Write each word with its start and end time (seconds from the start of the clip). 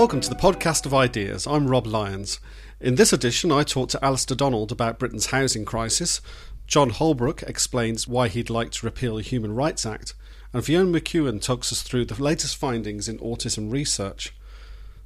Welcome 0.00 0.22
to 0.22 0.30
the 0.30 0.34
podcast 0.34 0.86
of 0.86 0.94
ideas. 0.94 1.46
I'm 1.46 1.66
Rob 1.66 1.86
Lyons. 1.86 2.40
In 2.80 2.94
this 2.94 3.12
edition, 3.12 3.52
I 3.52 3.64
talk 3.64 3.90
to 3.90 4.02
Alastair 4.02 4.34
Donald 4.34 4.72
about 4.72 4.98
Britain's 4.98 5.26
housing 5.26 5.66
crisis. 5.66 6.22
Jon 6.66 6.88
Holbrook 6.88 7.42
explains 7.42 8.08
why 8.08 8.28
he'd 8.28 8.48
like 8.48 8.70
to 8.70 8.86
repeal 8.86 9.16
the 9.16 9.22
Human 9.22 9.54
Rights 9.54 9.84
Act, 9.84 10.14
and 10.52 10.64
Fiona 10.64 11.00
McEwen 11.00 11.40
talks 11.40 11.72
us 11.72 11.82
through 11.82 12.06
the 12.06 12.22
latest 12.22 12.56
findings 12.56 13.08
in 13.08 13.18
autism 13.18 13.70
research. 13.70 14.34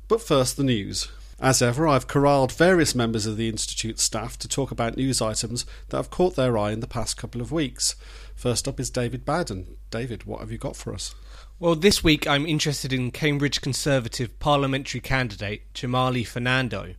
But 0.09 0.23
first, 0.23 0.57
the 0.57 0.65
news. 0.65 1.09
As 1.41 1.61
ever, 1.61 1.89
I've 1.89 2.07
corralled 2.07 2.53
various 2.53 2.95
members 2.95 3.27
of 3.27 3.37
the 3.37 3.49
Institute's 3.49 4.03
staff 4.03 4.39
to 4.39 4.49
talk 4.49 4.71
about 4.71 4.97
news 4.97 5.21
items 5.21 5.67
that 5.89 5.97
have 5.97 6.11
caught 6.11 6.37
their 6.37 6.57
eye 6.57 6.71
in 6.71 6.81
the 6.81 6.87
past 6.87 7.17
couple 7.17 7.41
of 7.41 7.53
weeks. 7.53 7.97
First 8.35 8.69
up 8.69 8.79
is 8.79 8.89
David 8.89 9.25
Bowden. 9.25 9.77
David, 9.91 10.25
what 10.25 10.41
have 10.41 10.53
you 10.53 10.59
got 10.59 10.77
for 10.77 10.95
us? 10.95 11.15
Well, 11.59 11.75
this 11.75 12.03
week 12.03 12.27
I'm 12.27 12.47
interested 12.47 12.93
in 12.93 13.11
Cambridge 13.11 13.61
Conservative 13.61 14.39
parliamentary 14.39 15.01
candidate 15.01 15.73
Chamali 15.75 16.27
Fernando, 16.27 16.95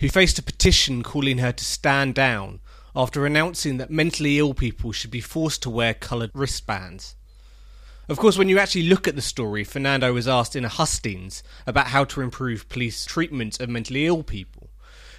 who 0.00 0.08
faced 0.08 0.38
a 0.38 0.42
petition 0.42 1.02
calling 1.02 1.38
her 1.38 1.52
to 1.52 1.64
stand 1.64 2.14
down 2.14 2.60
after 2.94 3.24
announcing 3.26 3.76
that 3.78 3.90
mentally 3.90 4.38
ill 4.38 4.54
people 4.54 4.92
should 4.92 5.10
be 5.10 5.20
forced 5.20 5.62
to 5.62 5.70
wear 5.70 5.94
coloured 5.94 6.30
wristbands. 6.34 7.14
Of 8.08 8.18
course, 8.18 8.38
when 8.38 8.48
you 8.48 8.60
actually 8.60 8.88
look 8.88 9.08
at 9.08 9.16
the 9.16 9.22
story, 9.22 9.64
Fernando 9.64 10.12
was 10.12 10.28
asked 10.28 10.54
in 10.54 10.64
a 10.64 10.68
hustings 10.68 11.42
about 11.66 11.88
how 11.88 12.04
to 12.04 12.20
improve 12.20 12.68
police 12.68 13.04
treatment 13.04 13.58
of 13.58 13.68
mentally 13.68 14.06
ill 14.06 14.22
people. 14.22 14.70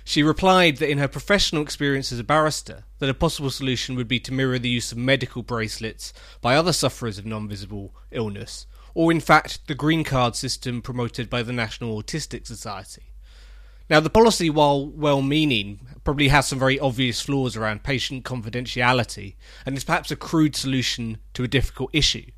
She 0.05 0.23
replied 0.23 0.77
that 0.77 0.89
in 0.89 0.97
her 0.99 1.09
professional 1.09 1.61
experience 1.61 2.13
as 2.13 2.19
a 2.19 2.23
barrister, 2.23 2.85
that 2.99 3.09
a 3.09 3.13
possible 3.13 3.49
solution 3.49 3.95
would 3.97 4.07
be 4.07 4.21
to 4.21 4.31
mirror 4.31 4.57
the 4.57 4.69
use 4.69 4.93
of 4.93 4.97
medical 4.97 5.43
bracelets 5.43 6.13
by 6.39 6.55
other 6.55 6.71
sufferers 6.71 7.17
of 7.17 7.25
non-visible 7.25 7.93
illness, 8.11 8.67
or 8.93 9.11
in 9.11 9.19
fact 9.19 9.67
the 9.67 9.75
green 9.75 10.05
card 10.05 10.37
system 10.37 10.81
promoted 10.81 11.29
by 11.29 11.43
the 11.43 11.51
National 11.51 12.01
Autistic 12.01 12.47
Society. 12.47 13.11
Now, 13.89 13.99
the 13.99 14.09
policy, 14.09 14.49
while 14.49 14.87
well 14.87 15.21
meaning, 15.21 15.79
probably 16.05 16.29
has 16.29 16.47
some 16.47 16.59
very 16.59 16.79
obvious 16.79 17.21
flaws 17.21 17.57
around 17.57 17.83
patient 17.83 18.23
confidentiality 18.23 19.35
and 19.65 19.75
is 19.75 19.83
perhaps 19.83 20.09
a 20.09 20.15
crude 20.15 20.55
solution 20.55 21.17
to 21.33 21.43
a 21.43 21.49
difficult 21.49 21.89
issue. 21.91 22.31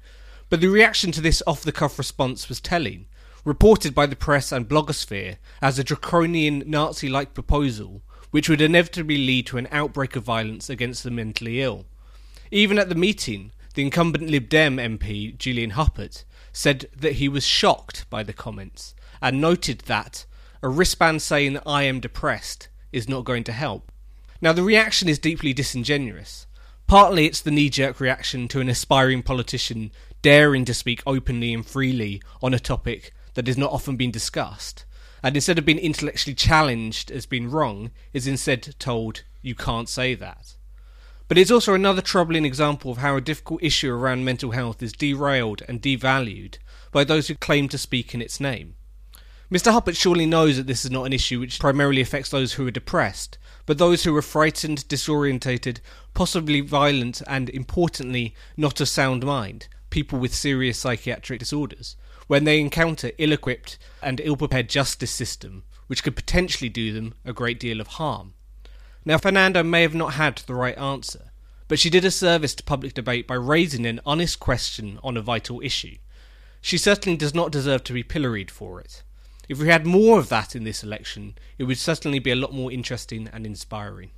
But 0.50 0.62
the 0.62 0.68
reaction 0.68 1.12
to 1.14 1.22
this 1.22 1.44
off 1.46 1.64
the 1.64 1.72
cuff 1.72 1.98
response 1.98 2.50
was 2.50 2.60
telling, 2.60 3.06
reported 3.46 3.94
by 3.94 4.06
the 4.06 4.16
press 4.16 4.52
and 4.52 4.68
blogosphere 4.68 5.38
as 5.62 5.80
a 5.80 5.84
draconian 5.84 6.64
Nazi 6.66 7.08
like 7.08 7.34
proposal 7.34 8.02
which 8.32 8.50
would 8.50 8.62
inevitably 8.62 9.18
lead 9.18 9.48
to 9.48 9.58
an 9.58 9.68
outbreak 9.72 10.16
of 10.16 10.24
violence 10.24 10.70
against 10.70 11.04
the 11.04 11.12
mentally 11.12 11.62
ill. 11.62 11.86
Even 12.52 12.78
at 12.78 12.90
the 12.90 12.96
meeting, 12.96 13.52
the 13.74 13.82
incumbent 13.82 14.30
Lib 14.30 14.50
Dem 14.50 14.78
MP, 14.78 15.38
Julian 15.38 15.72
Huppert, 15.72 16.24
said 16.52 16.90
that 16.96 17.14
he 17.14 17.30
was 17.30 17.46
shocked 17.46 18.10
by 18.10 18.24
the 18.24 18.34
comments 18.34 18.94
and 19.22 19.42
noted 19.42 19.80
that 19.82 20.26
a 20.62 20.70
wristband 20.70 21.22
saying 21.22 21.60
I 21.66 21.84
am 21.84 22.00
depressed 22.00 22.70
is 22.92 23.08
not 23.08 23.26
going 23.26 23.44
to 23.46 23.52
help. 23.52 23.92
Now, 24.42 24.54
the 24.54 24.64
reaction 24.64 25.10
is 25.10 25.20
deeply 25.20 25.54
disingenuous. 25.54 26.48
Partly 26.88 27.26
it's 27.26 27.42
the 27.42 27.52
knee 27.52 27.70
jerk 27.70 28.00
reaction 28.00 28.48
to 28.48 28.62
an 28.62 28.70
aspiring 28.70 29.22
politician 29.22 29.92
daring 30.22 30.66
to 30.66 30.74
speak 30.74 31.02
openly 31.06 31.54
and 31.54 31.66
freely 31.66 32.22
on 32.42 32.54
a 32.54 32.60
topic 32.60 33.14
that 33.34 33.48
has 33.48 33.58
not 33.58 33.72
often 33.72 33.96
been 33.96 34.12
discussed, 34.12 34.86
and 35.24 35.36
instead 35.36 35.58
of 35.58 35.66
being 35.66 35.78
intellectually 35.78 36.36
challenged 36.36 37.12
as 37.12 37.26
being 37.26 37.50
wrong, 37.50 37.92
is 38.14 38.28
instead 38.28 38.76
told, 38.80 39.24
you 39.42 39.56
can't 39.56 39.90
say 39.90 40.16
that. 40.16 40.56
But 41.28 41.38
it's 41.38 41.52
also 41.52 41.74
another 41.74 42.02
troubling 42.02 42.44
example 42.44 42.92
of 42.92 42.98
how 42.98 43.16
a 43.16 43.22
difficult 43.22 43.64
issue 43.64 43.92
around 43.94 44.26
mental 44.26 44.52
health 44.52 44.82
is 44.82 44.92
derailed 44.92 45.62
and 45.68 45.82
devalued 45.82 46.58
by 46.92 47.04
those 47.04 47.28
who 47.28 47.36
claim 47.36 47.68
to 47.70 47.78
speak 47.78 48.14
in 48.14 48.22
its 48.22 48.40
name. 48.40 48.76
Mr. 49.52 49.72
Huppert 49.72 49.96
surely 49.96 50.26
knows 50.26 50.58
that 50.58 50.68
this 50.68 50.86
is 50.86 50.92
not 50.92 51.06
an 51.06 51.14
issue 51.14 51.40
which 51.40 51.60
primarily 51.60 52.02
affects 52.02 52.30
those 52.30 52.54
who 52.54 52.68
are 52.68 52.72
depressed, 52.72 53.38
but 53.66 53.78
those 53.78 54.04
who 54.04 54.16
are 54.16 54.22
frightened, 54.22 54.88
disorientated, 54.88 55.80
possibly 56.14 56.62
violent, 56.62 57.22
and 57.28 57.50
importantly, 57.50 58.36
not 58.58 58.80
of 58.80 58.88
sound 58.88 59.26
mind, 59.26 59.68
people 59.90 60.20
with 60.20 60.34
serious 60.34 60.80
psychiatric 60.80 61.40
disorders, 61.40 61.96
when 62.28 62.44
they 62.44 62.60
encounter 62.60 63.12
ill 63.18 63.32
equipped 63.32 63.78
and 64.04 64.22
ill 64.24 64.38
prepared 64.38 64.70
justice 64.70 65.12
system, 65.12 65.64
which 65.88 66.04
could 66.04 66.16
potentially 66.16 66.70
do 66.70 66.94
them 66.94 67.16
a 67.26 67.34
great 67.34 67.60
deal 67.60 67.82
of 67.82 67.88
harm. 67.88 68.34
Now, 69.06 69.18
Fernando 69.18 69.64
may 69.64 69.82
have 69.82 69.96
not 69.96 70.14
had 70.14 70.38
the 70.38 70.54
right 70.54 70.78
answer, 70.78 71.32
but 71.68 71.80
she 71.80 71.90
did 71.90 72.06
a 72.06 72.12
service 72.12 72.54
to 72.56 72.64
public 72.64 72.94
debate 72.94 73.28
by 73.28 73.36
raising 73.36 73.86
an 73.86 74.02
honest 74.06 74.40
question 74.40 75.00
on 75.04 75.18
a 75.18 75.22
vital 75.22 75.62
issue. 75.62 75.98
She 76.62 76.78
certainly 76.78 77.18
does 77.18 77.34
not 77.34 77.52
deserve 77.52 77.84
to 77.86 77.94
be 77.94 78.04
pilloried 78.04 78.52
for 78.52 78.80
it. 78.80 79.04
If 79.48 79.60
we 79.60 79.68
had 79.70 79.86
more 79.86 80.20
of 80.20 80.30
that 80.30 80.56
in 80.56 80.64
this 80.64 80.84
election, 80.84 81.36
it 81.58 81.64
would 81.64 81.78
certainly 81.78 82.20
be 82.20 82.32
a 82.32 82.36
lot 82.36 82.54
more 82.54 82.72
interesting 82.72 83.28
and 83.32 83.46
inspiring. 83.46 84.12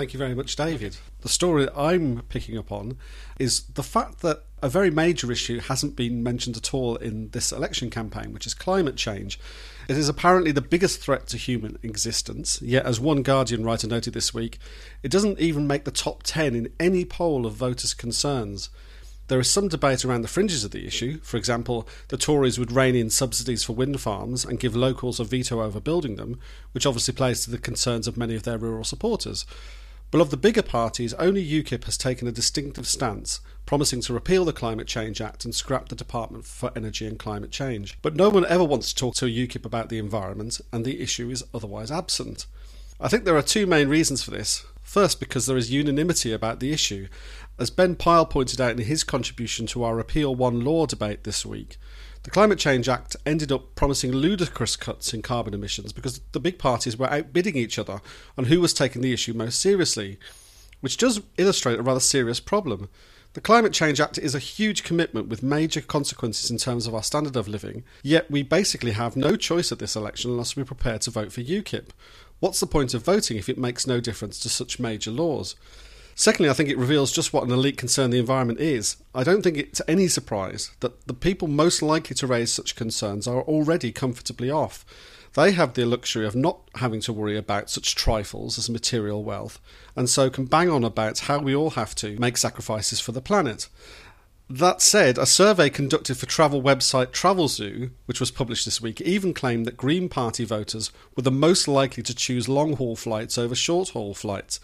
Thank 0.00 0.14
you 0.14 0.18
very 0.18 0.34
much, 0.34 0.56
David. 0.56 0.96
The 1.20 1.28
story 1.28 1.68
I'm 1.76 2.22
picking 2.30 2.56
up 2.56 2.72
on 2.72 2.96
is 3.38 3.64
the 3.64 3.82
fact 3.82 4.22
that 4.22 4.44
a 4.62 4.68
very 4.70 4.90
major 4.90 5.30
issue 5.30 5.60
hasn't 5.60 5.94
been 5.94 6.22
mentioned 6.22 6.56
at 6.56 6.72
all 6.72 6.96
in 6.96 7.28
this 7.32 7.52
election 7.52 7.90
campaign, 7.90 8.32
which 8.32 8.46
is 8.46 8.54
climate 8.54 8.96
change. 8.96 9.38
It 9.88 9.98
is 9.98 10.08
apparently 10.08 10.52
the 10.52 10.62
biggest 10.62 11.02
threat 11.02 11.26
to 11.26 11.36
human 11.36 11.78
existence, 11.82 12.62
yet, 12.62 12.86
as 12.86 12.98
one 12.98 13.20
Guardian 13.20 13.62
writer 13.62 13.86
noted 13.86 14.14
this 14.14 14.32
week, 14.32 14.58
it 15.02 15.10
doesn't 15.10 15.38
even 15.38 15.66
make 15.66 15.84
the 15.84 15.90
top 15.90 16.22
10 16.22 16.54
in 16.54 16.72
any 16.80 17.04
poll 17.04 17.44
of 17.44 17.52
voters' 17.52 17.92
concerns. 17.92 18.70
There 19.28 19.38
is 19.38 19.50
some 19.50 19.68
debate 19.68 20.02
around 20.02 20.22
the 20.22 20.28
fringes 20.28 20.64
of 20.64 20.70
the 20.70 20.86
issue. 20.86 21.20
For 21.22 21.36
example, 21.36 21.86
the 22.08 22.16
Tories 22.16 22.58
would 22.58 22.72
rein 22.72 22.96
in 22.96 23.10
subsidies 23.10 23.64
for 23.64 23.74
wind 23.74 24.00
farms 24.00 24.46
and 24.46 24.58
give 24.58 24.74
locals 24.74 25.20
a 25.20 25.24
veto 25.24 25.60
over 25.60 25.78
building 25.78 26.16
them, 26.16 26.40
which 26.72 26.86
obviously 26.86 27.12
plays 27.12 27.44
to 27.44 27.50
the 27.50 27.58
concerns 27.58 28.08
of 28.08 28.16
many 28.16 28.34
of 28.34 28.44
their 28.44 28.56
rural 28.56 28.82
supporters. 28.82 29.44
But 30.10 30.20
of 30.20 30.30
the 30.30 30.36
bigger 30.36 30.62
parties, 30.62 31.14
only 31.14 31.46
UKIP 31.46 31.84
has 31.84 31.96
taken 31.96 32.26
a 32.26 32.32
distinctive 32.32 32.86
stance, 32.86 33.40
promising 33.64 34.00
to 34.02 34.12
repeal 34.12 34.44
the 34.44 34.52
Climate 34.52 34.88
Change 34.88 35.20
Act 35.20 35.44
and 35.44 35.54
scrap 35.54 35.88
the 35.88 35.94
Department 35.94 36.44
for 36.44 36.72
Energy 36.74 37.06
and 37.06 37.16
Climate 37.18 37.52
Change. 37.52 37.96
But 38.02 38.16
no 38.16 38.28
one 38.28 38.44
ever 38.46 38.64
wants 38.64 38.92
to 38.92 38.96
talk 38.96 39.14
to 39.16 39.26
UKIP 39.26 39.64
about 39.64 39.88
the 39.88 39.98
environment, 39.98 40.60
and 40.72 40.84
the 40.84 41.00
issue 41.00 41.30
is 41.30 41.44
otherwise 41.54 41.92
absent. 41.92 42.46
I 43.00 43.06
think 43.06 43.24
there 43.24 43.36
are 43.36 43.42
two 43.42 43.66
main 43.66 43.88
reasons 43.88 44.22
for 44.24 44.32
this. 44.32 44.64
First, 44.82 45.20
because 45.20 45.46
there 45.46 45.56
is 45.56 45.70
unanimity 45.70 46.32
about 46.32 46.58
the 46.58 46.72
issue. 46.72 47.06
As 47.56 47.70
Ben 47.70 47.94
Pile 47.94 48.26
pointed 48.26 48.60
out 48.60 48.72
in 48.72 48.78
his 48.78 49.04
contribution 49.04 49.66
to 49.68 49.84
our 49.84 49.94
Repeal 49.94 50.34
One 50.34 50.64
Law 50.64 50.86
debate 50.86 51.22
this 51.22 51.46
week, 51.46 51.76
the 52.22 52.30
Climate 52.30 52.58
Change 52.58 52.88
Act 52.88 53.16
ended 53.24 53.50
up 53.50 53.74
promising 53.74 54.12
ludicrous 54.12 54.76
cuts 54.76 55.14
in 55.14 55.22
carbon 55.22 55.54
emissions 55.54 55.92
because 55.92 56.20
the 56.32 56.40
big 56.40 56.58
parties 56.58 56.98
were 56.98 57.10
outbidding 57.10 57.56
each 57.56 57.78
other 57.78 58.02
on 58.36 58.44
who 58.44 58.60
was 58.60 58.74
taking 58.74 59.00
the 59.00 59.12
issue 59.12 59.32
most 59.32 59.58
seriously, 59.58 60.18
which 60.80 60.98
does 60.98 61.22
illustrate 61.38 61.78
a 61.78 61.82
rather 61.82 62.00
serious 62.00 62.38
problem. 62.38 62.90
The 63.32 63.40
Climate 63.40 63.72
Change 63.72 64.00
Act 64.00 64.18
is 64.18 64.34
a 64.34 64.40
huge 64.40 64.82
commitment 64.82 65.28
with 65.28 65.42
major 65.42 65.80
consequences 65.80 66.50
in 66.50 66.58
terms 66.58 66.86
of 66.86 66.94
our 66.94 67.02
standard 67.02 67.36
of 67.36 67.48
living, 67.48 67.84
yet 68.02 68.30
we 68.30 68.42
basically 68.42 68.92
have 68.92 69.16
no 69.16 69.36
choice 69.36 69.72
at 69.72 69.78
this 69.78 69.96
election 69.96 70.32
unless 70.32 70.56
we're 70.56 70.64
prepared 70.64 71.00
to 71.02 71.10
vote 71.10 71.32
for 71.32 71.40
UKIP. 71.40 71.90
What's 72.40 72.60
the 72.60 72.66
point 72.66 72.92
of 72.92 73.04
voting 73.04 73.36
if 73.36 73.48
it 73.48 73.56
makes 73.56 73.86
no 73.86 74.00
difference 74.00 74.38
to 74.40 74.48
such 74.48 74.80
major 74.80 75.10
laws? 75.10 75.54
Secondly, 76.14 76.50
I 76.50 76.52
think 76.52 76.68
it 76.68 76.78
reveals 76.78 77.12
just 77.12 77.32
what 77.32 77.44
an 77.44 77.50
elite 77.50 77.78
concern 77.78 78.10
the 78.10 78.18
environment 78.18 78.60
is. 78.60 78.96
I 79.14 79.24
don't 79.24 79.42
think 79.42 79.56
it's 79.56 79.80
any 79.88 80.08
surprise 80.08 80.70
that 80.80 81.06
the 81.06 81.14
people 81.14 81.48
most 81.48 81.82
likely 81.82 82.14
to 82.16 82.26
raise 82.26 82.52
such 82.52 82.76
concerns 82.76 83.26
are 83.26 83.42
already 83.42 83.90
comfortably 83.92 84.50
off. 84.50 84.84
They 85.34 85.52
have 85.52 85.74
the 85.74 85.84
luxury 85.84 86.26
of 86.26 86.34
not 86.34 86.58
having 86.76 87.00
to 87.02 87.12
worry 87.12 87.36
about 87.36 87.70
such 87.70 87.94
trifles 87.94 88.58
as 88.58 88.68
material 88.68 89.22
wealth, 89.22 89.60
and 89.94 90.08
so 90.10 90.28
can 90.28 90.46
bang 90.46 90.68
on 90.68 90.82
about 90.82 91.20
how 91.20 91.38
we 91.38 91.54
all 91.54 91.70
have 91.70 91.94
to 91.96 92.18
make 92.18 92.36
sacrifices 92.36 93.00
for 93.00 93.12
the 93.12 93.20
planet. 93.22 93.68
That 94.52 94.82
said, 94.82 95.16
a 95.16 95.26
survey 95.26 95.70
conducted 95.70 96.16
for 96.16 96.26
travel 96.26 96.60
website 96.60 97.12
Travelzoo, 97.12 97.90
which 98.06 98.18
was 98.18 98.32
published 98.32 98.64
this 98.64 98.80
week, 98.80 99.00
even 99.00 99.32
claimed 99.32 99.64
that 99.66 99.76
Green 99.76 100.08
Party 100.08 100.44
voters 100.44 100.90
were 101.14 101.22
the 101.22 101.30
most 101.30 101.68
likely 101.68 102.02
to 102.02 102.14
choose 102.14 102.48
long 102.48 102.74
haul 102.74 102.96
flights 102.96 103.38
over 103.38 103.54
short 103.54 103.90
haul 103.90 104.12
flights, 104.12 104.58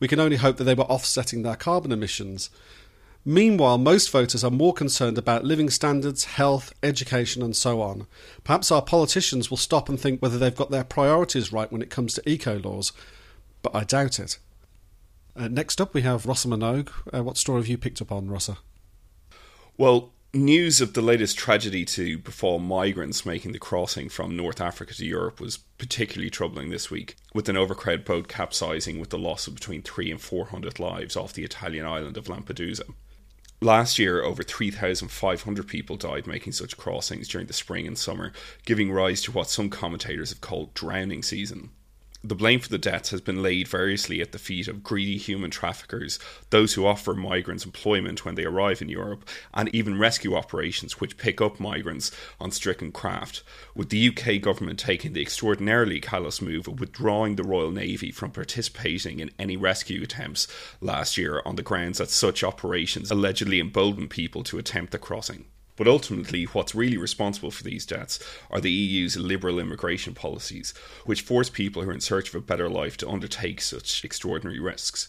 we 0.00 0.08
can 0.08 0.18
only 0.18 0.36
hope 0.36 0.56
that 0.56 0.64
they 0.64 0.74
were 0.74 0.84
offsetting 0.84 1.42
their 1.42 1.56
carbon 1.56 1.92
emissions. 1.92 2.50
Meanwhile, 3.24 3.76
most 3.76 4.10
voters 4.10 4.42
are 4.42 4.50
more 4.50 4.72
concerned 4.72 5.18
about 5.18 5.44
living 5.44 5.68
standards, 5.68 6.24
health, 6.24 6.72
education, 6.82 7.42
and 7.42 7.54
so 7.54 7.82
on. 7.82 8.06
Perhaps 8.42 8.72
our 8.72 8.80
politicians 8.80 9.50
will 9.50 9.58
stop 9.58 9.90
and 9.90 10.00
think 10.00 10.20
whether 10.20 10.38
they've 10.38 10.56
got 10.56 10.70
their 10.70 10.84
priorities 10.84 11.52
right 11.52 11.70
when 11.70 11.82
it 11.82 11.90
comes 11.90 12.14
to 12.14 12.28
eco 12.28 12.58
laws, 12.58 12.92
but 13.62 13.74
I 13.74 13.84
doubt 13.84 14.18
it. 14.18 14.38
Uh, 15.36 15.48
next 15.48 15.80
up, 15.80 15.92
we 15.92 16.02
have 16.02 16.26
Rossa 16.26 16.48
Minogue. 16.48 16.90
Uh, 17.12 17.22
what 17.22 17.36
story 17.36 17.60
have 17.60 17.68
you 17.68 17.78
picked 17.78 18.00
up 18.00 18.10
on, 18.10 18.28
Rossa? 18.28 18.58
Well, 19.76 20.12
News 20.32 20.80
of 20.80 20.92
the 20.92 21.02
latest 21.02 21.36
tragedy 21.36 21.84
to 21.86 22.16
befall 22.16 22.60
migrants 22.60 23.26
making 23.26 23.50
the 23.50 23.58
crossing 23.58 24.08
from 24.08 24.36
North 24.36 24.60
Africa 24.60 24.94
to 24.94 25.04
Europe 25.04 25.40
was 25.40 25.56
particularly 25.56 26.30
troubling 26.30 26.70
this 26.70 26.88
week, 26.88 27.16
with 27.34 27.48
an 27.48 27.56
overcrowded 27.56 28.04
boat 28.04 28.28
capsizing 28.28 29.00
with 29.00 29.10
the 29.10 29.18
loss 29.18 29.48
of 29.48 29.56
between 29.56 29.82
three 29.82 30.08
and 30.08 30.20
four 30.20 30.46
hundred 30.46 30.78
lives 30.78 31.16
off 31.16 31.32
the 31.32 31.42
Italian 31.42 31.84
island 31.84 32.16
of 32.16 32.26
Lampedusa. 32.28 32.84
Last 33.60 33.98
year, 33.98 34.22
over 34.22 34.44
3,500 34.44 35.66
people 35.66 35.96
died 35.96 36.28
making 36.28 36.52
such 36.52 36.76
crossings 36.76 37.26
during 37.26 37.48
the 37.48 37.52
spring 37.52 37.88
and 37.88 37.98
summer, 37.98 38.32
giving 38.64 38.92
rise 38.92 39.22
to 39.22 39.32
what 39.32 39.50
some 39.50 39.68
commentators 39.68 40.30
have 40.30 40.40
called 40.40 40.74
drowning 40.74 41.24
season. 41.24 41.70
The 42.22 42.34
blame 42.34 42.60
for 42.60 42.68
the 42.68 42.76
deaths 42.76 43.08
has 43.12 43.22
been 43.22 43.42
laid 43.42 43.66
variously 43.66 44.20
at 44.20 44.32
the 44.32 44.38
feet 44.38 44.68
of 44.68 44.82
greedy 44.82 45.16
human 45.16 45.50
traffickers, 45.50 46.18
those 46.50 46.74
who 46.74 46.84
offer 46.84 47.14
migrants 47.14 47.64
employment 47.64 48.26
when 48.26 48.34
they 48.34 48.44
arrive 48.44 48.82
in 48.82 48.90
Europe, 48.90 49.26
and 49.54 49.74
even 49.74 49.98
rescue 49.98 50.34
operations 50.34 51.00
which 51.00 51.16
pick 51.16 51.40
up 51.40 51.58
migrants 51.58 52.10
on 52.38 52.50
stricken 52.50 52.92
craft, 52.92 53.42
with 53.74 53.88
the 53.88 54.08
UK 54.08 54.38
government 54.42 54.78
taking 54.78 55.14
the 55.14 55.22
extraordinarily 55.22 55.98
callous 55.98 56.42
move 56.42 56.68
of 56.68 56.78
withdrawing 56.78 57.36
the 57.36 57.42
Royal 57.42 57.70
Navy 57.70 58.10
from 58.10 58.32
participating 58.32 59.20
in 59.20 59.30
any 59.38 59.56
rescue 59.56 60.02
attempts 60.02 60.46
last 60.82 61.16
year 61.16 61.40
on 61.46 61.56
the 61.56 61.62
grounds 61.62 61.96
that 61.96 62.10
such 62.10 62.44
operations 62.44 63.10
allegedly 63.10 63.60
embolden 63.60 64.08
people 64.08 64.44
to 64.44 64.58
attempt 64.58 64.92
the 64.92 64.98
crossing. 64.98 65.46
But 65.80 65.88
ultimately, 65.88 66.44
what's 66.44 66.74
really 66.74 66.98
responsible 66.98 67.50
for 67.50 67.62
these 67.62 67.86
deaths 67.86 68.18
are 68.50 68.60
the 68.60 68.70
EU's 68.70 69.16
liberal 69.16 69.58
immigration 69.58 70.12
policies, 70.12 70.74
which 71.06 71.22
force 71.22 71.48
people 71.48 71.82
who 71.82 71.88
are 71.88 71.94
in 71.94 72.02
search 72.02 72.28
of 72.28 72.34
a 72.34 72.40
better 72.42 72.68
life 72.68 72.98
to 72.98 73.08
undertake 73.08 73.62
such 73.62 74.04
extraordinary 74.04 74.60
risks. 74.60 75.08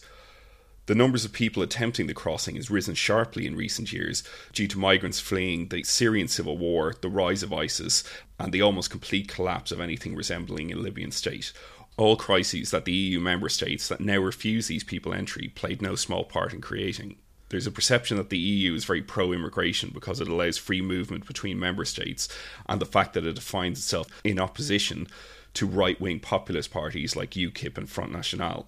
The 0.86 0.94
numbers 0.94 1.26
of 1.26 1.32
people 1.34 1.62
attempting 1.62 2.06
the 2.06 2.14
crossing 2.14 2.56
has 2.56 2.70
risen 2.70 2.94
sharply 2.94 3.46
in 3.46 3.54
recent 3.54 3.92
years 3.92 4.22
due 4.54 4.66
to 4.68 4.78
migrants 4.78 5.20
fleeing 5.20 5.68
the 5.68 5.82
Syrian 5.82 6.28
civil 6.28 6.56
war, 6.56 6.94
the 7.02 7.10
rise 7.10 7.42
of 7.42 7.52
ISIS, 7.52 8.02
and 8.38 8.50
the 8.50 8.62
almost 8.62 8.88
complete 8.88 9.28
collapse 9.28 9.72
of 9.72 9.80
anything 9.80 10.16
resembling 10.16 10.72
a 10.72 10.76
Libyan 10.76 11.10
state. 11.12 11.52
All 11.98 12.16
crises 12.16 12.70
that 12.70 12.86
the 12.86 12.92
EU 12.92 13.20
member 13.20 13.50
states 13.50 13.88
that 13.88 14.00
now 14.00 14.20
refuse 14.20 14.68
these 14.68 14.84
people 14.84 15.12
entry 15.12 15.48
played 15.48 15.82
no 15.82 15.96
small 15.96 16.24
part 16.24 16.54
in 16.54 16.62
creating. 16.62 17.18
There's 17.52 17.66
a 17.66 17.70
perception 17.70 18.16
that 18.16 18.30
the 18.30 18.38
EU 18.38 18.74
is 18.74 18.86
very 18.86 19.02
pro 19.02 19.30
immigration 19.30 19.90
because 19.92 20.22
it 20.22 20.26
allows 20.26 20.56
free 20.56 20.80
movement 20.80 21.26
between 21.26 21.60
member 21.60 21.84
states 21.84 22.26
and 22.64 22.80
the 22.80 22.86
fact 22.86 23.12
that 23.12 23.26
it 23.26 23.34
defines 23.34 23.78
itself 23.78 24.08
in 24.24 24.40
opposition 24.40 25.06
to 25.52 25.66
right 25.66 26.00
wing 26.00 26.18
populist 26.18 26.70
parties 26.70 27.14
like 27.14 27.32
UKIP 27.32 27.76
and 27.76 27.90
Front 27.90 28.10
National. 28.10 28.66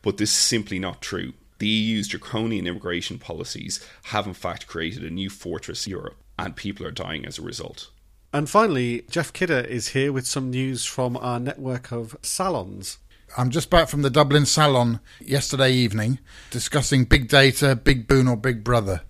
But 0.00 0.16
this 0.16 0.30
is 0.30 0.36
simply 0.36 0.78
not 0.78 1.02
true. 1.02 1.34
The 1.58 1.68
EU's 1.68 2.08
draconian 2.08 2.66
immigration 2.66 3.18
policies 3.18 3.86
have 4.04 4.26
in 4.26 4.32
fact 4.32 4.66
created 4.66 5.04
a 5.04 5.10
new 5.10 5.28
fortress 5.28 5.86
Europe, 5.86 6.16
and 6.38 6.56
people 6.56 6.86
are 6.86 6.90
dying 6.90 7.26
as 7.26 7.38
a 7.38 7.42
result. 7.42 7.90
And 8.32 8.48
finally, 8.48 9.04
Geoff 9.10 9.34
Kidder 9.34 9.60
is 9.60 9.88
here 9.88 10.10
with 10.10 10.26
some 10.26 10.50
news 10.50 10.86
from 10.86 11.18
our 11.18 11.38
network 11.38 11.92
of 11.92 12.16
salons. 12.22 12.96
I'm 13.34 13.48
just 13.48 13.70
back 13.70 13.88
from 13.88 14.02
the 14.02 14.10
Dublin 14.10 14.44
Salon 14.44 15.00
yesterday 15.18 15.72
evening 15.72 16.18
discussing 16.50 17.04
big 17.04 17.28
data, 17.28 17.74
big 17.74 18.06
boon, 18.06 18.28
or 18.28 18.36
big 18.36 18.62
brother. 18.62 19.02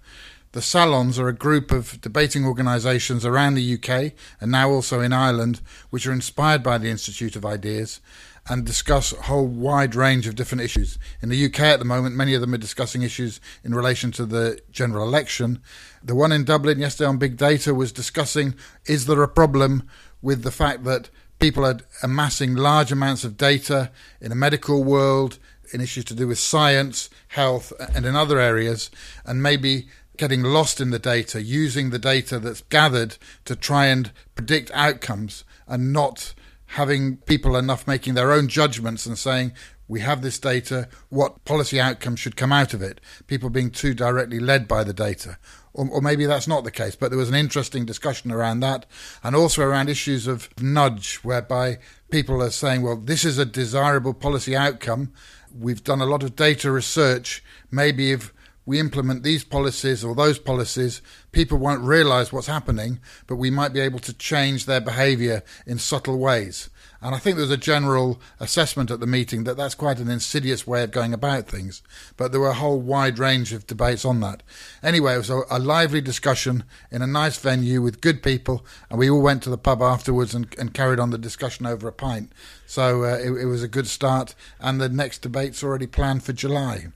The 0.53 0.63
salons 0.63 1.19
are 1.19 1.27
a 1.27 1.35
group 1.35 1.73
of 1.73 2.01
debating 2.01 2.47
organisations 2.47 3.27
around 3.27 3.55
the 3.55 3.75
UK 3.75 4.13
and 4.41 4.53
now 4.53 4.71
also 4.71 5.01
in 5.01 5.13
Ireland, 5.13 5.61
which 5.91 6.07
are 6.07 6.13
inspired 6.13 6.63
by 6.63 6.79
the 6.79 6.89
Institute 6.89 7.35
of 7.35 7.45
Ideas 7.45 8.01
and 8.49 8.65
discuss 8.65 9.13
a 9.13 9.23
whole 9.23 9.47
wide 9.47 9.97
range 9.97 10.29
of 10.29 10.37
different 10.37 10.63
issues. 10.63 10.99
In 11.21 11.29
the 11.29 11.47
UK 11.47 11.61
at 11.61 11.81
the 11.81 11.85
moment, 11.85 12.15
many 12.15 12.35
of 12.35 12.41
them 12.41 12.55
are 12.55 12.59
discussing 12.59 13.03
issues 13.03 13.41
in 13.65 13.75
relation 13.75 14.13
to 14.13 14.25
the 14.25 14.61
general 14.71 15.05
election. 15.05 15.61
The 16.01 16.15
one 16.15 16.31
in 16.31 16.45
Dublin 16.45 16.79
yesterday 16.79 17.09
on 17.09 17.19
big 17.19 17.37
data 17.37 17.75
was 17.75 17.91
discussing 17.91 18.55
is 18.87 19.07
there 19.07 19.23
a 19.23 19.29
problem 19.29 19.89
with 20.21 20.43
the 20.43 20.53
fact 20.53 20.85
that 20.85 21.11
people 21.43 21.67
are 21.67 21.81
amassing 22.05 22.55
large 22.55 22.93
amounts 22.93 23.25
of 23.25 23.37
data 23.37 23.91
in 24.21 24.29
the 24.29 24.37
medical 24.37 24.85
world, 24.85 25.41
in 25.73 25.81
issues 25.81 26.05
to 26.05 26.15
do 26.15 26.29
with 26.29 26.39
science, 26.39 27.11
health, 27.29 27.73
and 27.97 28.07
in 28.07 28.15
other 28.15 28.39
areas, 28.39 28.93
and 29.27 29.43
maybe 29.43 29.89
getting 30.17 30.45
lost 30.45 30.81
in 30.81 30.91
the 30.91 31.01
data, 31.01 31.43
using 31.43 31.91
the 31.91 31.99
data 31.99 32.39
that's 32.39 32.61
gathered 32.71 33.17
to 33.45 33.57
try 33.57 33.87
and 33.87 34.13
predict 34.37 34.71
outcomes 34.73 35.43
and 35.67 35.93
not 35.93 36.33
having 36.67 37.17
people 37.17 37.57
enough 37.57 37.89
making 37.89 38.15
their 38.15 38.31
own 38.31 38.47
judgments 38.47 39.05
and 39.05 39.19
saying, 39.19 39.51
we 39.89 40.01
have 40.01 40.23
this 40.23 40.39
data, 40.39 40.89
what 41.09 41.45
policy 41.45 41.81
outcomes 41.81 42.21
should 42.21 42.37
come 42.37 42.53
out 42.53 42.75
of 42.75 42.83
it? 42.83 43.01
People 43.27 43.51
being 43.51 43.71
too 43.71 43.95
directly 43.95 44.39
led 44.39 44.67
by 44.67 44.85
the 44.85 44.93
data 44.95 45.39
or, 45.75 45.89
or, 45.89 46.01
maybe 46.01 46.27
that's 46.27 46.49
not 46.49 46.65
the 46.65 46.71
case. 46.71 46.97
But 46.97 47.11
there 47.11 47.19
was 47.19 47.29
an 47.29 47.35
interesting 47.35 47.85
discussion 47.85 48.31
around 48.31 48.61
that, 48.61 48.87
and 49.23 49.35
also 49.35 49.63
around 49.63 49.89
issues 49.89 50.27
of 50.27 50.49
nudge, 50.61 51.17
whereby 51.17 51.79
people 52.11 52.43
are 52.43 52.51
saying, 52.51 52.83
well, 52.83 52.97
this 52.97 53.25
is 53.25 53.39
a 53.39 53.47
desirable 53.47 54.15
policy 54.15 54.55
outcome. 54.55 55.13
We've 55.55 55.85
done 55.85 56.01
a 56.01 56.07
lot 56.07 56.23
of 56.23 56.37
data 56.37 56.71
research. 56.71 57.43
Maybe 57.71 58.13
if 58.13 58.33
we 58.65 58.79
implement 58.79 59.23
these 59.23 59.45
policies 59.45 60.05
or 60.05 60.15
those 60.15 60.39
policies, 60.39 61.03
people 61.33 61.59
won't 61.59 61.83
realize 61.83 62.33
what's 62.33 62.47
happening, 62.47 63.01
but 63.27 63.37
we 63.37 63.51
might 63.51 63.73
be 63.73 63.81
able 63.81 63.99
to 64.01 64.13
change 64.13 64.67
their 64.67 64.81
behavior 64.81 65.43
in 65.67 65.79
subtle 65.79 66.19
ways. 66.19 66.71
And 67.01 67.17
I 67.17 67.19
think 67.19 67.35
there 67.35 67.43
was 67.43 67.51
a 67.51 67.57
general 67.57 68.21
assessment 68.39 68.93
at 68.93 69.01
the 69.01 69.07
meeting 69.09 69.43
that 69.45 69.57
that's 69.57 69.75
quite 69.75 69.99
an 69.99 70.09
insidious 70.09 70.69
way 70.69 70.85
of 70.85 70.93
going 70.93 71.13
about 71.13 71.49
things. 71.49 71.83
But 72.17 72.31
there 72.31 72.41
were 72.41 72.51
a 72.51 72.55
whole 72.55 72.81
wide 72.81 73.19
range 73.19 73.53
of 73.53 73.67
debates 73.67 74.05
on 74.05 74.21
that. 74.21 74.45
Anyway, 74.85 75.15
it 75.15 75.19
was 75.19 75.31
a, 75.31 75.43
a 75.51 75.59
lively 75.59 76.01
discussion 76.01 76.63
in 76.93 77.03
a 77.03 77.07
nice 77.09 77.37
venue 77.39 77.83
with 77.83 78.01
good 78.01 78.23
people, 78.23 78.65
and 78.89 79.01
we 79.01 79.11
all 79.11 79.21
went 79.21 79.43
to 79.43 79.51
the 79.51 79.59
pub 79.59 79.83
afterwards 79.83 80.33
and, 80.33 80.55
and 80.57 80.75
carried 80.75 81.01
on 81.01 81.11
the 81.11 81.19
discussion 81.19 81.67
over 81.67 81.89
a 81.89 81.93
pint. 81.93 82.31
So 82.67 83.03
uh, 83.03 83.19
it, 83.19 83.33
it 83.33 83.47
was 83.47 83.65
a 83.65 83.69
good 83.69 83.89
start, 83.89 84.37
and 84.61 84.81
the 84.81 84.89
next 84.89 85.23
debate's 85.23 85.65
already 85.65 85.89
planned 85.89 86.23
for 86.23 86.33
July. 86.33 86.87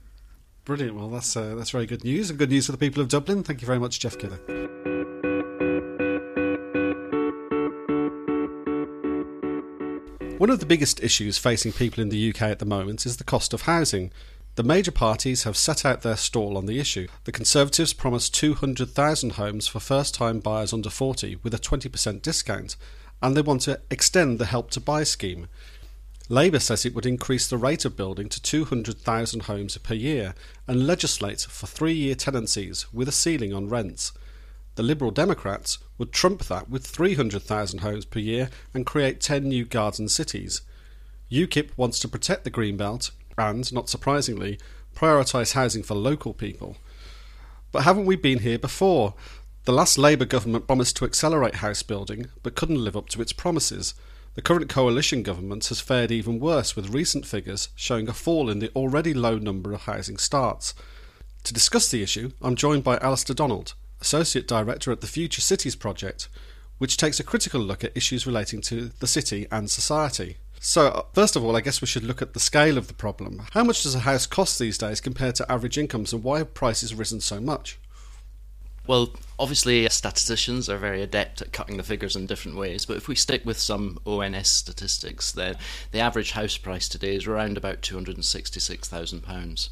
Brilliant. 0.67 0.97
Well, 0.97 1.09
that's 1.09 1.37
uh, 1.37 1.55
that's 1.55 1.71
very 1.71 1.87
good 1.87 2.03
news, 2.03 2.29
and 2.29 2.37
good 2.41 2.51
news 2.51 2.67
for 2.67 2.73
the 2.73 2.79
people 2.79 3.01
of 3.01 3.09
Dublin. 3.09 3.45
Thank 3.45 3.61
you 3.61 3.67
very 3.67 3.79
much, 3.79 4.01
Geoff 4.01 4.19
Kidder. 4.19 4.41
One 10.39 10.51
of 10.51 10.59
the 10.59 10.67
biggest 10.67 11.01
issues 11.05 11.39
facing 11.39 11.73
people 11.73 12.03
in 12.03 12.09
the 12.09 12.31
UK 12.31 12.43
at 12.43 12.59
the 12.59 12.65
moment 12.65 13.07
is 13.07 13.17
the 13.17 13.23
cost 13.23 13.55
of 13.55 13.63
housing. 13.63 14.11
The 14.57 14.65
major 14.65 14.91
parties 14.91 15.45
have 15.45 15.57
set 15.57 15.85
out 15.85 16.03
their 16.03 16.17
stall 16.17 16.59
on 16.59 16.67
the 16.67 16.81
issue. 16.81 17.07
The 17.25 17.33
Conservatives 17.33 17.93
promised 17.93 18.35
200,000 18.35 19.33
homes 19.35 19.69
for 19.69 19.79
first 19.79 20.17
time 20.17 20.41
buyers 20.41 20.73
under 20.73 20.91
40 20.91 21.37
with 21.45 21.55
a 21.55 21.59
20% 21.59 22.23
discount, 22.23 22.75
and 23.23 23.37
they 23.37 23.41
want 23.41 23.61
to 23.63 23.81
extend 23.89 24.41
the 24.41 24.47
Help 24.47 24.73
to 24.73 24.81
Buy 24.81 25.05
scheme. 25.05 25.47
Labour 26.29 26.59
says 26.59 26.85
it 26.85 26.95
would 26.95 27.07
increase 27.07 27.47
the 27.47 27.57
rate 27.57 27.85
of 27.85 27.97
building 27.97 28.29
to 28.29 28.43
200,000 28.43 29.43
homes 29.43 29.79
per 29.79 29.95
year 29.95 30.35
and 30.67 30.87
legislate 30.87 31.43
for 31.43 31.69
three 31.69 31.93
year 31.93 32.17
tenancies 32.17 32.93
with 32.93 33.09
a 33.09 33.13
ceiling 33.13 33.55
on 33.55 33.69
rents. 33.69 34.13
The 34.75 34.83
Liberal 34.83 35.13
Democrats 35.13 35.79
would 35.99 36.13
trump 36.13 36.45
that 36.47 36.69
with 36.69 36.85
300,000 36.85 37.79
homes 37.79 38.05
per 38.05 38.19
year 38.19 38.51
and 38.75 38.85
create 38.85 39.21
10 39.21 39.45
new 39.45 39.65
garden 39.65 40.09
cities. 40.09 40.63
UKIP 41.31 41.71
wants 41.77 42.01
to 42.01 42.09
protect 42.09 42.43
the 42.43 42.51
Greenbelt 42.51 43.13
and, 43.39 43.73
not 43.73 43.89
surprisingly, 43.89 44.59
prioritise 44.97 45.53
housing 45.53 45.83
for 45.85 45.95
local 45.95 46.35
people. 46.35 46.77
But 47.71 47.85
haven't 47.85 48.07
we 48.07 48.17
been 48.17 48.41
here 48.41 48.59
before? 48.59 49.15
The 49.65 49.73
last 49.73 49.97
Labour 49.97 50.25
government 50.25 50.67
promised 50.67 50.97
to 50.97 51.05
accelerate 51.05 51.57
house 51.57 51.83
building 51.83 52.27
but 52.43 52.57
couldn't 52.57 52.83
live 52.83 52.97
up 52.97 53.09
to 53.11 53.23
its 53.23 53.33
promises. 53.33 53.95
The 54.37 54.43
current 54.43 54.69
coalition 54.69 55.23
government 55.23 55.67
has 55.69 55.81
fared 55.81 56.13
even 56.13 56.39
worse, 56.39 56.77
with 56.77 56.91
recent 56.91 57.27
figures 57.27 57.71
showing 57.75 58.07
a 58.07 58.13
fall 58.13 58.51
in 58.51 58.59
the 58.59 58.71
already 58.77 59.15
low 59.15 59.39
number 59.39 59.73
of 59.73 59.85
housing 59.85 60.19
starts. 60.19 60.75
To 61.45 61.55
discuss 61.55 61.89
the 61.89 62.03
issue, 62.03 62.33
I'm 62.43 62.55
joined 62.55 62.85
by 62.85 62.99
Alastair 62.99 63.33
Donald, 63.33 63.73
Associate 64.03 64.47
Director 64.47 64.93
at 64.93 65.01
the 65.01 65.07
Future 65.07 65.41
Cities 65.41 65.75
Project, 65.75 66.29
which 66.77 66.99
takes 66.99 67.19
a 67.19 67.25
critical 67.25 67.63
look 67.63 67.83
at 67.83 67.97
issues 67.97 68.27
relating 68.27 68.61
to 68.61 68.91
the 69.01 69.07
city 69.07 69.47
and 69.51 69.71
society. 69.71 70.37
So, 70.61 70.89
uh, 70.89 71.03
first 71.15 71.35
of 71.37 71.43
all, 71.43 71.57
I 71.57 71.63
guess 71.63 71.81
we 71.81 71.87
should 71.87 72.05
look 72.05 72.21
at 72.21 72.35
the 72.35 72.41
scale 72.41 72.77
of 72.77 72.89
the 72.89 72.95
problem. 72.95 73.47
How 73.53 73.65
much 73.65 73.85
does 73.85 73.95
a 73.95 74.01
house 74.01 74.27
cost 74.27 74.59
these 74.59 74.77
days 74.77 75.01
compared 75.01 75.37
to 75.37 75.51
average 75.51 75.79
incomes, 75.79 76.13
and 76.13 76.23
why 76.23 76.39
have 76.39 76.53
prices 76.53 76.95
risen 76.95 77.23
so 77.23 77.41
much? 77.41 77.79
Well, 78.87 79.11
obviously, 79.39 79.89
statisticians 79.89 80.69
are 80.69 80.79
very 80.79 81.03
adept 81.03 81.43
at 81.43 81.53
cutting 81.53 81.77
the 81.77 81.83
figures 81.83 82.15
in 82.15 82.27
different 82.27 82.57
ways, 82.57 82.87
but 82.87 82.97
if 82.97 83.09
we 83.09 83.17
stick 83.17 83.45
with 83.45 83.59
some 83.59 83.99
ONS 84.07 84.49
statistics, 84.49 85.33
then 85.33 85.57
the 85.91 85.99
average 85.99 86.31
house 86.33 86.57
price 86.57 86.89
today 86.89 87.17
is 87.17 87.27
around 87.27 87.57
about 87.57 87.83
£266,000, 87.83 89.69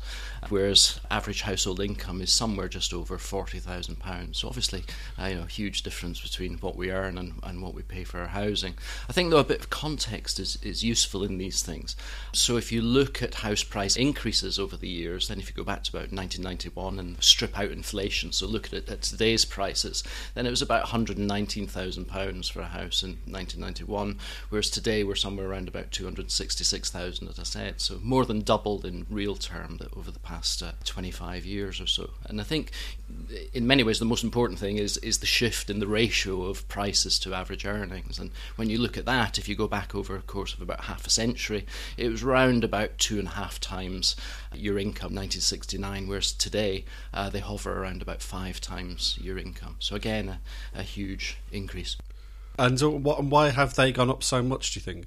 whereas 0.48 1.00
average 1.10 1.42
household 1.42 1.78
income 1.80 2.20
is 2.20 2.32
somewhere 2.32 2.68
just 2.68 2.92
over 2.92 3.16
£40,000. 3.16 4.34
So, 4.34 4.48
obviously, 4.48 4.84
uh, 5.18 5.26
you 5.26 5.36
know, 5.36 5.44
huge 5.44 5.82
difference 5.82 6.20
between 6.20 6.58
what 6.58 6.76
we 6.76 6.90
earn 6.90 7.16
and, 7.16 7.34
and 7.42 7.62
what 7.62 7.74
we 7.74 7.82
pay 7.82 8.02
for 8.04 8.18
our 8.20 8.26
housing. 8.28 8.74
I 9.08 9.12
think, 9.12 9.30
though, 9.30 9.38
a 9.38 9.44
bit 9.44 9.60
of 9.60 9.70
context 9.70 10.40
is, 10.40 10.58
is 10.62 10.84
useful 10.84 11.22
in 11.22 11.38
these 11.38 11.62
things. 11.62 11.94
So, 12.32 12.56
if 12.56 12.72
you 12.72 12.82
look 12.82 13.22
at 13.22 13.36
house 13.36 13.62
price 13.62 13.96
increases 13.96 14.58
over 14.58 14.76
the 14.76 14.88
years, 14.88 15.28
then 15.28 15.38
if 15.38 15.48
you 15.48 15.54
go 15.54 15.64
back 15.64 15.84
to 15.84 15.90
about 15.90 16.12
1991 16.12 16.98
and 16.98 17.22
strip 17.22 17.56
out 17.56 17.70
inflation, 17.70 18.32
so 18.32 18.46
look 18.46 18.66
at 18.66 18.72
it 18.72 18.90
at 18.90 19.03
today's 19.10 19.44
prices, 19.44 20.02
then 20.34 20.46
it 20.46 20.50
was 20.50 20.62
about 20.62 20.86
£119,000 20.86 22.52
for 22.52 22.60
a 22.60 22.66
house 22.66 23.02
in 23.02 23.10
1991, 23.26 24.18
whereas 24.48 24.70
today 24.70 25.04
we're 25.04 25.14
somewhere 25.14 25.48
around 25.48 25.68
about 25.68 25.90
266,000, 25.90 27.28
as 27.28 27.38
I 27.38 27.42
said. 27.42 27.80
So 27.80 28.00
more 28.02 28.24
than 28.24 28.40
doubled 28.40 28.84
in 28.84 29.06
real 29.10 29.34
term 29.34 29.78
over 29.96 30.10
the 30.10 30.18
past 30.18 30.62
uh, 30.62 30.72
25 30.84 31.44
years 31.44 31.80
or 31.80 31.86
so. 31.86 32.10
And 32.26 32.40
I 32.40 32.44
think 32.44 32.70
in 33.52 33.66
many 33.66 33.82
ways 33.82 33.98
the 33.98 34.04
most 34.04 34.24
important 34.24 34.58
thing 34.58 34.78
is, 34.78 34.96
is 34.98 35.18
the 35.18 35.26
shift 35.26 35.70
in 35.70 35.78
the 35.78 35.86
ratio 35.86 36.42
of 36.44 36.66
prices 36.68 37.18
to 37.20 37.34
average 37.34 37.64
earnings. 37.64 38.18
And 38.18 38.30
when 38.56 38.70
you 38.70 38.78
look 38.78 38.96
at 38.96 39.06
that, 39.06 39.38
if 39.38 39.48
you 39.48 39.56
go 39.56 39.68
back 39.68 39.94
over 39.94 40.16
a 40.16 40.22
course 40.22 40.54
of 40.54 40.60
about 40.60 40.84
half 40.84 41.06
a 41.06 41.10
century, 41.10 41.66
it 41.96 42.08
was 42.08 42.22
round 42.22 42.64
about 42.64 42.98
two 42.98 43.18
and 43.18 43.28
a 43.28 43.32
half 43.32 43.60
times 43.60 44.16
your 44.54 44.78
income 44.78 45.14
1969, 45.14 46.06
whereas 46.06 46.32
today 46.32 46.84
uh, 47.12 47.28
they 47.30 47.40
hover 47.40 47.82
around 47.82 48.02
about 48.02 48.22
five 48.22 48.60
times 48.60 48.93
your 49.20 49.38
income. 49.38 49.76
So 49.78 49.96
again, 49.96 50.28
a, 50.28 50.40
a 50.78 50.82
huge 50.82 51.38
increase. 51.52 51.96
And 52.58 52.80
what, 53.02 53.24
why 53.24 53.50
have 53.50 53.74
they 53.74 53.92
gone 53.92 54.10
up 54.10 54.22
so 54.22 54.42
much? 54.42 54.72
Do 54.72 54.78
you 54.78 54.82
think? 54.82 55.06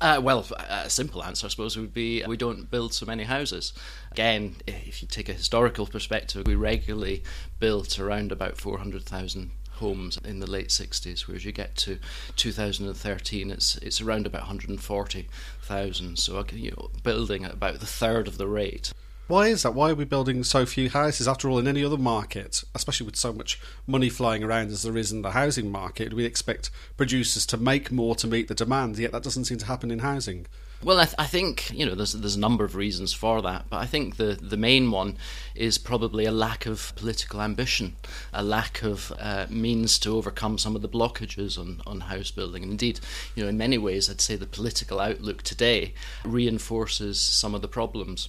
Uh, 0.00 0.18
well, 0.22 0.46
a 0.56 0.88
simple 0.88 1.22
answer, 1.22 1.46
I 1.46 1.50
suppose, 1.50 1.76
would 1.76 1.92
be 1.92 2.24
we 2.26 2.38
don't 2.38 2.70
build 2.70 2.94
so 2.94 3.04
many 3.04 3.24
houses. 3.24 3.74
Again, 4.10 4.56
if 4.66 5.02
you 5.02 5.08
take 5.08 5.28
a 5.28 5.34
historical 5.34 5.86
perspective, 5.86 6.46
we 6.46 6.54
regularly 6.54 7.22
built 7.58 7.98
around 7.98 8.32
about 8.32 8.56
400,000 8.56 9.50
homes 9.72 10.18
in 10.24 10.40
the 10.40 10.50
late 10.50 10.68
60s, 10.68 11.26
whereas 11.26 11.44
you 11.44 11.52
get 11.52 11.76
to 11.76 11.98
2013, 12.36 13.50
it's 13.50 13.76
it's 13.78 14.00
around 14.00 14.26
about 14.26 14.42
140,000. 14.42 16.18
So 16.18 16.44
you 16.52 16.70
know, 16.70 16.90
building 17.02 17.44
at 17.44 17.54
about 17.54 17.80
the 17.80 17.86
third 17.86 18.26
of 18.26 18.38
the 18.38 18.48
rate. 18.48 18.92
Why 19.30 19.46
is 19.46 19.62
that? 19.62 19.74
Why 19.74 19.90
are 19.90 19.94
we 19.94 20.04
building 20.04 20.42
so 20.42 20.66
few 20.66 20.90
houses? 20.90 21.28
After 21.28 21.48
all, 21.48 21.60
in 21.60 21.68
any 21.68 21.84
other 21.84 21.96
market, 21.96 22.64
especially 22.74 23.06
with 23.06 23.14
so 23.14 23.32
much 23.32 23.60
money 23.86 24.08
flying 24.08 24.42
around 24.42 24.72
as 24.72 24.82
there 24.82 24.96
is 24.96 25.12
in 25.12 25.22
the 25.22 25.30
housing 25.30 25.70
market, 25.70 26.12
we 26.12 26.24
expect 26.24 26.72
producers 26.96 27.46
to 27.46 27.56
make 27.56 27.92
more 27.92 28.16
to 28.16 28.26
meet 28.26 28.48
the 28.48 28.56
demand, 28.56 28.98
yet 28.98 29.12
that 29.12 29.22
doesn't 29.22 29.44
seem 29.44 29.58
to 29.58 29.66
happen 29.66 29.92
in 29.92 30.00
housing. 30.00 30.48
Well, 30.82 30.98
I, 30.98 31.04
th- 31.04 31.14
I, 31.16 31.26
think 31.26 31.70
you 31.72 31.86
know 31.86 31.94
there's 31.94 32.14
there's 32.14 32.34
a 32.34 32.40
number 32.40 32.64
of 32.64 32.74
reasons 32.74 33.12
for 33.12 33.40
that, 33.42 33.66
but 33.70 33.76
I 33.76 33.86
think 33.86 34.16
the 34.16 34.36
the 34.40 34.56
main 34.56 34.90
one 34.90 35.16
is 35.54 35.78
probably 35.78 36.24
a 36.24 36.32
lack 36.32 36.66
of 36.66 36.92
political 36.96 37.40
ambition, 37.40 37.94
a 38.32 38.42
lack 38.42 38.82
of 38.82 39.12
uh, 39.16 39.46
means 39.48 40.00
to 40.00 40.16
overcome 40.16 40.58
some 40.58 40.74
of 40.74 40.82
the 40.82 40.88
blockages 40.88 41.56
on 41.56 41.82
on 41.86 42.00
house 42.00 42.32
building. 42.32 42.64
And 42.64 42.72
indeed, 42.72 42.98
you 43.36 43.44
know, 43.44 43.48
in 43.48 43.56
many 43.56 43.78
ways, 43.78 44.10
I'd 44.10 44.20
say 44.20 44.34
the 44.34 44.46
political 44.46 44.98
outlook 44.98 45.42
today 45.44 45.94
reinforces 46.24 47.20
some 47.20 47.54
of 47.54 47.62
the 47.62 47.68
problems 47.68 48.28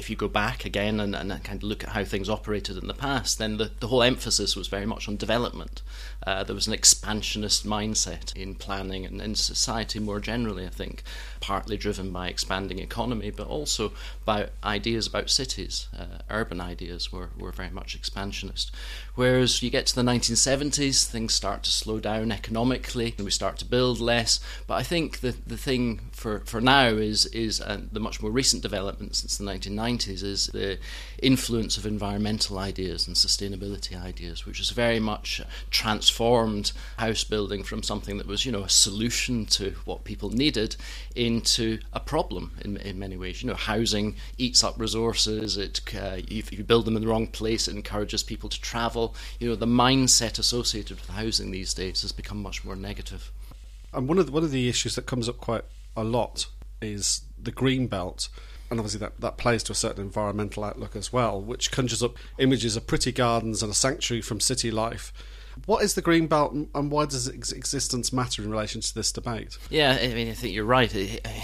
if 0.00 0.08
you 0.08 0.16
go 0.16 0.28
back 0.28 0.64
again 0.64 0.98
and, 0.98 1.14
and 1.14 1.30
kind 1.44 1.58
of 1.58 1.62
look 1.62 1.84
at 1.84 1.90
how 1.90 2.02
things 2.02 2.30
operated 2.30 2.78
in 2.78 2.88
the 2.88 2.94
past, 2.94 3.38
then 3.38 3.58
the, 3.58 3.70
the 3.80 3.88
whole 3.88 4.02
emphasis 4.02 4.56
was 4.56 4.66
very 4.66 4.86
much 4.86 5.06
on 5.08 5.16
development. 5.16 5.82
Uh, 6.26 6.42
there 6.42 6.54
was 6.54 6.66
an 6.66 6.72
expansionist 6.72 7.66
mindset 7.66 8.34
in 8.34 8.54
planning 8.54 9.04
and 9.04 9.20
in 9.20 9.34
society 9.34 9.98
more 9.98 10.18
generally, 10.18 10.66
I 10.66 10.70
think, 10.70 11.02
partly 11.40 11.76
driven 11.76 12.12
by 12.12 12.28
expanding 12.28 12.78
economy, 12.78 13.30
but 13.30 13.46
also 13.46 13.92
by 14.24 14.48
ideas 14.64 15.06
about 15.06 15.30
cities. 15.30 15.88
Uh, 15.96 16.18
urban 16.30 16.60
ideas 16.60 17.12
were, 17.12 17.30
were 17.38 17.52
very 17.52 17.70
much 17.70 17.94
expansionist. 17.94 18.70
Whereas 19.14 19.62
you 19.62 19.70
get 19.70 19.86
to 19.86 19.94
the 19.94 20.02
1970s, 20.02 21.06
things 21.06 21.34
start 21.34 21.62
to 21.64 21.70
slow 21.70 22.00
down 22.00 22.32
economically 22.32 23.14
and 23.16 23.24
we 23.26 23.30
start 23.30 23.58
to 23.58 23.64
build 23.66 24.00
less. 24.00 24.40
But 24.66 24.74
I 24.74 24.82
think 24.82 25.20
the, 25.20 25.34
the 25.46 25.58
thing 25.58 26.00
for, 26.12 26.40
for 26.40 26.60
now 26.60 26.88
is, 26.88 27.26
is 27.26 27.60
uh, 27.60 27.82
the 27.92 28.00
much 28.00 28.22
more 28.22 28.30
recent 28.30 28.62
development 28.62 29.16
since 29.16 29.36
the 29.36 29.44
1990s 29.44 29.89
is 29.98 30.46
the 30.48 30.78
influence 31.22 31.76
of 31.76 31.84
environmental 31.84 32.58
ideas 32.58 33.06
and 33.06 33.16
sustainability 33.16 34.00
ideas, 34.00 34.46
which 34.46 34.58
has 34.58 34.70
very 34.70 35.00
much 35.00 35.40
transformed 35.70 36.72
house 36.96 37.24
building 37.24 37.62
from 37.64 37.82
something 37.82 38.18
that 38.18 38.26
was, 38.26 38.46
you 38.46 38.52
know, 38.52 38.62
a 38.62 38.68
solution 38.68 39.46
to 39.46 39.74
what 39.84 40.04
people 40.04 40.30
needed 40.30 40.76
into 41.16 41.78
a 41.92 42.00
problem 42.00 42.52
in, 42.64 42.76
in 42.78 42.98
many 42.98 43.16
ways. 43.16 43.42
You 43.42 43.48
know, 43.48 43.56
housing 43.56 44.14
eats 44.38 44.62
up 44.62 44.78
resources. 44.78 45.56
It 45.56 45.80
uh, 45.94 46.18
if 46.28 46.52
you 46.52 46.62
build 46.62 46.84
them 46.84 46.96
in 46.96 47.02
the 47.02 47.08
wrong 47.08 47.26
place, 47.26 47.66
it 47.66 47.74
encourages 47.74 48.22
people 48.22 48.48
to 48.48 48.60
travel. 48.60 49.14
You 49.40 49.48
know, 49.48 49.56
the 49.56 49.66
mindset 49.66 50.38
associated 50.38 51.00
with 51.00 51.08
housing 51.10 51.50
these 51.50 51.74
days 51.74 52.02
has 52.02 52.12
become 52.12 52.40
much 52.40 52.64
more 52.64 52.76
negative. 52.76 53.32
And 53.92 54.08
one 54.08 54.18
of 54.18 54.26
the, 54.26 54.32
one 54.32 54.44
of 54.44 54.52
the 54.52 54.68
issues 54.68 54.94
that 54.94 55.06
comes 55.06 55.28
up 55.28 55.38
quite 55.38 55.64
a 55.96 56.04
lot 56.04 56.46
is 56.80 57.22
the 57.42 57.50
green 57.50 57.86
belt 57.86 58.28
and 58.70 58.78
obviously 58.78 59.00
that, 59.00 59.20
that 59.20 59.36
plays 59.36 59.62
to 59.64 59.72
a 59.72 59.74
certain 59.74 60.04
environmental 60.04 60.64
outlook 60.64 60.94
as 60.94 61.12
well, 61.12 61.40
which 61.40 61.70
conjures 61.70 62.02
up 62.02 62.16
images 62.38 62.76
of 62.76 62.86
pretty 62.86 63.12
gardens 63.12 63.62
and 63.62 63.72
a 63.72 63.74
sanctuary 63.74 64.22
from 64.22 64.40
city 64.40 64.70
life. 64.70 65.12
What 65.66 65.82
is 65.82 65.94
the 65.94 66.02
green 66.02 66.26
belt, 66.26 66.52
and 66.52 66.90
why 66.90 67.06
does 67.06 67.26
its 67.26 67.52
existence 67.52 68.12
matter 68.12 68.42
in 68.42 68.50
relation 68.50 68.80
to 68.80 68.94
this 68.94 69.12
debate? 69.12 69.58
Yeah, 69.68 69.98
I 70.00 70.08
mean, 70.14 70.28
I 70.30 70.32
think 70.32 70.54
you're 70.54 70.64
right. 70.64 70.94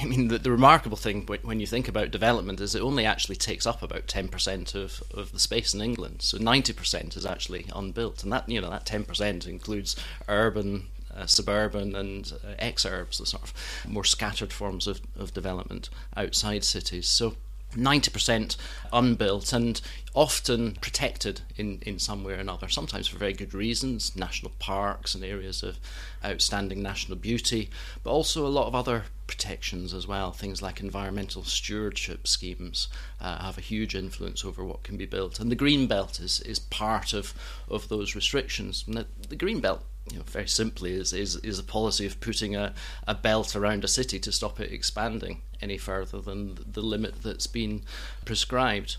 I 0.03 0.05
mean, 0.05 0.29
the, 0.29 0.39
the 0.39 0.51
remarkable 0.51 0.97
thing 0.97 1.29
when 1.43 1.61
you 1.61 1.67
think 1.67 1.89
about 1.89 2.13
development 2.13 2.61
is 2.61 2.75
it 2.75 2.83
only 2.83 3.05
actually 3.05 3.37
takes 3.37 3.67
up 3.67 3.83
about 3.83 4.07
10% 4.07 4.75
of, 4.75 5.03
of 5.13 5.33
the 5.33 5.41
space 5.41 5.75
in 5.75 5.83
England. 5.83 6.23
So 6.23 6.39
90% 6.39 7.17
is 7.17 7.27
actually 7.27 7.67
unbuilt, 7.75 8.23
and 8.23 8.33
that 8.33 8.49
you 8.49 8.61
know 8.61 8.71
that 8.71 8.87
10% 8.87 9.47
includes 9.47 9.97
urban 10.29 10.87
uh, 11.17 11.27
suburban 11.27 11.95
and 11.95 12.33
uh, 12.45 12.55
exurbs, 12.63 13.19
the 13.19 13.27
sort 13.27 13.43
of 13.43 13.55
more 13.89 14.05
scattered 14.05 14.53
forms 14.53 14.87
of, 14.87 15.01
of 15.19 15.33
development 15.35 15.89
outside 16.17 16.65
cities. 16.65 17.09
So 17.09 17.37
90% 17.75 18.57
unbuilt 18.93 19.53
and 19.53 19.81
often 20.15 20.73
protected 20.81 21.43
in, 21.57 21.81
in 21.83 21.99
some 21.99 22.25
way 22.25 22.33
or 22.33 22.37
another, 22.37 22.69
sometimes 22.69 23.07
for 23.07 23.19
very 23.19 23.33
good 23.33 23.53
reasons, 23.53 24.17
national 24.17 24.53
parks 24.59 25.15
and 25.15 25.23
areas 25.23 25.63
of 25.63 25.79
outstanding 26.25 26.83
national 26.83 27.19
beauty, 27.19 27.69
but 28.03 28.11
also 28.11 28.47
a 28.47 28.49
lot 28.49 28.67
of 28.67 28.75
other 28.75 29.05
protections 29.27 29.93
as 29.93 30.07
well. 30.07 30.33
Things 30.33 30.63
like 30.63 30.81
environmental 30.81 31.45
stewardship 31.45 32.27
schemes 32.27 32.89
uh, 33.21 33.45
have 33.45 33.59
a 33.59 33.63
huge 33.63 33.95
influence 33.95 34.45
over 34.45 34.65
what 34.65 34.83
can 34.83 34.97
be 34.97 35.07
built. 35.07 35.39
And 35.39 35.51
the 35.51 35.57
Green 35.57 35.87
Belt 35.87 36.21
is, 36.21 36.41
is 36.43 36.59
part 36.59 37.13
of, 37.13 37.35
of 37.69 37.89
those 37.89 38.15
restrictions. 38.15 38.85
And 38.87 38.97
the, 38.97 39.07
the 39.29 39.37
Green 39.37 39.61
Belt 39.61 39.85
you 40.11 40.19
know, 40.19 40.25
very 40.27 40.49
simply 40.49 40.93
is, 40.93 41.13
is, 41.13 41.37
is 41.37 41.59
a 41.59 41.65
policy 41.65 42.07
of 42.07 42.21
putting 42.21 42.55
a, 42.55 42.73
a 43.07 43.15
belt 43.15 43.57
around 43.57 43.85
a 43.85 43.89
city 43.89 44.19
to 44.21 44.33
stop 44.33 44.61
it 44.61 44.73
expanding 44.73 45.43
any 45.61 45.79
further 45.79 46.21
than 46.21 46.59
the 46.73 46.83
limit 46.83 47.23
that's 47.23 47.47
been 47.47 47.83
prescribed. 48.25 48.97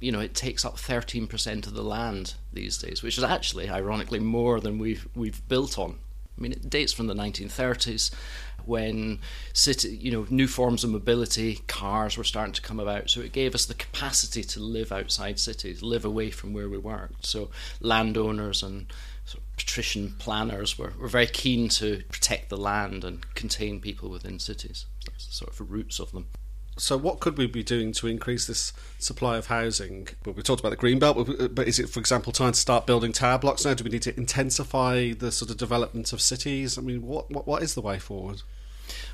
You 0.00 0.12
know, 0.12 0.20
it 0.20 0.34
takes 0.34 0.64
up 0.64 0.76
13% 0.76 1.66
of 1.66 1.74
the 1.74 1.82
land 1.82 2.34
these 2.52 2.78
days, 2.78 3.02
which 3.02 3.18
is 3.18 3.24
actually, 3.24 3.68
ironically, 3.68 4.18
more 4.18 4.60
than 4.60 4.78
we've, 4.78 5.06
we've 5.14 5.46
built 5.48 5.78
on. 5.78 5.98
I 6.36 6.40
mean, 6.40 6.52
it 6.52 6.70
dates 6.70 6.92
from 6.92 7.06
the 7.06 7.14
1930s 7.14 8.10
when 8.64 9.18
city, 9.52 9.96
you 9.96 10.10
know, 10.10 10.26
new 10.30 10.46
forms 10.46 10.84
of 10.84 10.90
mobility, 10.90 11.60
cars 11.66 12.16
were 12.16 12.24
starting 12.24 12.52
to 12.54 12.62
come 12.62 12.80
about. 12.80 13.10
So 13.10 13.20
it 13.20 13.32
gave 13.32 13.54
us 13.54 13.66
the 13.66 13.74
capacity 13.74 14.42
to 14.44 14.60
live 14.60 14.92
outside 14.92 15.38
cities, 15.38 15.82
live 15.82 16.04
away 16.04 16.30
from 16.30 16.52
where 16.52 16.68
we 16.68 16.78
worked. 16.78 17.26
So 17.26 17.50
landowners 17.80 18.62
and 18.62 18.86
patrician 19.60 20.14
planners 20.18 20.78
were, 20.78 20.94
were 20.98 21.06
very 21.08 21.26
keen 21.26 21.68
to 21.68 22.02
protect 22.10 22.48
the 22.48 22.56
land 22.56 23.04
and 23.04 23.34
contain 23.34 23.78
people 23.78 24.08
within 24.08 24.38
cities. 24.38 24.86
That's 25.04 25.36
sort 25.36 25.50
of 25.50 25.58
the 25.58 25.64
roots 25.64 26.00
of 26.00 26.12
them. 26.12 26.28
So, 26.78 26.96
what 26.96 27.20
could 27.20 27.36
we 27.36 27.46
be 27.46 27.62
doing 27.62 27.92
to 27.92 28.06
increase 28.06 28.46
this 28.46 28.72
supply 28.98 29.36
of 29.36 29.48
housing? 29.48 30.08
Well, 30.24 30.34
we 30.34 30.42
talked 30.42 30.60
about 30.60 30.70
the 30.70 30.76
green 30.76 30.98
belt, 30.98 31.28
uh, 31.28 31.48
but 31.48 31.68
is 31.68 31.78
it, 31.78 31.90
for 31.90 32.00
example, 32.00 32.32
time 32.32 32.52
to 32.52 32.58
start 32.58 32.86
building 32.86 33.12
tower 33.12 33.38
blocks 33.38 33.66
now? 33.66 33.74
Do 33.74 33.84
we 33.84 33.90
need 33.90 34.02
to 34.02 34.16
intensify 34.16 35.12
the 35.12 35.30
sort 35.30 35.50
of 35.50 35.58
development 35.58 36.14
of 36.14 36.22
cities? 36.22 36.78
I 36.78 36.80
mean, 36.80 37.02
what 37.02 37.30
what, 37.30 37.46
what 37.46 37.62
is 37.62 37.74
the 37.74 37.82
way 37.82 37.98
forward? 37.98 38.40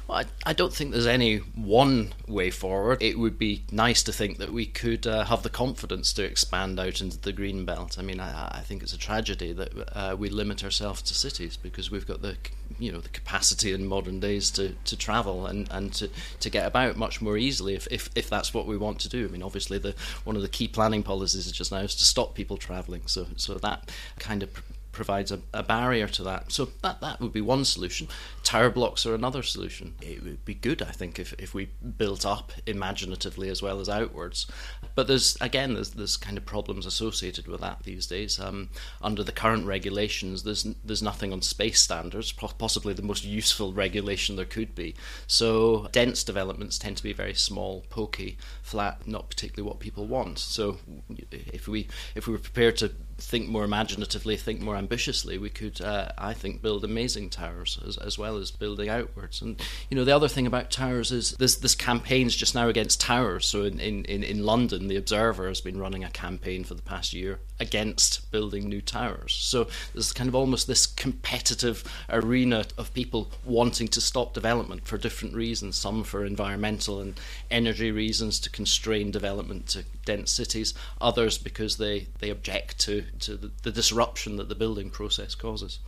Well, 0.08 0.18
I, 0.18 0.50
I, 0.50 0.52
don't 0.52 0.72
think 0.72 0.92
there's 0.92 1.06
any 1.06 1.38
one 1.38 2.14
way 2.28 2.50
forward. 2.50 3.02
It 3.02 3.18
would 3.18 3.38
be 3.38 3.64
nice 3.72 4.02
to 4.04 4.12
think 4.12 4.38
that 4.38 4.52
we 4.52 4.66
could 4.66 5.06
uh, 5.06 5.24
have 5.24 5.42
the 5.42 5.50
confidence 5.50 6.12
to 6.14 6.24
expand 6.24 6.78
out 6.78 7.00
into 7.00 7.18
the 7.18 7.32
green 7.32 7.64
belt. 7.64 7.98
I 7.98 8.02
mean, 8.02 8.20
I, 8.20 8.58
I 8.58 8.60
think 8.60 8.82
it's 8.82 8.92
a 8.92 8.98
tragedy 8.98 9.52
that 9.52 9.96
uh, 9.96 10.16
we 10.16 10.28
limit 10.28 10.62
ourselves 10.62 11.02
to 11.02 11.14
cities 11.14 11.56
because 11.56 11.90
we've 11.90 12.06
got 12.06 12.22
the 12.22 12.36
you 12.78 12.92
know 12.92 13.00
the 13.00 13.08
capacity 13.08 13.72
in 13.72 13.86
modern 13.86 14.20
days 14.20 14.50
to, 14.50 14.74
to 14.84 14.96
travel 14.96 15.46
and, 15.46 15.68
and 15.70 15.92
to, 15.94 16.10
to 16.40 16.50
get 16.50 16.66
about 16.66 16.96
much 16.96 17.22
more 17.22 17.36
easily 17.36 17.74
if, 17.74 17.86
if, 17.90 18.10
if 18.14 18.28
that's 18.28 18.52
what 18.52 18.66
we 18.66 18.76
want 18.76 19.00
to 19.00 19.08
do. 19.08 19.24
I 19.24 19.28
mean, 19.28 19.42
obviously, 19.42 19.78
the 19.78 19.94
one 20.24 20.36
of 20.36 20.42
the 20.42 20.48
key 20.48 20.68
planning 20.68 21.02
policies 21.02 21.50
just 21.50 21.72
now 21.72 21.78
is 21.78 21.94
to 21.96 22.04
stop 22.04 22.34
people 22.34 22.56
traveling. 22.56 23.02
So 23.06 23.26
so 23.36 23.54
that 23.54 23.90
kind 24.18 24.42
of 24.42 24.50
provides 24.96 25.30
a, 25.30 25.40
a, 25.52 25.62
barrier 25.62 26.08
to 26.08 26.22
that. 26.22 26.50
So 26.50 26.70
that 26.80 27.02
that 27.02 27.20
would 27.20 27.32
be 27.32 27.42
one 27.42 27.66
solution. 27.66 28.08
Tower 28.42 28.70
blocks 28.70 29.04
are 29.04 29.14
another 29.14 29.42
solution. 29.42 29.94
It 30.00 30.24
would 30.24 30.44
be 30.46 30.54
good, 30.54 30.80
I 30.80 30.90
think, 30.90 31.18
if, 31.18 31.34
if 31.38 31.52
we 31.52 31.68
built 31.98 32.24
up 32.24 32.50
imaginatively 32.66 33.50
as 33.50 33.60
well 33.60 33.78
as 33.78 33.90
outwards. 33.90 34.46
But 34.94 35.06
there's 35.06 35.36
again, 35.40 35.74
there's 35.74 35.90
there's 35.90 36.16
kind 36.16 36.38
of 36.38 36.46
problems 36.46 36.86
associated 36.86 37.46
with 37.46 37.60
that 37.60 37.82
these 37.82 38.06
days. 38.06 38.40
Um, 38.40 38.70
under 39.02 39.22
the 39.22 39.32
current 39.32 39.66
regulations, 39.66 40.44
there's 40.44 40.62
there's 40.82 41.02
nothing 41.02 41.30
on 41.30 41.42
space 41.42 41.82
standards, 41.82 42.32
possibly 42.32 42.94
the 42.94 43.02
most 43.02 43.24
useful 43.24 43.74
regulation 43.74 44.36
there 44.36 44.46
could 44.46 44.74
be. 44.74 44.94
So 45.26 45.88
dense 45.92 46.24
developments 46.24 46.78
tend 46.78 46.96
to 46.96 47.02
be 47.02 47.12
very 47.12 47.34
small, 47.34 47.84
pokey, 47.90 48.38
flat, 48.62 49.06
not 49.06 49.28
particularly 49.28 49.68
what 49.68 49.78
people 49.78 50.06
want. 50.06 50.38
So 50.38 50.78
if 51.30 51.68
we 51.68 51.88
if 52.14 52.26
we 52.26 52.32
were 52.32 52.38
prepared 52.38 52.78
to 52.78 52.92
think 53.18 53.48
more 53.48 53.64
imaginatively, 53.64 54.36
think 54.36 54.60
more 54.60 54.76
ambitiously, 54.76 55.38
we 55.38 55.48
could, 55.48 55.80
uh, 55.80 56.10
I 56.18 56.34
think, 56.34 56.60
build 56.60 56.84
amazing 56.84 57.30
towers 57.30 57.78
as, 57.86 57.96
as 57.96 58.18
well 58.18 58.36
as 58.36 58.50
building 58.50 58.88
outwards. 58.88 59.40
And 59.40 59.60
you 59.90 59.96
know, 59.96 60.04
the 60.04 60.14
other 60.14 60.28
thing 60.28 60.46
about 60.46 60.70
towers 60.70 61.10
is 61.10 61.32
this 61.32 61.56
this 61.56 61.74
campaign's 61.74 62.36
just 62.36 62.54
now 62.54 62.68
against 62.68 63.00
towers. 63.00 63.46
So 63.46 63.64
in, 63.64 63.80
in, 63.80 64.22
in 64.22 64.44
London, 64.44 64.88
the 64.88 64.96
Observer 64.96 65.48
has 65.48 65.60
been 65.60 65.78
running 65.78 66.04
a 66.04 66.10
campaign 66.10 66.64
for 66.64 66.74
the 66.74 66.82
past 66.82 67.12
year 67.12 67.40
against 67.58 68.30
building 68.30 68.68
new 68.68 68.82
towers. 68.82 69.32
So 69.32 69.66
there's 69.94 70.12
kind 70.12 70.28
of 70.28 70.34
almost 70.34 70.66
this 70.66 70.86
competitive 70.86 71.84
arena 72.10 72.66
of 72.76 72.92
people 72.92 73.30
wanting 73.44 73.88
to 73.88 74.00
stop 74.00 74.34
development 74.34 74.86
for 74.86 74.98
different 74.98 75.34
reasons. 75.34 75.76
Some 75.76 76.04
for 76.04 76.24
environmental 76.24 77.00
and 77.00 77.18
energy 77.50 77.90
reasons 77.90 78.38
to 78.40 78.50
constrain 78.50 79.10
development 79.10 79.68
to 79.68 79.84
dense 80.04 80.30
cities. 80.30 80.74
Others 81.00 81.38
because 81.38 81.78
they 81.78 82.06
they 82.20 82.30
object 82.30 82.78
to 82.80 83.05
to 83.20 83.36
the, 83.36 83.50
the 83.62 83.72
disruption 83.72 84.36
that 84.36 84.48
the 84.48 84.54
building 84.54 84.90
process 84.90 85.34
causes. 85.34 85.80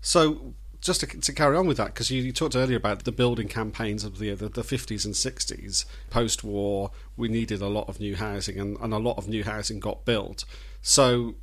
So 0.00 0.54
just 0.84 1.00
to, 1.00 1.06
to, 1.06 1.32
carry 1.32 1.56
on 1.56 1.66
with 1.66 1.78
that, 1.78 1.86
because 1.86 2.10
you, 2.10 2.22
you, 2.22 2.32
talked 2.32 2.54
earlier 2.54 2.76
about 2.76 3.04
the 3.04 3.12
building 3.12 3.48
campaigns 3.48 4.04
of 4.04 4.18
the, 4.18 4.34
the, 4.34 4.50
the 4.50 4.62
50s 4.62 5.06
and 5.06 5.14
60s, 5.14 5.86
post 6.10 6.44
war, 6.44 6.90
we 7.16 7.28
needed 7.28 7.62
a 7.62 7.68
lot 7.68 7.88
of 7.88 7.98
new 8.00 8.14
housing, 8.16 8.60
and, 8.60 8.76
and 8.80 8.92
a 8.92 8.98
lot 8.98 9.16
of 9.16 9.26
new 9.26 9.42
housing 9.44 9.80
got 9.80 10.04
built. 10.04 10.44
So, 10.82 11.36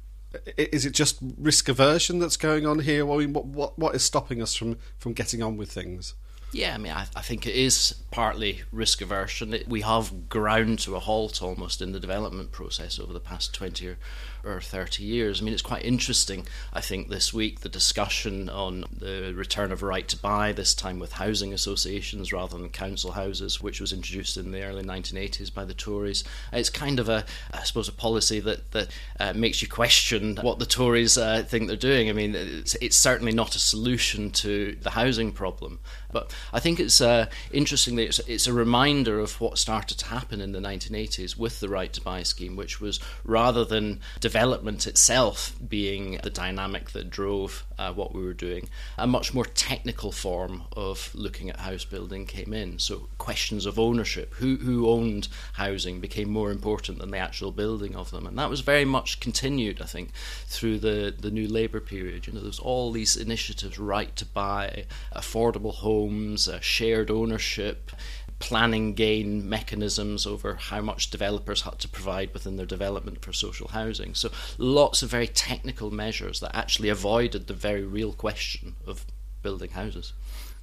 is 0.56 0.86
it 0.86 0.92
just 0.92 1.18
risk 1.38 1.68
aversion 1.68 2.20
that's 2.20 2.38
going 2.38 2.68
on 2.68 2.80
here? 2.80 3.12
I 3.12 3.18
mean, 3.18 3.34
what, 3.34 3.46
what, 3.46 3.80
what 3.80 3.96
is 3.96 4.04
stopping 4.04 4.44
us 4.44 4.54
from, 4.54 4.78
from 5.00 5.14
getting 5.14 5.42
on 5.42 5.58
with 5.58 5.72
things? 5.72 6.14
Yeah, 6.54 6.76
I 6.76 6.78
mean, 6.78 6.92
I, 6.92 7.08
I, 7.16 7.22
think 7.22 7.48
it 7.48 7.56
is 7.56 7.96
partly 8.12 8.62
risk 8.72 9.02
aversion. 9.02 9.54
It, 9.54 9.70
we 9.70 9.82
have 9.82 10.28
ground 10.28 10.80
to 10.80 10.96
a 10.96 11.00
halt 11.00 11.42
almost 11.42 11.82
in 11.82 11.94
the 11.94 12.00
development 12.00 12.52
process 12.52 13.00
over 13.00 13.14
the 13.14 13.22
past 13.22 13.54
20 13.54 13.88
or, 13.88 13.98
or 14.44 14.62
30 14.62 15.04
years. 15.04 15.42
I 15.42 15.44
mean, 15.44 15.54
it's 15.54 15.62
quite 15.62 15.86
interesting, 15.86 16.48
I 16.74 16.82
think, 16.82 17.10
this 17.10 17.34
week, 17.34 17.62
the 17.62 17.70
discussion 17.70 18.50
on 18.50 18.86
the 18.98 19.34
return 19.36 19.72
of 19.72 19.84
right 19.84 20.08
to 20.08 20.18
buy, 20.18 20.52
this 20.52 20.74
time 20.74 21.00
with 21.00 21.14
housing 21.14 21.54
associations 21.54 22.34
rather 22.34 22.58
than 22.58 22.70
council 22.70 23.12
houses, 23.12 23.62
which 23.62 23.80
was 23.80 23.94
introduced 23.94 24.38
in 24.38 24.52
the 24.52 24.64
early 24.64 24.84
1980s 24.84 25.54
by 25.54 25.66
the 25.66 25.74
Tories. 25.74 26.24
It's 26.52 26.70
kind 26.70 27.00
of 27.00 27.10
a, 27.10 27.26
I 27.54 27.64
suppose, 27.64 27.88
a 27.88 27.94
policy 27.94 28.40
that, 28.40 28.72
that 28.72 28.88
uh, 29.20 29.34
makes 29.34 29.62
you 29.62 29.68
question 29.68 30.38
what 30.42 30.60
the 30.60 30.66
Tories 30.66 31.18
uh, 31.18 31.44
think 31.44 31.68
they're 31.68 31.78
doing. 31.78 32.10
I 32.10 32.14
mean, 32.14 32.36
it's, 32.36 32.76
it's 32.76 32.98
certainly 32.98 33.32
not 33.32 33.56
a 33.56 33.60
solution 33.60 34.32
to 34.32 34.78
the 34.82 34.92
housing 34.92 35.32
problem. 35.32 35.80
But 36.12 36.34
I 36.54 36.60
think 36.60 36.80
it's 36.80 37.02
uh, 37.02 37.28
it's, 37.52 38.20
it's, 38.28 38.48
a 38.48 38.54
reminder 38.54 39.20
of 39.20 39.40
what 39.40 39.58
started 39.58 39.98
to 40.00 40.06
happen 40.08 40.42
in 40.42 40.52
the 40.52 40.60
1980s 40.60 41.38
with 41.38 41.60
the 41.60 41.70
right 41.70 41.92
to 41.94 42.02
buy 42.02 42.24
scheme, 42.24 42.56
which 42.56 42.82
was 42.82 43.00
rather 43.24 43.64
than 43.64 44.00
development 44.32 44.88
itself 44.88 45.54
being 45.68 46.18
the 46.24 46.30
dynamic 46.30 46.92
that 46.92 47.10
drove 47.10 47.66
uh, 47.78 47.92
what 47.92 48.16
we 48.16 48.24
were 48.24 48.34
doing, 48.34 48.70
a 48.98 49.06
much 49.06 49.34
more 49.34 49.44
technical 49.44 50.10
form 50.10 50.64
of 50.72 51.12
looking 51.14 51.50
at 51.50 51.60
house 51.60 51.84
building 51.84 52.26
came 52.26 52.54
in. 52.54 52.80
So 52.80 53.10
questions 53.18 53.66
of 53.66 53.78
ownership, 53.78 54.34
who, 54.36 54.56
who 54.56 54.88
owned 54.88 55.28
housing, 55.54 56.00
became 56.00 56.30
more 56.30 56.50
important 56.50 57.00
than 57.00 57.12
the 57.12 57.18
actual 57.18 57.52
building 57.52 57.94
of 57.94 58.12
them. 58.12 58.26
And 58.26 58.38
that 58.40 58.50
was 58.50 58.62
very 58.62 58.86
much 58.86 59.20
continued, 59.20 59.82
I 59.82 59.86
think, 59.86 60.14
through 60.46 60.80
the, 60.80 61.14
the 61.20 61.32
new 61.32 61.50
Labour 61.50 61.82
period. 61.82 62.26
You 62.26 62.32
know, 62.32 62.40
there's 62.40 62.58
all 62.58 62.94
these 62.94 63.18
initiatives, 63.18 63.78
right 63.78 64.16
to 64.16 64.26
buy, 64.26 64.86
affordable 65.14 65.74
homes 65.74 66.48
uh, 66.48 66.62
shared 66.62 67.12
ownership, 67.12 67.92
planning 68.42 68.94
gain 68.94 69.48
mechanisms 69.48 70.26
over 70.26 70.56
how 70.56 70.82
much 70.82 71.10
developers 71.10 71.62
had 71.62 71.80
to 71.80 71.88
provide 71.88 72.34
within 72.34 72.58
their 72.58 72.66
development 72.66 73.24
for 73.24 73.32
social 73.32 73.70
housing. 73.70 74.14
So 74.14 74.30
lots 74.58 75.02
of 75.02 75.10
very 75.10 75.28
technical 75.28 75.92
measures 75.92 76.42
that 76.42 76.56
actually 76.56 76.90
avoided 76.90 77.48
the 77.48 77.54
very 77.54 77.86
real 77.86 78.12
question 78.12 78.76
of 78.86 79.06
building 79.42 79.72
houses. 79.72 80.14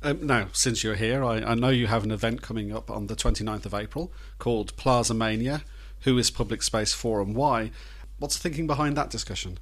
Um, 0.03 0.27
now, 0.27 0.49
since 0.53 0.85
you're 0.85 0.95
here, 0.95 1.25
I, 1.25 1.39
I, 1.39 1.55
know 1.55 1.71
you 1.71 1.89
have 1.89 2.05
an 2.05 2.13
event 2.13 2.43
coming 2.43 2.73
up 2.73 2.91
on 2.91 3.09
the 3.09 3.17
29th 3.17 3.67
of 3.67 3.75
April 3.75 4.13
called 4.39 4.77
Plaza 4.77 5.15
Mania. 5.15 5.63
Who 6.03 6.17
is 6.19 6.31
Public 6.31 6.63
Space 6.63 6.93
for 6.93 7.21
and 7.21 7.35
why? 7.35 7.73
What's 8.19 8.37
the 8.37 8.43
thinking 8.43 8.69
behind 8.69 8.97
that 8.97 9.11
discussion? 9.11 9.59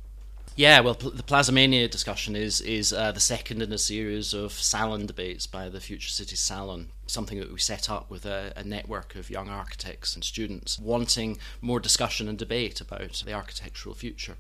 Yeah, 0.57 0.81
well, 0.81 0.94
the 0.94 1.22
Plazamania 1.22 1.90
discussion 1.90 2.35
is 2.35 2.62
is 2.62 2.90
uh, 2.90 3.12
the 3.12 3.20
second 3.20 3.61
in 3.61 3.72
a 3.72 3.79
series 3.79 4.33
of 4.33 4.52
salon 4.52 5.05
debates 5.05 5.46
by 5.46 5.68
the 5.68 5.81
Future 5.81 6.09
Cities 6.09 6.40
Salon, 6.40 6.88
something 7.07 7.38
that 7.38 7.53
we 7.53 7.59
set 7.59 7.88
up 7.88 8.11
with 8.11 8.27
a, 8.27 8.53
a, 8.57 8.64
network 8.64 9.14
of 9.14 9.31
young 9.31 9.49
architects 9.49 10.14
and 10.14 10.25
students 10.25 10.79
wanting 10.79 11.38
more 11.61 11.81
discussion 11.81 12.29
and 12.29 12.38
debate 12.38 12.81
about 12.81 13.23
the 13.25 13.33
architectural 13.33 13.95
future. 13.95 14.37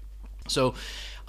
So, 0.48 0.74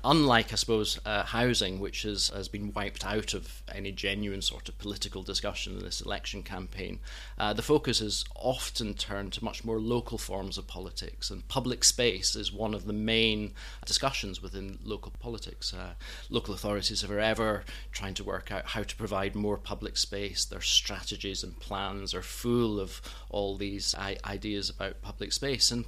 unlike, 0.08 0.54
I 0.54 0.56
suppose, 0.56 1.00
uh, 1.06 1.24
housing, 1.24 1.82
which 1.82 2.04
has, 2.04 2.30
has 2.30 2.48
been 2.48 2.72
wiped 2.72 3.06
out 3.06 3.34
of 3.34 3.62
any 3.76 3.91
genuine 3.91 4.41
sort 4.41 4.70
of 4.70 4.78
political 4.78 5.22
discussion 5.22 5.74
in 5.74 5.84
this 5.84 6.00
election 6.00 6.43
campaign, 6.43 7.00
uh, 7.38 7.52
the 7.52 7.62
focus 7.62 8.00
has 8.00 8.24
often 8.34 8.93
turned 8.93 9.34
to 9.34 9.43
much 9.43 9.65
more 9.65 9.80
local 9.80 10.17
forms 10.17 10.58
of 10.58 10.65
politics, 10.65 11.30
and 11.30 11.48
public 11.50 11.84
space 11.84 12.38
is 12.38 12.54
one 12.54 12.74
of 12.74 12.86
the 12.86 12.93
main 12.93 13.54
discussions 13.86 14.41
within 14.41 14.80
local 14.86 15.12
politics. 15.20 15.74
Uh, 15.74 15.93
local 16.30 16.54
authorities 16.54 17.04
are 17.04 17.20
ever 17.20 17.65
trying 17.91 18.13
to 18.13 18.24
work 18.24 18.50
out 18.50 18.65
how 18.67 18.84
to 18.84 18.96
provide 18.96 19.36
more 19.36 19.58
public 19.58 19.98
space. 19.98 20.46
Their 20.46 20.62
strategies 20.62 21.43
and 21.43 21.60
plans 21.60 22.13
are 22.13 22.22
full 22.22 22.80
of 22.80 23.02
all 23.30 23.58
these 23.58 23.93
ideas 24.24 24.70
about 24.70 25.02
public 25.02 25.34
space, 25.34 25.70
and 25.70 25.84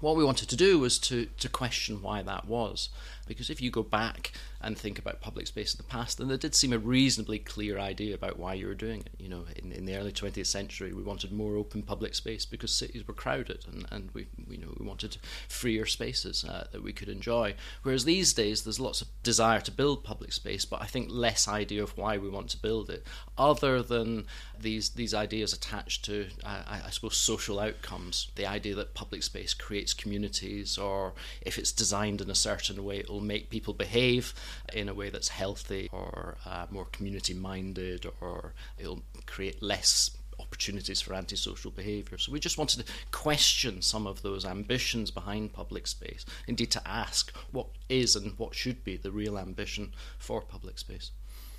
what 0.00 0.16
we 0.16 0.24
wanted 0.24 0.48
to 0.50 0.56
do 0.56 0.78
was 0.78 0.98
to, 0.98 1.26
to 1.38 1.48
question 1.48 2.02
why 2.02 2.22
that 2.22 2.46
was. 2.46 2.90
Because 3.26 3.50
if 3.50 3.60
you 3.60 3.70
go 3.70 3.82
back 3.82 4.32
and 4.66 4.76
think 4.76 4.98
about 4.98 5.20
public 5.20 5.46
space 5.46 5.72
in 5.72 5.78
the 5.78 5.84
past, 5.84 6.18
then 6.18 6.26
there 6.26 6.36
did 6.36 6.52
seem 6.52 6.72
a 6.72 6.78
reasonably 6.78 7.38
clear 7.38 7.78
idea 7.78 8.16
about 8.16 8.36
why 8.36 8.52
you 8.52 8.66
were 8.66 8.74
doing 8.74 8.98
it. 9.00 9.10
You 9.16 9.28
know, 9.28 9.44
in, 9.54 9.70
in 9.70 9.84
the 9.84 9.96
early 9.96 10.10
20th 10.10 10.46
century, 10.46 10.92
we 10.92 11.04
wanted 11.04 11.30
more 11.30 11.54
open 11.54 11.82
public 11.82 12.16
space 12.16 12.44
because 12.44 12.72
cities 12.72 13.06
were 13.06 13.14
crowded, 13.14 13.64
and, 13.70 13.86
and 13.92 14.10
we, 14.12 14.26
you 14.50 14.58
know, 14.58 14.74
we 14.76 14.84
wanted 14.84 15.18
freer 15.48 15.86
spaces 15.86 16.44
uh, 16.44 16.66
that 16.72 16.82
we 16.82 16.92
could 16.92 17.08
enjoy. 17.08 17.54
Whereas 17.84 18.04
these 18.04 18.32
days, 18.32 18.64
there's 18.64 18.80
lots 18.80 19.00
of 19.00 19.08
desire 19.22 19.60
to 19.60 19.70
build 19.70 20.02
public 20.02 20.32
space, 20.32 20.64
but 20.64 20.82
I 20.82 20.86
think 20.86 21.10
less 21.10 21.46
idea 21.46 21.84
of 21.84 21.96
why 21.96 22.18
we 22.18 22.28
want 22.28 22.48
to 22.50 22.60
build 22.60 22.90
it, 22.90 23.06
other 23.38 23.82
than 23.82 24.26
these 24.60 24.90
these 24.90 25.14
ideas 25.14 25.52
attached 25.52 26.04
to, 26.06 26.26
uh, 26.42 26.62
I, 26.66 26.80
I 26.86 26.90
suppose, 26.90 27.16
social 27.16 27.60
outcomes. 27.60 28.32
The 28.34 28.46
idea 28.46 28.74
that 28.74 28.94
public 28.94 29.22
space 29.22 29.54
creates 29.54 29.94
communities, 29.94 30.76
or 30.76 31.12
if 31.40 31.56
it's 31.56 31.70
designed 31.70 32.20
in 32.20 32.30
a 32.30 32.34
certain 32.34 32.82
way, 32.84 32.98
it 32.98 33.08
will 33.08 33.20
make 33.20 33.48
people 33.48 33.74
behave 33.74 34.34
in 34.72 34.88
a 34.88 34.94
way 34.94 35.10
that's 35.10 35.28
healthy 35.28 35.88
or 35.92 36.36
uh, 36.46 36.66
more 36.70 36.86
community 36.86 37.34
minded, 37.34 38.06
or 38.20 38.54
it'll 38.78 39.02
create 39.26 39.62
less 39.62 40.16
opportunities 40.38 41.00
for 41.00 41.14
antisocial 41.14 41.70
behaviour. 41.70 42.18
So 42.18 42.32
we 42.32 42.40
just 42.40 42.58
wanted 42.58 42.84
to 42.84 42.92
question 43.10 43.82
some 43.82 44.06
of 44.06 44.22
those 44.22 44.44
ambitions 44.44 45.10
behind 45.10 45.52
public 45.52 45.86
space, 45.86 46.24
indeed 46.46 46.70
to 46.72 46.88
ask 46.88 47.34
what 47.52 47.68
is 47.88 48.16
and 48.16 48.38
what 48.38 48.54
should 48.54 48.84
be 48.84 48.96
the 48.96 49.10
real 49.10 49.38
ambition 49.38 49.92
for 50.18 50.42
public 50.42 50.78
space. 50.78 51.10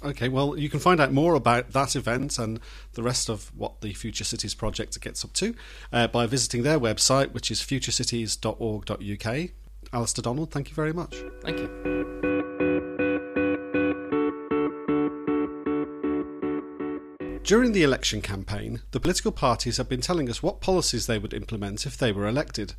Okay, 0.03 0.29
well, 0.29 0.57
you 0.57 0.69
can 0.69 0.79
find 0.79 1.01
out 1.01 1.11
more 1.11 1.33
about 1.33 1.71
that 1.71 1.95
event 1.95 2.37
and 2.37 2.59
the 2.93 3.01
rest 3.01 3.29
of 3.29 3.51
what 3.57 3.81
the 3.81 3.93
Future 3.93 4.23
Cities 4.23 4.53
project 4.53 5.01
gets 5.01 5.25
up 5.25 5.33
to 5.33 5.55
uh, 5.91 6.05
by 6.07 6.27
visiting 6.27 6.61
their 6.61 6.79
website, 6.79 7.31
which 7.31 7.49
is 7.49 7.61
futurecities.org.uk. 7.61 9.49
Alastair 9.93 10.21
Donald, 10.21 10.51
thank 10.51 10.69
you 10.69 10.75
very 10.75 10.93
much. 10.93 11.15
Thank 11.41 11.57
you. 11.59 12.36
During 17.47 17.71
the 17.71 17.83
election 17.83 18.21
campaign, 18.21 18.81
the 18.91 18.99
political 18.99 19.31
parties 19.31 19.77
have 19.77 19.87
been 19.87 20.01
telling 20.01 20.29
us 20.29 20.43
what 20.43 20.59
policies 20.59 21.07
they 21.07 21.17
would 21.17 21.33
implement 21.33 21.85
if 21.85 21.97
they 21.97 22.11
were 22.11 22.27
elected. 22.27 22.73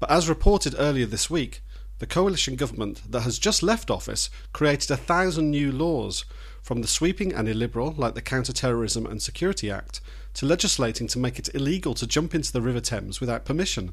But 0.00 0.10
as 0.10 0.28
reported 0.28 0.74
earlier 0.76 1.06
this 1.06 1.30
week, 1.30 1.62
the 2.00 2.06
coalition 2.08 2.56
government 2.56 3.00
that 3.08 3.20
has 3.20 3.38
just 3.38 3.62
left 3.62 3.92
office 3.92 4.28
created 4.52 4.90
a 4.90 4.96
thousand 4.96 5.52
new 5.52 5.70
laws, 5.70 6.24
from 6.62 6.82
the 6.82 6.88
sweeping 6.88 7.32
and 7.32 7.48
illiberal, 7.48 7.94
like 7.96 8.16
the 8.16 8.22
Counter 8.22 8.52
Terrorism 8.52 9.06
and 9.06 9.22
Security 9.22 9.70
Act, 9.70 10.00
to 10.34 10.46
legislating 10.46 11.06
to 11.06 11.20
make 11.20 11.38
it 11.38 11.54
illegal 11.54 11.94
to 11.94 12.04
jump 12.04 12.34
into 12.34 12.52
the 12.52 12.60
River 12.60 12.80
Thames 12.80 13.20
without 13.20 13.44
permission. 13.44 13.92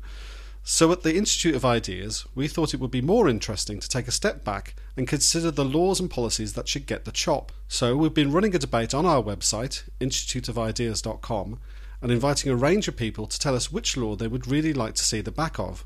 So, 0.72 0.92
at 0.92 1.02
the 1.02 1.16
Institute 1.16 1.56
of 1.56 1.66
Ideas, 1.66 2.28
we 2.36 2.48
thought 2.48 2.76
it 2.76 2.80
would 2.80 2.92
be 2.92 3.02
more 3.02 3.28
interesting 3.28 3.80
to 3.80 3.90
take 3.90 4.08
a 4.08 4.12
step 4.12 4.44
back 4.44 4.76
and 4.96 5.08
consider 5.08 5.50
the 5.50 5.66
laws 5.66 6.00
and 6.00 6.12
policies 6.12 6.54
that 6.54 6.68
should 6.68 6.86
get 6.86 7.06
the 7.06 7.12
chop. 7.12 7.52
So, 7.68 7.98
we've 7.98 8.14
been 8.14 8.32
running 8.32 8.54
a 8.54 8.60
debate 8.60 8.94
on 8.94 9.04
our 9.04 9.24
website, 9.24 9.90
instituteofideas.com, 10.00 11.60
and 12.04 12.12
inviting 12.12 12.52
a 12.52 12.56
range 12.56 12.88
of 12.88 12.96
people 12.96 13.26
to 13.26 13.40
tell 13.40 13.56
us 13.56 13.72
which 13.72 13.98
law 13.98 14.16
they 14.16 14.28
would 14.28 14.46
really 14.46 14.72
like 14.72 14.94
to 14.94 15.04
see 15.04 15.22
the 15.22 15.32
back 15.32 15.58
of. 15.58 15.86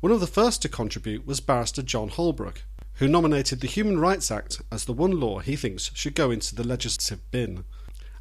One 0.00 0.12
of 0.12 0.20
the 0.20 0.26
first 0.26 0.60
to 0.60 0.68
contribute 0.68 1.26
was 1.26 1.40
barrister 1.40 1.80
Jon 1.80 2.10
Holbrook, 2.10 2.62
who 2.96 3.08
nominated 3.08 3.62
the 3.62 3.68
Human 3.68 3.98
Rights 3.98 4.30
Act 4.30 4.60
as 4.70 4.84
the 4.84 4.92
one 4.92 5.18
law 5.18 5.38
he 5.38 5.56
thinks 5.56 5.90
should 5.94 6.14
go 6.14 6.30
into 6.30 6.54
the 6.54 6.62
legislative 6.62 7.30
bin. 7.30 7.64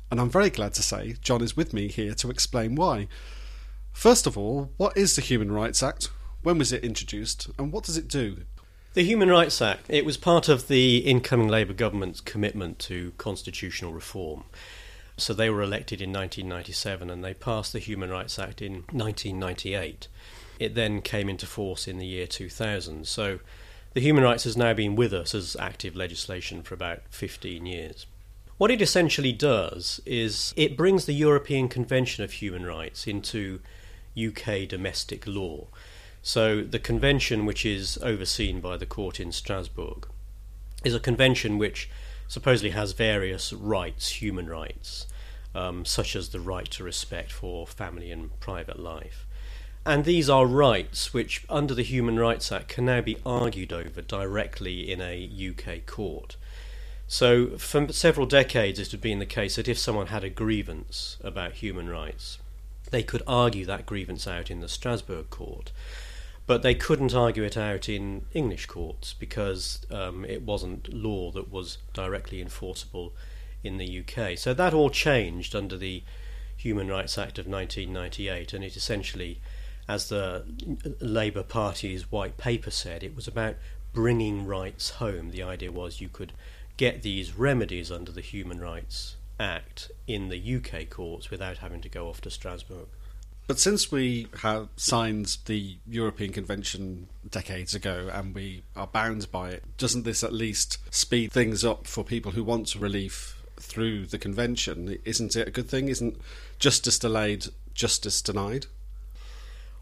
And 0.10 0.22
I'm 0.22 0.30
very 0.30 0.50
glad 0.50 0.76
to 0.76 0.82
say 0.82 1.18
Jon 1.22 1.42
is 1.42 1.58
with 1.58 1.74
me 1.74 1.90
here 1.90 2.14
to 2.14 2.30
explain 2.30 2.76
why. 2.76 3.10
First 3.94 4.28
of 4.28 4.38
all, 4.38 4.72
what 4.78 4.98
is 4.98 5.16
the 5.16 5.22
Human 5.22 5.52
Rights 5.52 5.82
Act? 5.82 6.10
When 6.42 6.58
was 6.58 6.74
it 6.74 6.84
introduced? 6.84 7.50
And 7.58 7.72
what 7.72 7.86
does 7.86 7.96
it 7.96 8.10
do? 8.10 8.40
The 8.96 9.04
Human 9.04 9.30
Rights 9.30 9.62
Act, 9.62 9.86
it 9.88 10.06
was 10.06 10.18
part 10.18 10.50
of 10.50 10.68
the 10.68 10.98
incoming 10.98 11.48
Labour 11.48 11.74
government's 11.74 12.20
commitment 12.20 12.80
to 12.80 13.14
constitutional 13.18 13.94
reform. 13.94 14.44
So 15.18 15.34
they 15.34 15.50
were 15.50 15.62
elected 15.62 16.02
in 16.02 16.12
1997 16.12 17.10
and 17.10 17.24
they 17.24 17.34
passed 17.34 17.72
the 17.72 17.80
Human 17.80 18.10
Rights 18.10 18.38
Act 18.38 18.62
in 18.62 18.84
1998. 18.92 20.08
It 20.60 20.76
then 20.76 21.02
came 21.02 21.30
into 21.30 21.46
force 21.46 21.88
in 21.88 21.98
the 21.98 22.06
year 22.06 22.28
2000. 22.28 23.08
So 23.08 23.40
the 23.94 24.02
human 24.02 24.24
rights 24.24 24.44
has 24.44 24.58
now 24.58 24.74
been 24.74 24.96
with 24.96 25.14
us 25.14 25.34
as 25.34 25.56
active 25.60 25.96
legislation 25.96 26.64
for 26.64 26.74
about 26.74 27.02
15 27.10 27.66
years. 27.66 28.06
What 28.58 28.72
it 28.72 28.82
essentially 28.82 29.32
does 29.32 30.02
is 30.06 30.54
it 30.56 30.78
brings 30.78 31.06
the 31.06 31.14
European 31.14 31.68
Convention 31.68 32.24
of 32.24 32.34
Human 32.34 32.66
Rights 32.66 33.08
into 33.08 33.60
UK 34.18 34.68
domestic 34.68 35.26
law. 35.28 35.68
So 36.22 36.62
the 36.62 36.80
convention, 36.80 37.46
which 37.46 37.66
is 37.66 37.98
overseen 38.02 38.62
by 38.62 38.78
the 38.78 38.86
court 38.86 39.20
in 39.20 39.32
Strasbourg, 39.32 40.08
is 40.84 40.96
a 40.96 41.00
convention 41.00 41.58
which 41.58 41.90
supposedly 42.28 42.72
has 42.72 42.94
various 42.94 43.54
rights, 43.54 44.22
human 44.22 44.48
rights, 44.48 45.08
um, 45.54 45.86
such 45.86 46.16
as 46.16 46.30
the 46.30 46.40
right 46.40 46.70
to 46.72 46.84
respect 46.84 47.32
for 47.32 47.68
family 47.68 48.12
and 48.12 48.40
private 48.40 48.80
life. 48.80 49.26
And 49.86 50.06
these 50.06 50.30
are 50.30 50.46
rights 50.46 51.14
which, 51.14 51.44
under 51.50 51.74
the 51.74 51.84
Human 51.84 52.18
Rights 52.18 52.52
Act, 52.54 52.70
can 52.70 52.86
now 52.86 53.02
be 53.02 53.18
argued 53.26 53.74
over 53.74 54.02
directly 54.02 54.90
in 54.90 55.02
a 55.02 55.30
UK 55.30 55.86
court. 55.86 56.38
So, 57.06 57.58
for 57.58 57.92
several 57.92 58.26
decades, 58.26 58.80
it 58.80 58.92
had 58.92 59.02
been 59.02 59.20
the 59.20 59.26
case 59.26 59.58
that 59.58 59.68
if 59.68 59.78
someone 59.78 60.08
had 60.08 60.24
a 60.24 60.30
grievance 60.30 61.18
about 61.22 61.54
human 61.54 61.90
rights, 61.90 62.38
they 62.94 63.02
could 63.04 63.24
argue 63.26 63.66
that 63.66 63.88
grievance 63.88 64.28
out 64.28 64.52
in 64.52 64.60
the 64.60 64.70
Strasbourg 64.70 65.32
court. 65.32 65.72
But 66.46 66.62
they 66.62 66.76
couldn't 66.76 67.16
argue 67.16 67.44
it 67.44 67.58
out 67.58 67.90
in 67.90 68.26
English 68.34 68.68
courts 68.68 69.14
because 69.14 69.84
um, 69.90 70.24
it 70.26 70.44
wasn't 70.44 70.94
law 70.94 71.32
that 71.32 71.52
was 71.52 71.80
directly 71.94 72.40
enforceable 72.40 73.12
in 73.64 73.78
the 73.78 74.04
UK. 74.04 74.38
So 74.38 74.54
that 74.54 74.76
all 74.76 74.92
changed 74.92 75.56
under 75.56 75.76
the 75.76 76.04
Human 76.56 76.88
Rights 76.88 77.18
Act 77.18 77.40
of 77.40 77.48
1998, 77.48 78.54
and 78.54 78.64
it 78.64 78.78
essentially 78.78 79.42
as 79.88 80.10
the 80.10 80.46
Labour 81.02 81.44
Party's 81.44 82.12
white 82.12 82.38
paper 82.38 82.70
said, 82.70 83.04
it 83.04 83.16
was 83.16 83.28
about 83.28 83.56
bringing 83.92 84.46
rights 84.46 84.92
home. 84.92 85.32
The 85.32 85.42
idea 85.42 85.72
was 85.72 86.00
you 86.00 86.10
could 86.10 86.32
get 86.78 87.02
these 87.02 87.34
remedies 87.34 87.92
under 87.92 88.12
the 88.12 88.22
Human 88.22 88.60
Rights 88.60 89.16
Act 89.40 89.92
in 90.08 90.30
the 90.30 90.56
UK 90.56 90.90
courts 90.90 91.30
without 91.30 91.58
having 91.58 91.82
to 91.82 91.90
go 91.90 92.10
off 92.10 92.22
to 92.22 92.30
Strasbourg. 92.30 92.88
But 93.46 93.60
since 93.60 93.92
we 93.92 94.28
have 94.42 94.70
signed 94.78 95.38
the 95.46 95.78
European 95.86 96.32
Convention 96.32 97.08
decades 97.30 97.76
ago 97.76 98.10
and 98.12 98.34
we 98.34 98.64
are 98.76 98.88
bound 98.88 99.30
by 99.32 99.50
it, 99.50 99.64
doesn't 99.78 100.06
this 100.06 100.24
at 100.24 100.32
least 100.32 100.78
speed 100.94 101.32
things 101.32 101.66
up 101.66 101.86
for 101.86 102.04
people 102.04 102.32
who 102.32 102.44
want 102.44 102.74
relief 102.76 103.42
through 103.58 104.06
the 104.06 104.18
convention? 104.18 104.98
Isn't 105.04 105.36
it 105.36 105.48
a 105.48 105.52
good 105.52 105.70
thing? 105.70 105.90
Isn't 105.90 106.20
justice 106.58 106.98
delayed, 106.98 107.48
justice 107.74 108.22
denied? 108.22 108.68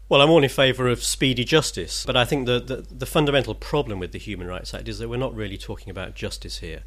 Well, 0.08 0.20
I'm 0.20 0.30
all 0.30 0.42
in 0.42 0.50
favour 0.50 0.88
of 0.88 1.02
speedy 1.02 1.44
justice, 1.44 2.04
but 2.04 2.16
I 2.16 2.24
think 2.24 2.46
the, 2.46 2.60
the, 2.60 2.76
the, 2.90 3.06
fundamental 3.06 3.54
problem 3.54 3.98
with 3.98 4.12
the 4.12 4.18
Human 4.18 4.46
Rights 4.46 4.74
Act 4.74 4.88
is 4.88 4.98
that 4.98 5.08
we're 5.08 5.16
not 5.16 5.34
really 5.34 5.56
talking 5.56 5.88
about 5.88 6.14
justice 6.14 6.58
here. 6.58 6.82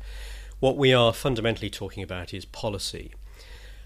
What 0.65 0.77
we 0.77 0.95
are 0.95 1.13
fundamentally 1.13 1.69
talking 1.69 2.01
about 2.01 2.33
is 2.33 2.43
policy. 2.43 3.11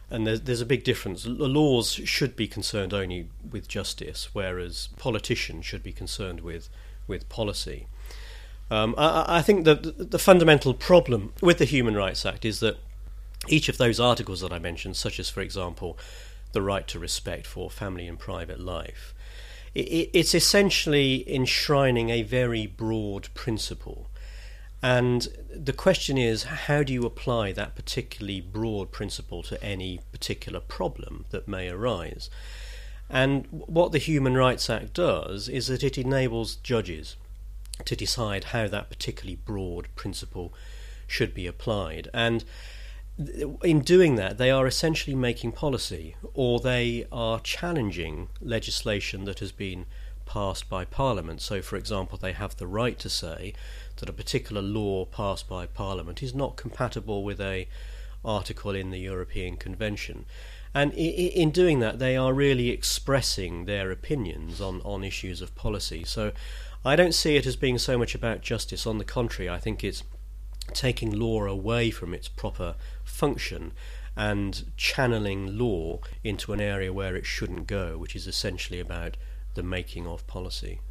And 0.09 0.25
there's, 0.25 0.39
there's 0.39 0.61
a 0.61 0.65
big 0.65 0.85
difference. 0.85 1.23
The 1.23 1.29
laws 1.29 1.91
should 1.91 2.37
be 2.37 2.47
concerned 2.47 2.93
only 2.93 3.27
with 3.51 3.67
justice, 3.67 4.29
whereas 4.31 4.87
politicians 4.95 5.65
should 5.65 5.83
be 5.83 5.91
concerned 5.91 6.39
with, 6.39 6.69
with 7.05 7.27
policy. 7.27 7.87
Um, 8.71 8.95
I, 8.97 9.25
I 9.27 9.41
think 9.41 9.65
that 9.65 10.09
the 10.11 10.17
fundamental 10.17 10.73
problem 10.73 11.33
with 11.41 11.57
the 11.57 11.65
Human 11.65 11.97
Rights 11.97 12.25
Act 12.25 12.45
is 12.45 12.61
that 12.61 12.77
each 13.49 13.67
of 13.67 13.77
those 13.77 13.99
articles 13.99 14.39
that 14.39 14.53
I 14.53 14.59
mentioned, 14.59 14.95
such 14.95 15.19
as, 15.19 15.29
for 15.29 15.41
example, 15.41 15.97
the 16.53 16.61
right 16.61 16.87
to 16.87 16.97
respect 16.97 17.45
for 17.45 17.69
family 17.69 18.07
and 18.07 18.17
private 18.17 18.61
life, 18.61 19.13
it's 19.75 20.33
essentially 20.33 21.29
enshrining 21.29 22.09
a 22.09 22.21
very 22.21 22.67
broad 22.67 23.27
principle. 23.33 24.08
And 24.81 25.27
the 25.53 25.73
question 25.73 26.17
is, 26.17 26.43
how 26.43 26.83
do 26.83 26.93
you 26.93 27.05
apply 27.05 27.51
that 27.51 27.75
particularly 27.75 28.39
broad 28.39 28.91
principle 28.91 29.43
to 29.43 29.61
any 29.63 29.99
particular 30.11 30.59
problem 30.59 31.25
that 31.31 31.47
may 31.47 31.69
arise? 31.69 32.29
And 33.09 33.45
what 33.49 33.91
the 33.91 33.97
Human 33.97 34.35
Rights 34.37 34.69
Act 34.69 34.93
does 34.93 35.49
is 35.49 35.67
that 35.67 35.83
it 35.83 35.97
enables 35.97 36.55
judges 36.55 37.17
to 37.85 37.95
decide 37.95 38.45
how 38.45 38.67
that 38.67 38.89
particularly 38.89 39.39
broad 39.45 39.87
principle 39.95 40.53
should 41.07 41.33
be 41.33 41.47
applied. 41.47 42.07
And 42.13 42.45
in 43.63 43.81
doing 43.81 44.15
that, 44.15 44.37
they 44.37 44.51
are 44.51 44.67
essentially 44.67 45.15
making 45.15 45.51
policy, 45.53 46.15
or 46.33 46.59
they 46.59 47.05
are 47.11 47.39
challenging 47.39 48.29
legislation 48.39 49.25
that 49.25 49.39
has 49.39 49.51
been 49.51 49.85
passed 50.25 50.69
by 50.69 50.85
Parliament. 50.85 51.41
So, 51.41 51.61
for 51.61 51.75
example, 51.75 52.17
they 52.17 52.33
have 52.33 52.55
the 52.55 52.67
right 52.67 52.97
to 52.99 53.09
say 53.09 53.53
that 53.99 54.09
a 54.09 54.13
particular 54.13 54.61
law 54.61 55.05
passed 55.05 55.47
by 55.47 55.65
Parliament 55.65 56.23
is 56.23 56.33
not 56.33 56.55
compatible 56.55 57.23
with 57.23 57.39
a 57.39 57.67
article 58.23 58.75
in 58.75 58.91
the 58.91 58.99
European 58.99 59.55
Convention. 59.55 60.25
And 60.73 60.93
in 60.93 61.51
doing 61.51 61.79
that, 61.79 61.99
they 61.99 62.15
are 62.15 62.33
really 62.33 62.69
expressing 62.69 63.65
their 63.65 63.91
opinions 63.91 64.61
on, 64.61 64.81
on 64.81 65.03
issues 65.03 65.41
of 65.41 65.55
policy. 65.55 66.03
So 66.03 66.31
I 66.85 66.95
don't 66.95 67.13
see 67.13 67.35
it 67.35 67.45
as 67.45 67.55
being 67.55 67.77
so 67.77 67.97
much 67.97 68.13
about 68.13 68.41
justice. 68.41 68.85
On 68.85 68.97
the 68.99 69.05
contrary, 69.05 69.49
I 69.49 69.57
think 69.57 69.83
it's 69.83 70.03
taking 70.73 71.11
law 71.11 71.45
away 71.45 71.89
from 71.89 72.13
its 72.13 72.27
proper 72.27 72.75
function 73.03 73.71
and 74.15 74.71
channeling 74.77 75.57
law 75.57 75.99
into 76.23 76.53
an 76.53 76.61
area 76.61 76.93
where 76.93 77.15
it 77.15 77.25
shouldn't 77.25 77.67
go, 77.67 77.97
which 77.97 78.15
is 78.15 78.27
essentially 78.27 78.79
about 78.79 79.17
the 79.55 79.63
making 79.63 80.05
of 80.05 80.27
policy. 80.27 80.81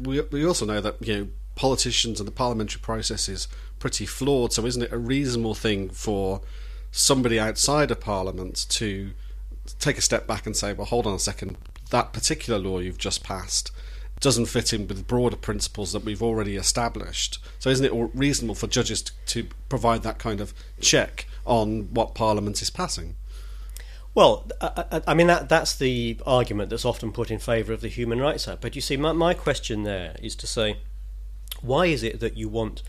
We, 0.00 0.20
we 0.20 0.44
also 0.44 0.66
know 0.66 0.80
that 0.80 0.96
you 1.00 1.16
know 1.16 1.28
politicians 1.54 2.20
and 2.20 2.26
the 2.26 2.32
parliamentary 2.32 2.80
process 2.80 3.28
is 3.28 3.48
pretty 3.78 4.06
flawed. 4.06 4.52
So 4.52 4.66
isn't 4.66 4.82
it 4.82 4.92
a 4.92 4.98
reasonable 4.98 5.54
thing 5.54 5.90
for 5.90 6.40
somebody 6.90 7.38
outside 7.38 7.90
of 7.90 8.00
Parliament 8.00 8.66
to 8.70 9.12
take 9.78 9.98
a 9.98 10.02
step 10.02 10.26
back 10.26 10.46
and 10.46 10.56
say, 10.56 10.72
well, 10.72 10.86
hold 10.86 11.06
on 11.06 11.14
a 11.14 11.18
second, 11.18 11.56
that 11.90 12.12
particular 12.12 12.58
law 12.58 12.78
you've 12.78 12.98
just 12.98 13.22
passed 13.22 13.70
doesn't 14.22 14.46
fit 14.46 14.72
in 14.72 14.86
with 14.86 15.06
broader 15.06 15.36
principles 15.36 15.92
that 15.92 16.04
we've 16.04 16.22
already 16.22 16.56
established. 16.56 17.38
So, 17.58 17.68
isn't 17.68 17.84
it 17.84 18.10
reasonable 18.14 18.54
for 18.54 18.68
judges 18.68 19.02
to, 19.26 19.46
provide 19.68 20.02
that 20.02 20.18
kind 20.18 20.40
of 20.40 20.54
check 20.80 21.26
on 21.44 21.92
what 21.92 22.14
Parliament 22.14 22.62
is 22.62 22.70
passing? 22.70 23.16
Well, 24.14 24.46
I, 24.60 25.02
I, 25.06 25.14
mean 25.14 25.26
that 25.28 25.48
that's 25.48 25.74
the 25.74 26.18
argument 26.26 26.68
that's 26.68 26.84
often 26.84 27.10
put 27.10 27.30
in 27.30 27.38
favour 27.38 27.72
of 27.72 27.80
the 27.80 27.88
Human 27.88 28.20
Rights 28.20 28.46
Act. 28.46 28.60
But 28.60 28.76
you 28.76 28.82
see, 28.82 28.98
my, 28.98 29.12
my 29.12 29.32
question 29.32 29.84
there 29.84 30.14
is 30.22 30.36
to 30.36 30.46
say, 30.46 30.76
why 31.62 31.86
is 31.86 32.02
it 32.02 32.20
that 32.20 32.36
you 32.36 32.48
want 32.48 32.82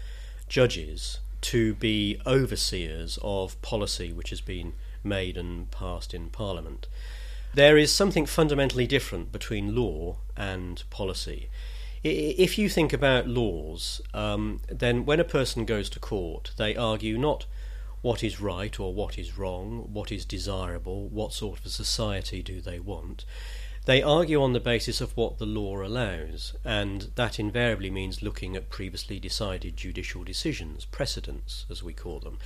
judges 0.50 1.20
to 1.42 1.74
be 1.76 2.20
overseers 2.26 3.18
of 3.22 3.62
policy 3.62 4.12
which 4.12 4.30
has 4.30 4.42
been 4.42 4.74
made 5.04 5.38
and 5.38 5.72
passed 5.72 6.14
in 6.14 6.30
Parliament? 6.30 6.88
There 7.54 7.78
is 7.78 7.94
something 7.94 8.26
fundamentally 8.26 8.88
different 8.88 9.32
between 9.32 9.76
law 9.76 10.18
and 10.36 10.84
policy. 10.90 11.50
If 12.04 12.58
you 12.58 12.68
think 12.68 12.92
about 12.92 13.28
laws, 13.28 14.02
um, 14.14 14.60
then 14.68 15.06
when 15.06 15.20
a 15.20 15.24
person 15.24 15.64
goes 15.64 15.90
to 15.92 16.00
court, 16.00 16.52
they 16.58 16.76
argue 16.76 17.18
not 17.18 17.46
what 18.02 18.24
is 18.24 18.42
right 18.42 18.78
or 18.80 18.94
what 18.94 19.18
is 19.18 19.38
wrong, 19.38 19.88
what 19.94 20.12
is 20.12 20.26
desirable, 20.26 21.08
what 21.08 21.32
sort 21.32 21.60
of 21.60 21.66
a 21.66 21.70
society 21.70 22.44
do 22.44 22.60
they 22.60 22.80
want. 22.80 23.24
They 23.86 24.02
argue 24.02 24.42
on 24.42 24.54
the 24.54 24.62
basis 24.62 25.02
of 25.02 25.16
what 25.18 25.40
the 25.40 25.46
law 25.46 25.84
allows, 25.84 26.56
and 26.64 27.12
that 27.16 27.38
invariably 27.38 27.90
means 27.90 28.22
looking 28.22 28.56
at 28.56 28.70
previously 28.70 29.20
decided 29.20 29.76
judicial 29.76 30.24
decisions, 30.24 30.86
precedents, 30.86 31.66
as 31.70 31.84
we 31.84 31.94
call 31.94 32.20
them. 32.20 32.38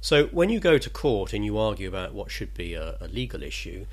So 0.00 0.26
when 0.28 0.48
you 0.48 0.60
go 0.60 0.78
to 0.78 0.88
court 0.88 1.34
and 1.34 1.44
you 1.44 1.58
argue 1.58 1.88
about 1.88 2.14
what 2.14 2.30
should 2.30 2.54
be 2.54 2.72
a, 2.72 2.96
a 3.00 3.08
legal 3.08 3.42
issue, 3.42 3.84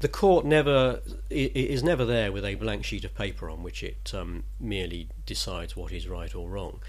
the 0.00 0.08
court 0.08 0.44
never 0.44 1.00
is 1.30 1.82
never 1.82 2.04
there 2.04 2.32
with 2.32 2.44
a 2.44 2.56
blank 2.56 2.84
sheet 2.84 3.04
of 3.04 3.14
paper 3.14 3.48
on 3.48 3.62
which 3.62 3.82
it 3.82 4.12
um, 4.12 4.42
merely 4.58 5.08
decides 5.24 5.76
what 5.76 5.92
is 5.92 6.08
right 6.08 6.34
or 6.34 6.50
wrong. 6.50 6.80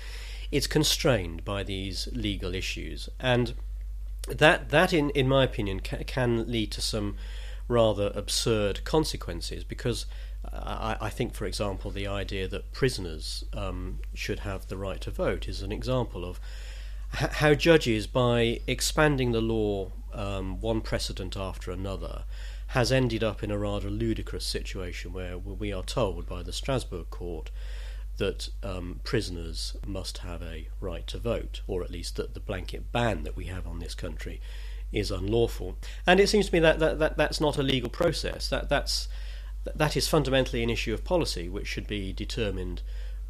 It's 0.52 0.68
constrained 0.68 1.46
by 1.46 1.64
these 1.64 2.10
legal 2.12 2.54
issues, 2.54 3.10
and 3.20 3.54
that 4.28 4.72
that 4.72 4.92
in 4.92 5.12
in 5.12 5.30
my 5.30 5.44
opinion 5.44 5.80
ca- 5.80 6.04
can 6.08 6.52
lead 6.52 6.72
to 6.72 6.82
some 6.82 7.16
rather 7.68 8.12
absurd 8.16 8.84
consequences 8.84 9.64
because. 9.64 10.06
I, 10.52 10.98
I, 11.00 11.10
think, 11.10 11.34
for 11.34 11.46
example, 11.46 11.90
the 11.90 12.06
idea 12.06 12.50
that 12.50 12.74
prisoners 12.74 13.46
um, 13.54 14.00
should 14.14 14.40
have 14.40 14.68
the 14.68 14.76
right 14.76 15.00
to 15.00 15.10
vote 15.10 15.48
is 15.48 15.62
an 15.62 15.72
example 15.72 16.26
of 16.26 16.38
h- 17.14 17.30
how 17.32 17.54
judges, 17.54 18.08
by 18.08 18.60
expanding 18.68 19.32
the 19.32 19.40
law 19.42 19.92
um, 20.14 20.60
one 20.60 20.82
precedent 20.82 21.38
after 21.38 21.72
another, 21.72 22.24
has 22.68 22.92
ended 22.92 23.24
up 23.24 23.44
in 23.44 23.52
a 23.52 23.58
rather 23.58 23.90
ludicrous 23.90 24.46
situation 24.46 25.14
where 25.14 25.38
we 25.38 25.72
are 25.72 25.84
told 25.84 26.28
by 26.28 26.42
the 26.42 26.52
Strasbourg 26.52 27.10
court 27.10 27.52
that 28.18 28.50
um, 28.62 29.00
prisoners 29.04 29.76
must 29.86 30.20
have 30.20 30.42
a 30.42 30.68
right 30.80 31.06
to 31.08 31.18
vote, 31.18 31.62
or 31.68 31.84
at 31.84 31.92
least 31.92 32.16
that 32.16 32.34
the 32.34 32.40
blanket 32.40 32.92
ban 32.92 33.24
that 33.24 33.36
we 33.36 33.46
have 33.46 33.68
on 33.68 33.80
this 33.80 33.96
country 33.96 34.42
is 34.94 35.12
unlawful. 35.12 35.76
And 36.08 36.20
it 36.20 36.30
seems 36.30 36.48
to 36.48 36.54
me 36.54 36.60
that, 36.60 36.80
that, 36.80 37.00
that 37.00 37.18
that's 37.18 37.42
not 37.42 37.58
a 37.58 37.64
legal 37.64 37.90
process. 37.90 38.50
That 38.50 38.70
that's 38.70 39.08
that 39.76 39.96
is 39.96 40.08
fundamentally 40.08 40.62
an 40.62 40.70
issue 40.70 40.94
of 40.94 41.04
policy 41.04 41.48
which 41.48 41.68
should 41.68 41.88
be 41.88 42.12
determined 42.12 42.82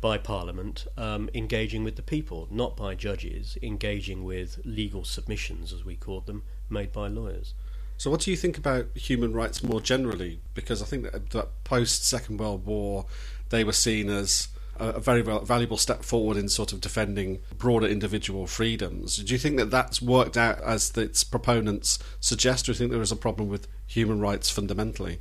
by 0.01 0.17
Parliament 0.17 0.85
um, 0.97 1.29
engaging 1.33 1.83
with 1.83 1.95
the 1.95 2.01
people, 2.01 2.47
not 2.51 2.75
by 2.75 2.93
judges 2.93 3.57
engaging 3.61 4.25
with 4.25 4.59
legal 4.65 5.05
submissions, 5.05 5.71
as 5.71 5.85
we 5.85 5.95
called 5.95 6.25
them, 6.25 6.43
made 6.69 6.91
by 6.91 7.07
lawyers. 7.07 7.53
So, 7.97 8.11
what 8.11 8.19
do 8.19 8.31
you 8.31 8.35
think 8.35 8.57
about 8.57 8.87
human 8.95 9.31
rights 9.31 9.63
more 9.63 9.79
generally? 9.79 10.41
Because 10.53 10.81
I 10.81 10.85
think 10.85 11.03
that, 11.03 11.29
that 11.29 11.63
post 11.63 12.05
Second 12.05 12.39
World 12.39 12.65
War, 12.65 13.05
they 13.49 13.63
were 13.63 13.71
seen 13.71 14.09
as 14.09 14.49
a, 14.79 14.99
very 14.99 15.21
valuable 15.21 15.77
step 15.77 16.03
forward 16.03 16.37
in 16.37 16.49
sort 16.49 16.73
of 16.73 16.81
defending 16.81 17.39
broader 17.57 17.87
individual 17.87 18.47
freedoms. 18.47 19.17
Do 19.17 19.33
you 19.33 19.39
think 19.39 19.57
that 19.57 19.71
that's 19.71 20.01
worked 20.01 20.37
out 20.37 20.61
as 20.61 20.95
its 20.97 21.23
proponents 21.23 21.99
suggest, 22.19 22.67
or 22.67 22.73
do 22.73 22.75
you 22.75 22.79
think 22.79 22.91
there 22.91 23.01
is 23.01 23.11
a 23.11 23.17
problem 23.17 23.49
with 23.49 23.67
human 23.85 24.19
rights 24.19 24.49
fundamentally? 24.49 25.19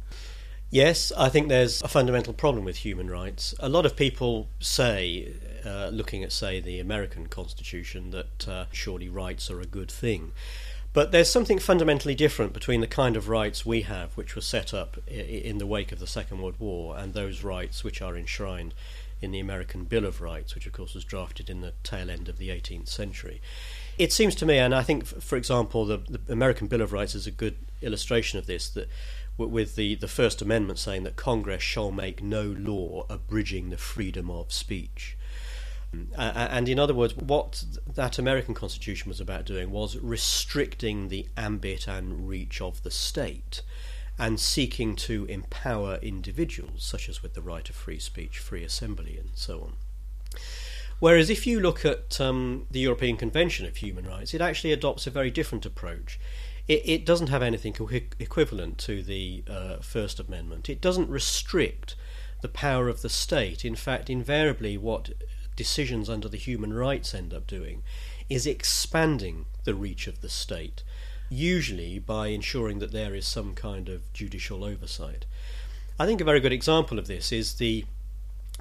Yes, 0.70 1.12
I 1.18 1.28
think 1.28 1.48
there's 1.48 1.82
a 1.82 1.88
fundamental 1.88 2.32
problem 2.32 2.64
with 2.64 2.76
human 2.78 3.10
rights. 3.10 3.54
A 3.60 3.68
lot 3.68 3.84
of 3.84 3.94
people 3.94 4.48
say, 4.58 5.34
uh, 5.66 5.90
looking 5.92 6.24
at, 6.24 6.32
say, 6.32 6.60
the 6.60 6.80
American 6.80 7.26
Constitution, 7.26 8.10
that 8.10 8.48
uh, 8.48 8.64
surely 8.72 9.10
rights 9.10 9.50
are 9.50 9.60
a 9.60 9.66
good 9.66 9.90
thing. 9.90 10.32
But 10.94 11.12
there's 11.12 11.28
something 11.30 11.58
fundamentally 11.58 12.14
different 12.14 12.54
between 12.54 12.80
the 12.80 12.86
kind 12.86 13.16
of 13.16 13.28
rights 13.28 13.66
we 13.66 13.82
have, 13.82 14.14
which 14.16 14.34
were 14.34 14.42
set 14.42 14.72
up 14.72 14.96
in 15.06 15.58
the 15.58 15.66
wake 15.66 15.92
of 15.92 15.98
the 15.98 16.06
Second 16.06 16.40
World 16.40 16.56
War, 16.58 16.96
and 16.96 17.12
those 17.12 17.42
rights 17.42 17.84
which 17.84 18.00
are 18.00 18.16
enshrined 18.16 18.72
in 19.22 19.30
the 19.30 19.40
American 19.40 19.84
Bill 19.84 20.04
of 20.04 20.20
Rights, 20.20 20.54
which 20.54 20.66
of 20.66 20.72
course 20.72 20.94
was 20.94 21.04
drafted 21.04 21.48
in 21.48 21.60
the 21.60 21.72
tail 21.84 22.10
end 22.10 22.28
of 22.28 22.38
the 22.38 22.48
18th 22.48 22.88
century. 22.88 23.40
It 23.96 24.12
seems 24.12 24.34
to 24.36 24.46
me, 24.46 24.58
and 24.58 24.74
I 24.74 24.82
think, 24.82 25.06
for 25.06 25.36
example, 25.36 25.86
the, 25.86 25.98
the 25.98 26.32
American 26.32 26.66
Bill 26.66 26.82
of 26.82 26.92
Rights 26.92 27.14
is 27.14 27.26
a 27.26 27.30
good 27.30 27.56
illustration 27.80 28.38
of 28.38 28.46
this, 28.46 28.68
that 28.70 28.88
with 29.38 29.76
the, 29.76 29.94
the 29.94 30.08
First 30.08 30.42
Amendment 30.42 30.78
saying 30.78 31.04
that 31.04 31.16
Congress 31.16 31.62
shall 31.62 31.90
make 31.90 32.22
no 32.22 32.42
law 32.42 33.06
abridging 33.08 33.70
the 33.70 33.78
freedom 33.78 34.30
of 34.30 34.52
speech. 34.52 35.16
And 36.16 36.68
in 36.68 36.78
other 36.78 36.94
words, 36.94 37.14
what 37.16 37.64
that 37.86 38.18
American 38.18 38.54
Constitution 38.54 39.10
was 39.10 39.20
about 39.20 39.44
doing 39.44 39.70
was 39.70 39.98
restricting 39.98 41.08
the 41.08 41.28
ambit 41.36 41.86
and 41.86 42.26
reach 42.26 42.62
of 42.62 42.82
the 42.82 42.90
state 42.90 43.60
and 44.22 44.38
seeking 44.38 44.94
to 44.94 45.24
empower 45.24 45.96
individuals, 45.96 46.84
such 46.84 47.08
as 47.08 47.24
with 47.24 47.34
the 47.34 47.42
right 47.42 47.68
of 47.68 47.74
free 47.74 47.98
speech, 47.98 48.38
free 48.38 48.62
assembly, 48.62 49.18
and 49.18 49.30
so 49.34 49.60
on. 49.62 49.72
Whereas 51.00 51.28
if 51.28 51.44
you 51.44 51.58
look 51.58 51.84
at 51.84 52.20
um, 52.20 52.66
the 52.70 52.78
European 52.78 53.16
Convention 53.16 53.66
of 53.66 53.78
Human 53.78 54.06
Rights, 54.06 54.32
it 54.32 54.40
actually 54.40 54.72
adopts 54.72 55.08
a 55.08 55.10
very 55.10 55.32
different 55.32 55.66
approach. 55.66 56.20
It, 56.68 56.82
it 56.84 57.04
doesn't 57.04 57.30
have 57.30 57.42
anything 57.42 57.74
equivalent 58.20 58.78
to 58.78 59.02
the 59.02 59.42
uh, 59.50 59.76
First 59.78 60.20
Amendment. 60.20 60.68
It 60.68 60.80
doesn't 60.80 61.10
restrict 61.10 61.96
the 62.42 62.48
power 62.48 62.88
of 62.88 63.02
the 63.02 63.08
state. 63.08 63.64
In 63.64 63.74
fact, 63.74 64.08
invariably, 64.08 64.78
what 64.78 65.10
decisions 65.56 66.08
under 66.08 66.28
the 66.28 66.36
human 66.36 66.72
rights 66.72 67.12
end 67.12 67.34
up 67.34 67.48
doing 67.48 67.82
is 68.28 68.46
expanding 68.46 69.46
the 69.64 69.74
reach 69.74 70.06
of 70.06 70.20
the 70.20 70.28
state, 70.28 70.84
usually 71.32 71.98
by 71.98 72.28
ensuring 72.28 72.78
that 72.78 72.92
there 72.92 73.14
is 73.14 73.26
some 73.26 73.54
kind 73.54 73.88
of 73.88 74.12
judicial 74.12 74.62
oversight. 74.64 75.24
I 75.98 76.06
think 76.06 76.20
a 76.20 76.24
very 76.24 76.40
good 76.40 76.52
example 76.52 76.98
of 76.98 77.06
this 77.06 77.32
is 77.32 77.54
the 77.54 77.84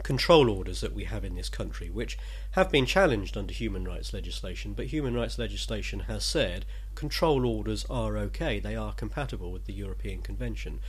control 0.04 0.50
orders 0.50 0.82
that 0.82 0.94
we 0.94 1.04
have 1.04 1.26
in 1.26 1.36
this 1.36 1.50
country, 1.50 1.90
which 1.90 2.18
have 2.52 2.72
been 2.72 2.86
challenged 2.86 3.36
under 3.36 3.54
human 3.54 3.84
rights 3.84 4.14
legislation, 4.14 4.74
but 4.74 4.88
human 4.88 5.14
rights 5.14 5.38
legislation 5.38 6.02
has 6.02 6.24
said 6.24 6.66
control 6.96 7.46
orders 7.46 7.86
are 7.90 8.18
okay, 8.18 8.60
they 8.60 8.76
are 8.76 8.94
compatible 8.94 9.52
with 9.52 9.66
the 9.66 9.74
European 9.74 10.22
Convention. 10.22 10.80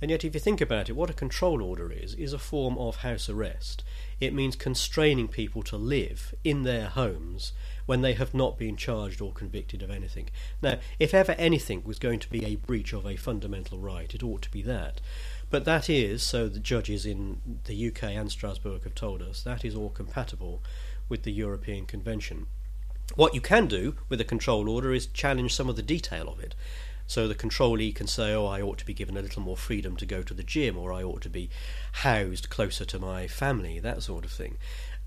And 0.00 0.10
yet, 0.10 0.24
if 0.24 0.32
you 0.32 0.40
think 0.40 0.60
about 0.60 0.88
it, 0.88 0.94
what 0.96 1.10
a 1.10 1.14
control 1.14 1.62
order 1.62 1.92
is, 1.92 2.14
is 2.14 2.32
a 2.32 2.38
form 2.38 2.78
of 2.78 2.96
house 2.96 3.28
arrest. 3.28 3.84
It 4.18 4.32
means 4.32 4.56
constraining 4.56 5.28
people 5.28 5.62
to 5.64 5.76
live 5.76 6.34
in 6.42 6.62
their 6.62 6.88
homes 6.88 7.52
when 7.84 8.00
they 8.00 8.14
have 8.14 8.32
not 8.32 8.56
been 8.56 8.76
charged 8.76 9.20
or 9.20 9.32
convicted 9.32 9.82
of 9.82 9.90
anything. 9.90 10.30
Now, 10.62 10.78
if 10.98 11.12
ever 11.12 11.32
anything 11.32 11.82
was 11.84 11.98
going 11.98 12.20
to 12.20 12.30
be 12.30 12.44
a 12.44 12.56
breach 12.56 12.92
of 12.92 13.04
a 13.04 13.16
fundamental 13.16 13.78
right, 13.78 14.14
it 14.14 14.22
ought 14.22 14.42
to 14.42 14.50
be 14.50 14.62
that. 14.62 15.00
But 15.50 15.64
that 15.64 15.90
is, 15.90 16.22
so 16.22 16.48
the 16.48 16.60
judges 16.60 17.04
in 17.04 17.60
the 17.64 17.88
UK 17.88 18.04
and 18.04 18.30
Strasbourg 18.30 18.84
have 18.84 18.94
told 18.94 19.20
us, 19.20 19.42
that 19.42 19.64
is 19.64 19.74
all 19.74 19.90
compatible 19.90 20.62
with 21.08 21.24
the 21.24 21.32
European 21.32 21.84
Convention. 21.84 22.46
What 23.16 23.34
you 23.34 23.40
can 23.40 23.66
do 23.66 23.96
with 24.08 24.20
a 24.20 24.24
control 24.24 24.68
order 24.68 24.94
is 24.94 25.06
challenge 25.06 25.52
some 25.52 25.68
of 25.68 25.74
the 25.76 25.82
detail 25.82 26.28
of 26.28 26.38
it. 26.38 26.54
So 27.10 27.26
the 27.26 27.34
controllee 27.34 27.92
can 27.92 28.06
say, 28.06 28.32
oh, 28.32 28.46
I 28.46 28.62
ought 28.62 28.78
to 28.78 28.86
be 28.86 28.94
given 28.94 29.16
a 29.16 29.20
little 29.20 29.42
more 29.42 29.56
freedom 29.56 29.96
to 29.96 30.06
go 30.06 30.22
to 30.22 30.32
the 30.32 30.44
gym, 30.44 30.78
or 30.78 30.92
I 30.92 31.02
ought 31.02 31.22
to 31.22 31.28
be 31.28 31.50
housed 32.04 32.50
closer 32.50 32.84
to 32.84 33.00
my 33.00 33.26
family, 33.26 33.80
that 33.80 34.04
sort 34.04 34.24
of 34.24 34.30
thing. 34.30 34.58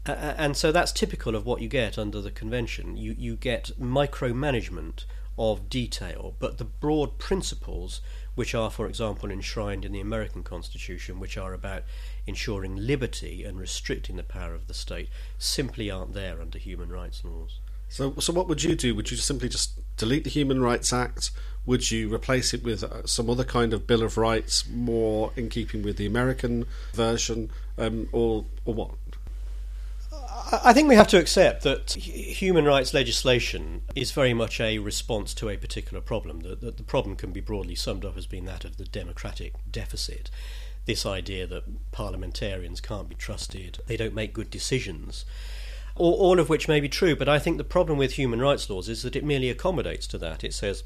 Uh, 0.06 0.34
and 0.38 0.58
so 0.58 0.74
that's 0.74 0.92
typical 0.92 1.34
of 1.34 1.46
what 1.46 1.62
you 1.62 1.70
get 1.70 1.98
under 1.98 2.20
the 2.20 2.30
convention. 2.30 2.98
You, 2.98 3.16
you 3.18 3.38
get 3.38 3.72
micromanagement 3.80 5.06
of 5.38 5.70
detail, 5.70 6.36
but 6.40 6.58
the 6.58 6.66
broad 6.66 7.20
principles, 7.20 8.02
which 8.36 8.54
are, 8.54 8.70
for 8.70 8.86
example, 8.86 9.32
enshrined 9.32 9.86
in 9.86 9.94
the 9.94 10.02
American 10.02 10.44
Constitution, 10.44 11.22
which 11.22 11.38
are 11.38 11.54
about 11.54 11.84
ensuring 12.28 12.76
liberty 12.76 13.46
and 13.46 13.58
restricting 13.58 14.18
the 14.18 14.24
power 14.24 14.54
of 14.54 14.68
the 14.68 14.74
state, 14.74 15.08
simply 15.38 15.90
aren't 15.90 16.14
there 16.14 16.42
under 16.42 16.58
human 16.58 16.90
rights 16.92 17.24
laws. 17.24 17.62
So, 17.88 18.16
so 18.18 18.34
what 18.34 18.48
would 18.48 18.64
you 18.64 18.76
do? 18.76 18.96
Would 18.96 19.12
you 19.12 19.18
simply 19.18 19.48
just 19.50 19.80
delete 19.98 20.24
the 20.24 20.30
Human 20.32 20.62
Rights 20.62 20.92
Act? 20.92 21.30
Would 21.66 21.92
you 21.92 22.14
replace 22.14 22.54
it 22.54 22.64
with 22.64 22.84
uh, 22.84 23.06
some 23.06 23.30
other 23.30 23.46
kind 23.46 23.74
of 23.74 23.88
Bill 23.88 24.04
of 24.04 24.18
Rights, 24.18 24.68
more 24.68 25.32
in 25.36 25.50
keeping 25.50 25.82
with 25.82 25.98
the 25.98 26.06
American 26.06 26.66
version, 26.94 27.50
um, 27.78 28.10
or 28.12 28.46
or 28.66 28.74
what? 28.74 28.92
I 30.62 30.74
think 30.74 30.88
we 30.88 30.96
have 30.96 31.08
to 31.08 31.20
accept 31.20 31.64
that 31.64 31.94
human 31.94 32.66
rights 32.66 32.94
legislation 32.94 33.82
is 33.96 34.12
very 34.12 34.34
much 34.34 34.60
a 34.60 34.78
response 34.78 35.34
to 35.36 35.50
a 35.50 35.58
particular 35.58 36.00
problem. 36.00 36.42
The, 36.42 36.56
the, 36.56 36.72
the, 36.72 36.84
problem 36.84 37.16
can 37.16 37.32
be 37.32 37.40
broadly 37.40 37.74
summed 37.74 38.06
up 38.06 38.18
as 38.18 38.28
being 38.28 38.46
that 38.46 38.64
of 38.64 38.78
the 38.78 38.86
democratic 38.86 39.54
deficit. 39.72 40.30
This 40.86 41.06
idea 41.06 41.48
that 41.48 41.92
parliamentarians 41.92 42.82
can't 42.82 43.10
be 43.10 43.16
trusted, 43.16 43.80
they 43.88 43.98
don't 43.98 44.14
make 44.14 44.34
good 44.34 44.52
decisions, 44.52 45.26
all, 45.96 46.14
all 46.14 46.40
of 46.40 46.50
which 46.50 46.68
may 46.68 46.80
be 46.80 46.90
true, 46.90 47.16
but 47.16 47.30
I 47.30 47.40
think 47.40 47.58
the 47.58 47.64
problem 47.64 47.98
with 47.98 48.14
human 48.14 48.42
rights 48.42 48.70
laws 48.70 48.90
is 48.90 49.02
that 49.04 49.16
it 49.16 49.24
merely 49.24 49.50
accommodates 49.50 50.08
to 50.08 50.18
that. 50.20 50.44
It 50.44 50.54
says, 50.54 50.84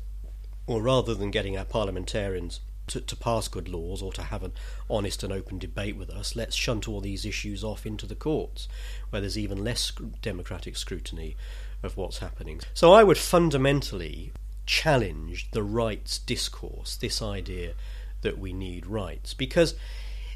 or 0.67 0.81
rather 0.81 1.15
than 1.15 1.31
getting 1.31 1.57
our 1.57 1.65
parliamentarians 1.65 2.59
to, 2.87 3.01
to, 3.01 3.15
pass 3.15 3.47
good 3.47 3.67
laws 3.67 4.01
or 4.01 4.13
to 4.13 4.21
have 4.21 4.43
an 4.43 4.53
honest 4.89 5.23
and 5.23 5.33
open 5.33 5.57
debate 5.57 5.97
with 5.97 6.09
us, 6.09 6.35
let's 6.35 6.55
shunt 6.55 6.87
all 6.87 7.01
these 7.01 7.25
issues 7.25 7.63
off 7.63 7.85
into 7.85 8.05
the 8.05 8.15
courts, 8.15 8.67
where 9.09 9.21
there's 9.21 9.37
even 9.37 9.63
less 9.63 9.91
democratic 10.21 10.77
scrutiny 10.77 11.35
of 11.83 11.97
what's 11.97 12.19
happening. 12.19 12.61
So 12.73 12.93
I 12.93 13.03
would 13.03 13.17
fundamentally 13.17 14.31
challenge 14.65 15.49
the 15.51 15.63
rights 15.63 16.19
discourse, 16.19 16.95
this 16.95 17.21
idea 17.21 17.73
that 18.21 18.37
we 18.37 18.53
need 18.53 18.85
rights, 18.85 19.33
because 19.33 19.75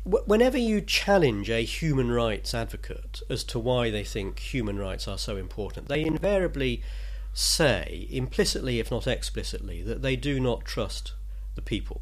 whenever 0.03 0.57
you 0.57 0.81
challenge 0.81 1.49
a 1.49 1.63
human 1.63 2.11
rights 2.11 2.53
advocate 2.53 3.21
as 3.29 3.43
to 3.45 3.59
why 3.59 3.89
they 3.91 4.03
think 4.03 4.39
human 4.39 4.79
rights 4.79 5.07
are 5.07 5.17
so 5.17 5.37
important, 5.37 5.87
they 5.87 6.03
invariably 6.03 6.81
say, 7.33 8.07
implicitly 8.09 8.79
if 8.79 8.91
not 8.91 9.07
explicitly, 9.07 9.81
that 9.81 10.01
they 10.01 10.15
do 10.15 10.39
not 10.39 10.65
trust 10.65 11.13
the 11.55 11.61
people. 11.61 12.01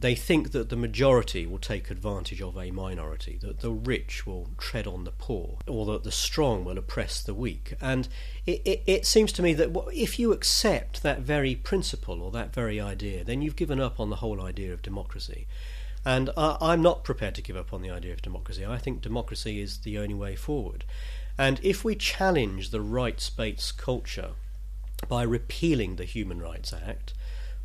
they 0.00 0.14
think 0.14 0.52
that 0.52 0.68
the 0.68 0.76
majority 0.76 1.46
will 1.46 1.58
take 1.58 1.90
advantage 1.90 2.42
of 2.42 2.58
a 2.58 2.70
minority, 2.70 3.38
that 3.40 3.60
the 3.60 3.70
rich 3.70 4.26
will 4.26 4.50
tread 4.58 4.86
on 4.86 5.04
the 5.04 5.10
poor, 5.10 5.58
or 5.66 5.86
that 5.86 6.04
the 6.04 6.12
strong 6.12 6.64
will 6.64 6.76
oppress 6.76 7.22
the 7.22 7.34
weak. 7.34 7.74
And 7.80 8.08
it, 8.44 8.60
it, 8.64 8.82
it 8.86 9.06
seems 9.06 9.32
to 9.32 9.42
me 9.42 9.54
that 9.54 9.70
if 9.94 10.18
you 10.18 10.32
accept 10.32 11.02
that 11.02 11.20
very 11.20 11.54
principle 11.54 12.22
or 12.22 12.30
that 12.32 12.52
very 12.52 12.80
idea, 12.80 13.24
then 13.24 13.40
you've 13.40 13.56
given 13.56 13.80
up 13.80 13.98
on 14.00 14.10
the 14.10 14.16
whole 14.16 14.42
idea 14.42 14.72
of 14.72 14.82
democracy. 14.82 15.46
And 16.04 16.28
I, 16.36 16.58
I'm 16.60 16.82
not 16.82 17.04
prepared 17.04 17.34
to 17.36 17.42
give 17.42 17.56
up 17.56 17.72
on 17.72 17.80
the 17.80 17.90
idea 17.90 18.12
of 18.12 18.20
democracy. 18.20 18.66
I 18.66 18.78
think 18.78 19.00
democracy 19.00 19.60
is 19.60 19.78
the 19.78 19.98
only 19.98 20.14
way 20.14 20.36
forward. 20.36 20.84
And 21.38 21.58
if 21.62 21.82
we 21.82 21.94
challenge 21.96 22.70
the 22.70 22.80
rights 22.82 23.30
based 23.30 23.78
culture 23.78 24.32
by 25.08 25.22
repealing 25.22 25.96
the 25.96 26.04
Human 26.04 26.40
Rights 26.40 26.72
Act, 26.72 27.14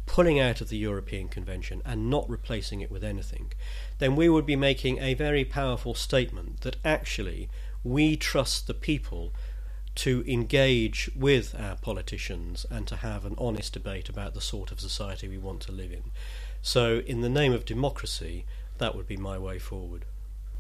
pulling 0.06 0.40
out 0.40 0.60
of 0.60 0.70
the 0.70 0.78
European 0.78 1.28
Convention 1.28 1.82
and 1.86 2.10
not 2.10 2.30
replacing 2.30 2.82
it 2.82 2.92
with 2.92 3.04
anything, 3.04 3.52
then 4.00 4.16
we 4.16 4.28
would 4.28 4.46
be 4.46 4.56
making 4.56 4.98
a 5.00 5.14
very 5.14 5.46
powerful 5.46 5.94
statement 5.94 6.62
that 6.62 6.78
actually 6.84 7.50
we 7.84 8.16
trust 8.16 8.68
the 8.68 8.74
people 8.74 9.34
to 9.96 10.24
engage 10.28 11.12
with 11.16 11.54
our 11.60 11.76
politicians 11.76 12.66
and 12.70 12.88
to 12.88 12.98
have 12.98 13.26
an 13.26 13.36
honest 13.38 13.74
debate 13.74 14.10
about 14.10 14.34
the 14.34 14.42
sort 14.42 14.72
of 14.72 14.80
society 14.80 15.28
we 15.28 15.38
want 15.38 15.62
to 15.62 15.72
live 15.72 15.92
in. 15.92 16.12
So, 16.62 17.00
in 17.06 17.22
the 17.22 17.30
name 17.30 17.54
of 17.54 17.66
democracy, 17.66 18.46
that 18.78 18.96
would 18.96 19.08
be 19.08 19.18
my 19.18 19.38
way 19.38 19.60
forward. 19.60 20.06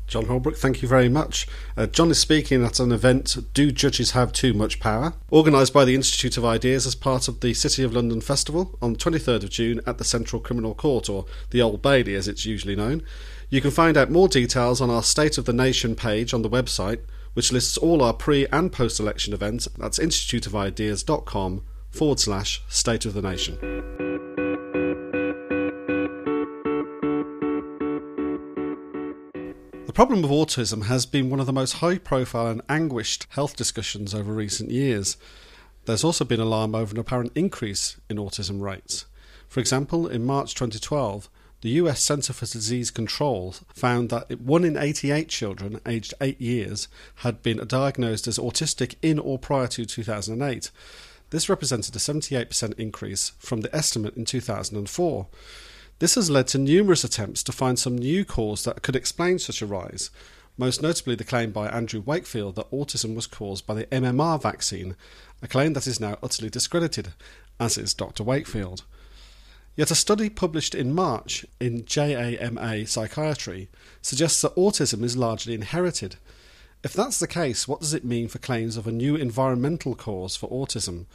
Jon 0.10 0.26
Holbrook, 0.26 0.58
thank 0.58 0.82
you 0.82 0.88
very 0.88 1.08
much. 1.08 1.48
Uh, 1.78 1.86
Jon 1.86 2.10
is 2.10 2.18
speaking 2.18 2.66
at 2.66 2.80
an 2.80 2.92
event, 2.92 3.38
Do 3.54 3.72
Judges 3.72 4.12
Have 4.12 4.34
Too 4.34 4.56
Much 4.56 4.80
Power? 4.80 5.14
organised 5.32 5.72
by 5.72 5.86
the 5.86 5.94
Institute 5.94 6.36
of 6.36 6.44
Ideas 6.44 6.88
as 6.88 6.96
part 6.96 7.28
of 7.28 7.42
the 7.42 7.54
City 7.54 7.84
of 7.84 7.94
London 7.94 8.20
Festival 8.20 8.76
on 8.82 8.96
23rd 8.96 9.44
of 9.44 9.52
June 9.52 9.82
at 9.86 10.00
the 10.00 10.04
Central 10.04 10.42
Criminal 10.42 10.74
Court, 10.74 11.10
or 11.10 11.26
the 11.52 11.62
Old 11.62 11.84
Bailey 11.84 12.16
as 12.16 12.28
it's 12.28 12.44
usually 12.44 12.76
known. 12.76 13.04
You 13.50 13.62
can 13.62 13.72
find 13.72 13.98
out 13.98 14.10
more 14.10 14.28
details 14.28 14.82
on 14.82 14.90
our 14.90 15.04
State 15.04 15.38
of 15.38 15.46
the 15.46 15.54
Nation 15.54 15.96
page 15.96 16.34
on 16.34 16.42
the 16.42 16.50
website, 16.50 17.02
which 17.34 17.52
lists 17.52 17.78
all 17.78 18.02
our 18.02 18.14
pre 18.14 18.48
and 18.48 18.72
post 18.72 19.00
election 19.00 19.34
events. 19.34 19.68
That's 19.78 20.00
instituteofideas.com 20.00 21.62
forward 21.92 22.20
slash 22.20 22.64
State 22.68 23.06
of 23.06 23.14
the 23.14 23.22
Nation. 23.22 24.09
Problem 30.00 30.24
of 30.24 30.30
autism 30.30 30.86
has 30.86 31.06
been 31.06 31.30
one 31.30 31.42
of 31.42 31.46
the 31.46 31.52
most 31.52 31.74
high 31.74 31.98
profile 31.98 32.48
and 32.48 32.62
anguished 32.70 33.28
health 33.32 33.58
discussions 33.58 34.16
over 34.16 34.32
recent 34.32 34.72
years. 34.72 35.18
There's 35.84 36.06
also 36.06 36.24
been 36.24 36.40
alarm 36.40 36.74
over 36.74 36.94
an 36.94 37.02
apparent 37.02 37.34
increase 37.36 37.98
in 38.10 38.16
autism 38.16 38.62
rates. 38.62 39.04
For 39.50 39.60
example, 39.60 40.08
in 40.08 40.26
March 40.26 40.56
2012, 40.56 41.28
the 41.60 41.72
US 41.72 42.02
Centre 42.02 42.32
for 42.32 42.46
Disease 42.46 42.92
Control 42.92 43.54
found 43.74 44.10
that 44.10 44.40
1 44.40 44.64
in 44.64 44.78
88 44.78 45.28
children 45.28 45.82
aged 45.86 46.14
8 46.22 46.40
years 46.40 46.88
had 47.16 47.44
been 47.44 47.58
diagnosed 47.68 48.26
as 48.26 48.40
autistic 48.40 48.96
in 49.02 49.20
or 49.20 49.38
prior 49.38 49.68
to 49.68 49.86
2008. 49.86 50.72
This 51.32 51.50
represented 51.50 51.94
a 51.94 52.00
78% 52.00 52.80
increase 52.80 53.34
from 53.38 53.60
the 53.60 53.76
estimate 53.76 54.16
in 54.16 54.24
2004. 54.24 55.28
This 56.00 56.16
has 56.16 56.30
led 56.30 56.48
to 56.48 56.58
numerous 56.58 57.04
attempts 57.04 57.44
to 57.44 57.52
find 57.52 57.78
some 57.78 57.98
new 57.98 58.24
cause 58.24 58.64
that 58.64 58.82
could 58.82 58.96
explain 58.96 59.38
such 59.38 59.62
a 59.62 59.66
rise, 59.66 60.10
most 60.58 60.82
notably 60.82 61.16
the 61.16 61.26
claim 61.26 61.52
by 61.52 61.68
Andrew 61.68 62.02
Wakefield 62.02 62.56
that 62.56 62.72
autism 62.72 63.16
was 63.16 63.28
caused 63.28 63.68
by 63.68 63.74
the 63.74 63.86
MMR 63.88 64.42
vaccine, 64.42 64.96
a 65.42 65.48
claim 65.48 65.74
that 65.74 65.88
is 65.88 66.00
now 66.00 66.18
utterly 66.24 66.50
discredited, 66.50 67.10
as 67.60 67.78
is 67.78 67.94
Dr. 67.94 68.24
Wakefield. 68.24 68.84
Yet 69.76 69.92
a 69.92 69.96
study 69.96 70.30
published 70.30 70.74
in 70.74 70.94
March 70.94 71.46
in 71.60 71.84
JAMA 71.86 72.86
Psychiatry 72.86 73.68
suggests 74.02 74.42
that 74.42 74.56
autism 74.56 75.04
is 75.04 75.18
largely 75.18 75.54
inherited. 75.54 76.16
If 76.82 76.94
that's 76.94 77.20
the 77.20 77.28
case, 77.28 77.68
what 77.68 77.82
does 77.82 77.94
it 77.94 78.06
mean 78.06 78.30
for 78.30 78.40
claims 78.40 78.78
of 78.78 78.88
a 78.88 78.92
new 78.92 79.18
environmental 79.18 79.96
cause 79.96 80.38
for 80.38 80.50
autism? 80.50 81.08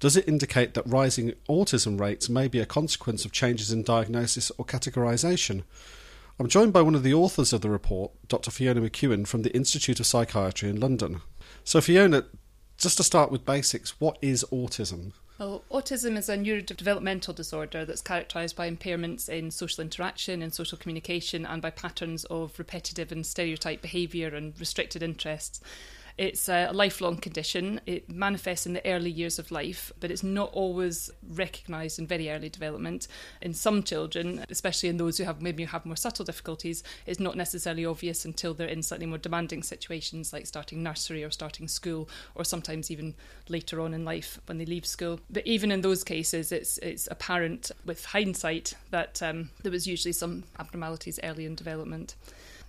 Does 0.00 0.16
it 0.16 0.28
indicate 0.28 0.74
that 0.74 0.86
rising 0.86 1.34
autism 1.48 1.98
rates 1.98 2.28
may 2.28 2.48
be 2.48 2.60
a 2.60 2.66
consequence 2.66 3.24
of 3.24 3.32
changes 3.32 3.72
in 3.72 3.82
diagnosis 3.82 4.50
or 4.58 4.64
categorization? 4.64 5.62
I'm 6.38 6.48
joined 6.48 6.72
by 6.72 6.82
one 6.82 6.94
of 6.94 7.04
the 7.04 7.14
authors 7.14 7.52
of 7.52 7.60
the 7.60 7.70
report, 7.70 8.10
Dr. 8.28 8.50
Fiona 8.50 8.80
McEwen 8.80 9.26
from 9.26 9.42
the 9.42 9.54
Institute 9.54 10.00
of 10.00 10.06
Psychiatry 10.06 10.68
in 10.68 10.80
London. 10.80 11.20
So, 11.62 11.80
Fiona, 11.80 12.24
just 12.76 12.96
to 12.96 13.04
start 13.04 13.30
with 13.30 13.46
basics, 13.46 14.00
what 14.00 14.18
is 14.20 14.44
autism? 14.52 15.12
Well, 15.38 15.64
autism 15.70 16.16
is 16.16 16.28
a 16.28 16.36
neurodevelopmental 16.36 17.34
disorder 17.34 17.84
that's 17.84 18.02
characterised 18.02 18.56
by 18.56 18.70
impairments 18.70 19.28
in 19.28 19.50
social 19.50 19.82
interaction 19.82 20.42
and 20.42 20.52
social 20.52 20.78
communication 20.78 21.44
and 21.46 21.60
by 21.60 21.70
patterns 21.70 22.24
of 22.26 22.56
repetitive 22.58 23.10
and 23.10 23.26
stereotype 23.26 23.82
behaviour 23.82 24.28
and 24.28 24.58
restricted 24.58 25.02
interests. 25.02 25.60
It's 26.16 26.48
a 26.48 26.70
lifelong 26.72 27.16
condition. 27.16 27.80
It 27.86 28.08
manifests 28.08 28.66
in 28.66 28.72
the 28.72 28.86
early 28.86 29.10
years 29.10 29.40
of 29.40 29.50
life, 29.50 29.92
but 29.98 30.12
it's 30.12 30.22
not 30.22 30.50
always 30.52 31.10
recognised 31.28 31.98
in 31.98 32.06
very 32.06 32.30
early 32.30 32.48
development. 32.48 33.08
In 33.42 33.52
some 33.52 33.82
children, 33.82 34.44
especially 34.48 34.88
in 34.88 34.96
those 34.96 35.18
who 35.18 35.24
have 35.24 35.42
maybe 35.42 35.64
have 35.64 35.84
more 35.84 35.96
subtle 35.96 36.24
difficulties, 36.24 36.84
it's 37.04 37.18
not 37.18 37.36
necessarily 37.36 37.84
obvious 37.84 38.24
until 38.24 38.54
they're 38.54 38.68
in 38.68 38.84
slightly 38.84 39.06
more 39.06 39.18
demanding 39.18 39.64
situations 39.64 40.32
like 40.32 40.46
starting 40.46 40.84
nursery 40.84 41.24
or 41.24 41.32
starting 41.32 41.66
school, 41.66 42.08
or 42.36 42.44
sometimes 42.44 42.92
even 42.92 43.16
later 43.48 43.80
on 43.80 43.92
in 43.92 44.04
life 44.04 44.38
when 44.46 44.58
they 44.58 44.66
leave 44.66 44.86
school. 44.86 45.18
But 45.28 45.44
even 45.48 45.72
in 45.72 45.80
those 45.80 46.04
cases, 46.04 46.52
it's 46.52 46.78
it's 46.78 47.08
apparent 47.10 47.72
with 47.84 48.04
hindsight 48.04 48.74
that 48.90 49.20
um, 49.20 49.50
there 49.64 49.72
was 49.72 49.88
usually 49.88 50.12
some 50.12 50.44
abnormalities 50.60 51.18
early 51.24 51.44
in 51.44 51.56
development. 51.56 52.14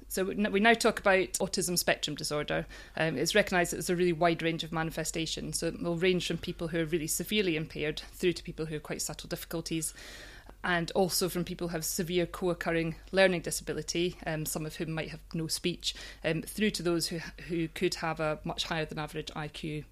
So 0.08 0.24
we 0.24 0.60
now 0.60 0.74
talk 0.74 1.00
about 1.00 1.34
autism 1.34 1.78
spectrum 1.78 2.16
disorder. 2.16 2.66
Um, 2.96 3.18
it's 3.18 3.36
recognised 3.36 3.72
that 3.72 3.78
there's 3.78 3.90
a 3.90 3.96
really 3.96 4.14
wide 4.14 4.42
range 4.42 4.64
of 4.64 4.72
manifestations. 4.72 5.60
So 5.60 5.68
it 5.68 5.82
will 5.82 5.98
range 5.98 6.28
from 6.28 6.38
people 6.38 6.70
who 6.70 6.80
are 6.80 6.86
really 6.86 7.08
severely 7.08 7.56
impaired 7.56 8.02
through 8.14 8.34
to 8.34 8.44
people 8.44 8.68
who 8.68 8.76
have 8.76 8.84
quite 8.84 9.02
subtle 9.02 9.28
difficulties 9.28 9.94
and 10.64 10.92
also 10.92 11.30
from 11.30 11.44
people 11.44 11.68
who 11.68 11.74
have 11.74 11.86
severe 11.86 12.26
co-occurring 12.26 12.96
learning 13.12 13.42
disability, 13.42 14.18
um, 14.26 14.46
some 14.46 14.66
of 14.66 14.76
whom 14.76 14.92
might 14.92 15.10
have 15.10 15.20
no 15.34 15.48
speech, 15.48 15.96
um, 16.24 16.42
through 16.42 16.72
to 16.72 16.84
those 16.84 17.08
who, 17.08 17.20
who 17.48 17.68
could 17.68 17.96
have 17.96 18.20
a 18.20 18.40
much 18.44 18.66
higher 18.66 18.86
than 18.86 18.98
average 18.98 19.28
IQ. 19.36 19.84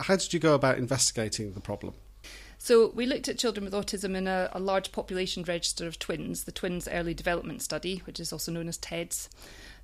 How 0.00 0.16
did 0.16 0.32
you 0.32 0.40
go 0.40 0.54
about 0.54 0.78
investigating 0.78 1.52
the 1.52 1.60
problem? 1.60 1.94
So 2.60 2.88
we 2.88 3.06
looked 3.06 3.28
at 3.28 3.38
children 3.38 3.64
with 3.64 3.72
autism 3.72 4.16
in 4.16 4.26
a, 4.26 4.50
a, 4.52 4.58
large 4.58 4.90
population 4.90 5.44
register 5.44 5.86
of 5.86 5.98
twins, 5.98 6.42
the 6.42 6.52
Twins 6.52 6.88
Early 6.88 7.14
Development 7.14 7.62
Study, 7.62 8.02
which 8.04 8.18
is 8.18 8.32
also 8.32 8.50
known 8.50 8.66
as 8.66 8.76
TEDS. 8.76 9.28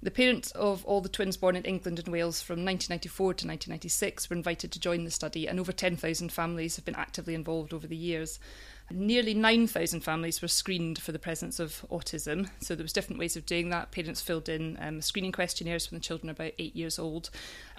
The 0.03 0.11
parents 0.11 0.51
of 0.51 0.85
all 0.85 1.01
the 1.01 1.09
twins 1.09 1.37
born 1.37 1.55
in 1.55 1.63
England 1.65 2.01
and 2.01 2.09
Wales 2.09 2.43
from 2.43 2.65
1994 2.65 3.27
to 3.27 3.47
1996 3.47 4.29
were 4.29 4.37
invited 4.37 4.73
to 4.73 4.81
join 4.81 5.05
the 5.05 5.13
study, 5.13 5.47
and 5.47 5.61
over 5.61 5.71
10,000 5.73 6.33
families 6.33 6.75
have 6.75 6.85
been 6.85 6.97
actively 6.97 7.35
involved 7.35 7.73
over 7.73 7.87
the 7.87 7.97
years. 7.97 8.41
Nearly 8.91 9.33
9,000 9.33 10.03
families 10.03 10.43
were 10.43 10.49
screened 10.49 11.01
for 11.01 11.11
the 11.11 11.19
presence 11.19 11.59
of 11.59 11.85
autism. 11.91 12.51
So 12.61 12.75
there 12.75 12.85
was 12.85 12.93
different 12.93 13.19
ways 13.19 13.35
of 13.35 13.47
doing 13.47 13.71
that. 13.71 13.91
Parents 13.91 14.21
filled 14.21 14.49
in 14.49 14.77
um, 14.81 15.01
screening 15.01 15.33
questionnaires 15.33 15.91
when 15.91 15.99
the 15.99 16.05
children 16.05 16.29
were 16.29 16.33
about 16.33 16.53
eight 16.59 16.77
years 16.77 16.99
old, 16.99 17.31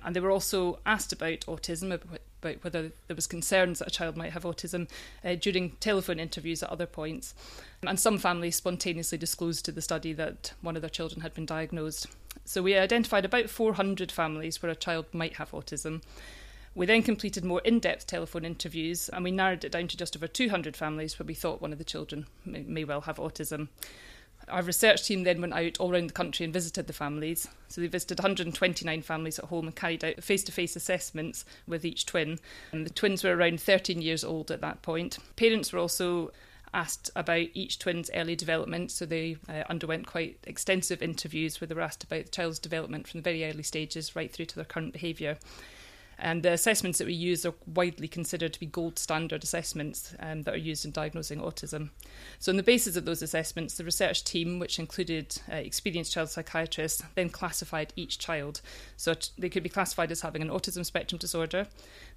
and 0.03 0.15
they 0.15 0.19
were 0.19 0.31
also 0.31 0.79
asked 0.85 1.13
about 1.13 1.41
autism, 1.41 1.93
about 1.93 2.63
whether 2.63 2.91
there 3.07 3.15
was 3.15 3.27
concerns 3.27 3.79
that 3.79 3.87
a 3.87 3.91
child 3.91 4.17
might 4.17 4.33
have 4.33 4.43
autism 4.43 4.89
uh, 5.23 5.35
during 5.35 5.71
telephone 5.73 6.19
interviews 6.19 6.63
at 6.63 6.69
other 6.69 6.87
points. 6.87 7.35
And 7.83 7.99
some 7.99 8.17
families 8.17 8.55
spontaneously 8.55 9.19
disclosed 9.19 9.63
to 9.65 9.71
the 9.71 9.81
study 9.81 10.11
that 10.13 10.53
one 10.61 10.75
of 10.75 10.81
their 10.81 10.89
children 10.89 11.21
had 11.21 11.35
been 11.35 11.45
diagnosed. 11.45 12.07
So 12.45 12.63
we 12.63 12.75
identified 12.75 13.25
about 13.25 13.49
400 13.49 14.11
families 14.11 14.61
where 14.61 14.71
a 14.71 14.75
child 14.75 15.05
might 15.13 15.35
have 15.35 15.51
autism. 15.51 16.01
We 16.75 16.85
then 16.85 17.03
completed 17.03 17.45
more 17.45 17.61
in 17.61 17.79
depth 17.79 18.05
telephone 18.05 18.43
interviews 18.43 19.09
and 19.09 19.23
we 19.23 19.31
narrowed 19.31 19.63
it 19.63 19.71
down 19.71 19.88
to 19.88 19.97
just 19.97 20.15
over 20.15 20.27
200 20.27 20.75
families 20.75 21.17
where 21.17 21.25
we 21.25 21.33
thought 21.33 21.61
one 21.61 21.71
of 21.71 21.77
the 21.77 21.85
children 21.85 22.27
may, 22.43 22.63
may 22.63 22.83
well 22.83 23.01
have 23.01 23.15
autism. 23.15 23.69
Our 24.49 24.61
research 24.61 25.07
team 25.07 25.23
then 25.23 25.39
went 25.39 25.53
out 25.53 25.79
all 25.79 25.93
around 25.93 26.07
the 26.07 26.13
country 26.13 26.43
and 26.43 26.53
visited 26.53 26.88
the 26.88 26.93
families. 26.93 27.47
So 27.69 27.79
they 27.79 27.88
visited 27.88 28.19
129 28.19 29.01
families 29.01 29.39
at 29.39 29.45
home 29.45 29.67
and 29.67 29.75
carried 29.75 30.03
out 30.03 30.21
face 30.21 30.43
to 30.43 30.51
face 30.51 30.75
assessments 30.75 31.45
with 31.65 31.85
each 31.85 32.05
twin. 32.05 32.39
And 32.73 32.85
the 32.85 32.91
twins 32.91 33.23
were 33.23 33.35
around 33.35 33.61
13 33.61 34.01
years 34.01 34.25
old 34.25 34.51
at 34.51 34.61
that 34.61 34.81
point. 34.81 35.17
Parents 35.38 35.71
were 35.71 35.79
also 35.79 36.31
asked 36.73 37.09
about 37.15 37.47
each 37.53 37.79
twin's 37.79 38.11
early 38.13 38.35
development. 38.35 38.91
So 38.91 39.05
they 39.05 39.38
uh, 39.47 39.63
underwent 39.69 40.07
quite 40.07 40.38
extensive 40.43 41.01
interviews 41.01 41.59
where 41.59 41.69
they 41.69 41.75
were 41.75 41.81
asked 41.81 42.03
about 42.03 42.25
the 42.25 42.31
child's 42.31 42.59
development 42.59 43.07
from 43.07 43.21
the 43.21 43.23
very 43.23 43.45
early 43.45 43.63
stages 43.63 44.15
right 44.15 44.31
through 44.31 44.47
to 44.47 44.55
their 44.55 44.65
current 44.65 44.91
behaviour. 44.91 45.38
And 46.17 46.43
the 46.43 46.54
assessments 46.54 46.99
that 46.99 47.08
we 47.08 47.13
use 47.13 47.45
are 47.45 47.54
widely 47.65 48.08
considered 48.08 48.54
to 48.54 48.60
be 48.60 48.65
gold 48.65 48.97
standard 48.97 49.43
assessments 49.43 50.15
um, 50.19 50.43
that 50.43 50.54
are 50.54 50.58
used 50.58 50.86
in 50.86 50.91
diagnosing 50.91 51.39
autism. 51.39 51.89
So, 52.39 52.51
on 52.51 52.58
the 52.58 52.63
basis 52.63 52.95
of 52.95 53.06
those 53.06 53.21
assessments, 53.21 53.75
the 53.75 53.84
research 53.84 54.23
team, 54.23 54.60
which 54.60 54.80
included 54.80 55.38
uh, 55.51 55.56
experienced 55.56 56.13
child 56.13 56.30
psychiatrists, 56.30 57.04
then 57.15 57.30
classified 57.30 57.93
each 57.95 58.17
child. 58.17 58.62
So, 58.97 59.13
they 59.38 59.49
could 59.49 59.63
be 59.63 59.69
classified 59.69 60.12
as 60.12 60.21
having 60.21 60.41
an 60.41 60.49
autism 60.49 60.86
spectrum 60.86 61.19
disorder, 61.19 61.67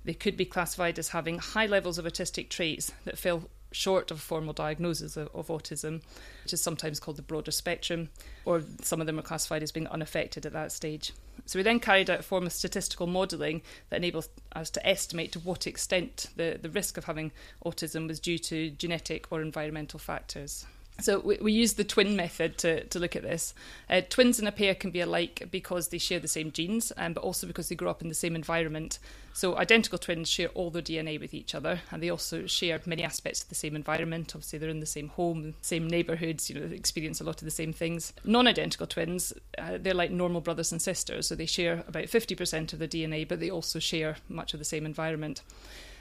they 0.04 0.14
could 0.14 0.36
be 0.36 0.44
classified 0.44 0.98
as 0.98 1.08
having 1.08 1.38
high 1.38 1.66
levels 1.66 1.98
of 1.98 2.04
autistic 2.04 2.48
traits 2.48 2.92
that 3.04 3.18
fell 3.18 3.50
short 3.72 4.10
of 4.10 4.18
a 4.18 4.20
formal 4.20 4.52
diagnosis 4.52 5.16
of, 5.16 5.28
of, 5.34 5.48
autism, 5.48 6.02
which 6.42 6.52
is 6.52 6.60
sometimes 6.60 7.00
called 7.00 7.16
the 7.16 7.22
broader 7.22 7.50
spectrum, 7.50 8.08
or 8.44 8.62
some 8.82 9.00
of 9.00 9.06
them 9.06 9.18
are 9.18 9.22
classified 9.22 9.62
as 9.62 9.72
being 9.72 9.86
unaffected 9.88 10.46
at 10.46 10.52
that 10.52 10.72
stage. 10.72 11.12
So 11.46 11.58
we 11.58 11.62
then 11.62 11.80
carried 11.80 12.10
out 12.10 12.20
a 12.20 12.22
form 12.22 12.46
of 12.46 12.52
statistical 12.52 13.06
modelling 13.06 13.62
that 13.90 13.96
enables 13.96 14.28
us 14.52 14.70
to 14.70 14.86
estimate 14.86 15.32
to 15.32 15.40
what 15.40 15.66
extent 15.66 16.26
the, 16.36 16.58
the 16.60 16.70
risk 16.70 16.96
of 16.96 17.04
having 17.04 17.32
autism 17.64 18.08
was 18.08 18.20
due 18.20 18.38
to 18.38 18.70
genetic 18.70 19.30
or 19.30 19.40
environmental 19.40 19.98
factors. 19.98 20.66
So 21.00 21.20
we, 21.20 21.38
we 21.40 21.52
use 21.52 21.74
the 21.74 21.84
twin 21.84 22.16
method 22.16 22.58
to, 22.58 22.84
to 22.84 22.98
look 22.98 23.14
at 23.14 23.22
this. 23.22 23.54
Uh, 23.88 24.00
twins 24.08 24.40
in 24.40 24.48
a 24.48 24.52
pair 24.52 24.74
can 24.74 24.90
be 24.90 25.00
alike 25.00 25.46
because 25.48 25.88
they 25.88 25.98
share 25.98 26.18
the 26.18 26.26
same 26.26 26.50
genes, 26.50 26.92
um, 26.96 27.12
but 27.12 27.22
also 27.22 27.46
because 27.46 27.68
they 27.68 27.76
grow 27.76 27.90
up 27.90 28.02
in 28.02 28.08
the 28.08 28.14
same 28.14 28.34
environment. 28.34 28.98
So 29.32 29.56
identical 29.56 29.98
twins 29.98 30.28
share 30.28 30.48
all 30.48 30.70
their 30.70 30.82
DNA 30.82 31.20
with 31.20 31.34
each 31.34 31.54
other, 31.54 31.82
and 31.92 32.02
they 32.02 32.10
also 32.10 32.46
share 32.46 32.80
many 32.84 33.04
aspects 33.04 33.44
of 33.44 33.48
the 33.48 33.54
same 33.54 33.76
environment. 33.76 34.32
Obviously, 34.34 34.58
they're 34.58 34.68
in 34.68 34.80
the 34.80 34.86
same 34.86 35.08
home, 35.10 35.54
same 35.60 35.86
neighbourhoods. 35.86 36.50
You 36.50 36.58
know, 36.58 36.74
experience 36.74 37.20
a 37.20 37.24
lot 37.24 37.40
of 37.40 37.44
the 37.44 37.52
same 37.52 37.72
things. 37.72 38.12
Non-identical 38.24 38.88
twins, 38.88 39.32
uh, 39.56 39.78
they're 39.80 39.94
like 39.94 40.10
normal 40.10 40.40
brothers 40.40 40.72
and 40.72 40.82
sisters, 40.82 41.28
so 41.28 41.36
they 41.36 41.46
share 41.46 41.84
about 41.86 42.08
fifty 42.08 42.34
percent 42.34 42.72
of 42.72 42.80
the 42.80 42.88
DNA, 42.88 43.28
but 43.28 43.38
they 43.38 43.50
also 43.50 43.78
share 43.78 44.16
much 44.28 44.52
of 44.52 44.58
the 44.58 44.64
same 44.64 44.84
environment. 44.84 45.42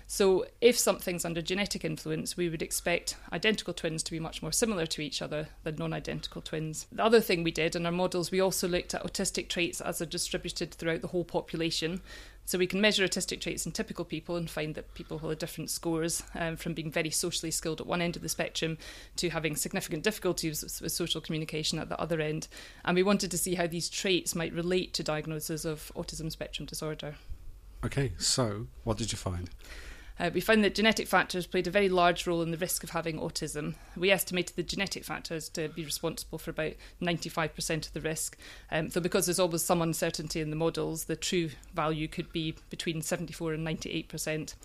So, 0.10 0.46
if 0.62 0.80
something's 0.80 1.26
under 1.26 1.42
genetic 1.42 1.84
influence, 1.84 2.38
we 2.38 2.48
would 2.48 2.62
expect 2.62 3.18
identical 3.34 3.74
twins 3.74 4.02
to 4.04 4.12
be 4.12 4.22
much 4.22 4.42
more 4.42 4.54
similar 4.54 4.86
to 4.86 5.02
each 5.02 5.22
other 5.22 5.50
than 5.64 5.76
non 5.76 5.92
identical 5.92 6.42
twins. 6.42 6.88
The 6.94 7.04
other 7.04 7.20
thing 7.20 7.44
we 7.44 7.52
did 7.52 7.76
in 7.76 7.86
our 7.86 7.92
models, 7.92 8.32
we 8.32 8.40
also 8.40 8.70
looked 8.70 8.96
at 8.96 9.04
autistic 9.04 9.50
traits 9.50 9.82
as 9.82 9.98
they're 9.98 10.08
distributed 10.08 10.74
throughout 10.74 11.02
the 11.02 11.10
whole 11.10 11.26
population. 11.26 12.00
So, 12.46 12.58
we 12.58 12.68
can 12.68 12.80
measure 12.80 13.06
autistic 13.06 13.42
traits 13.42 13.66
in 13.66 13.74
typical 13.74 14.06
people 14.06 14.38
and 14.38 14.50
find 14.50 14.76
that 14.76 14.94
people 14.94 15.20
will 15.20 15.28
have 15.28 15.40
different 15.40 15.70
scores 15.70 16.24
um, 16.36 16.56
from 16.56 16.74
being 16.74 16.90
very 16.90 17.10
socially 17.10 17.52
skilled 17.52 17.82
at 17.82 17.88
one 17.88 18.02
end 18.02 18.16
of 18.16 18.22
the 18.22 18.30
spectrum 18.30 18.78
to 19.18 19.30
having 19.32 19.58
significant 19.58 20.04
difficulties 20.04 20.80
with 20.82 20.94
social 20.94 21.20
communication 21.20 21.80
at 21.80 21.90
the 21.90 22.00
other 22.00 22.22
end. 22.22 22.48
And 22.86 22.96
we 22.96 23.04
wanted 23.04 23.30
to 23.32 23.38
see 23.38 23.56
how 23.56 23.68
these 23.68 23.90
traits 23.90 24.36
might 24.36 24.54
relate 24.54 24.94
to 24.94 25.04
diagnosis 25.04 25.66
of 25.66 25.92
autism 25.98 26.32
spectrum 26.32 26.66
disorder. 26.66 27.16
Okay, 27.84 28.14
so 28.18 28.68
what 28.86 28.98
did 28.98 29.12
you 29.12 29.18
find? 29.18 29.50
Uh, 30.20 30.32
we 30.34 30.42
found 30.42 30.64
that 30.64 30.74
genetic 30.76 31.08
factors 31.08 31.46
played 31.46 31.68
a 31.68 31.72
very 31.72 31.90
large 31.90 32.26
role 32.26 32.42
in 32.42 32.52
the 32.52 32.58
risk 32.58 32.84
of 32.84 32.90
having 32.90 33.20
autism. 33.20 33.76
We 33.96 34.10
estimated 34.10 34.56
the 34.56 34.64
genetic 34.64 35.04
factors 35.04 35.48
to 35.50 35.70
be 35.70 35.86
responsible 35.86 36.40
for 36.40 36.52
about 36.52 36.74
95% 37.02 37.88
of 37.88 37.94
the 37.94 38.02
risk. 38.02 38.38
Um, 38.72 38.90
so, 38.90 39.00
because 39.00 39.28
there's 39.28 39.40
always 39.40 39.64
some 39.64 39.82
uncertainty 39.82 40.42
in 40.42 40.50
the 40.50 40.56
models, 40.56 41.06
the 41.06 41.16
true 41.16 41.52
value 41.74 42.08
could 42.08 42.32
be 42.32 42.56
between 42.70 43.02
74 43.02 43.54
and 43.54 43.68
98%. 43.68 44.56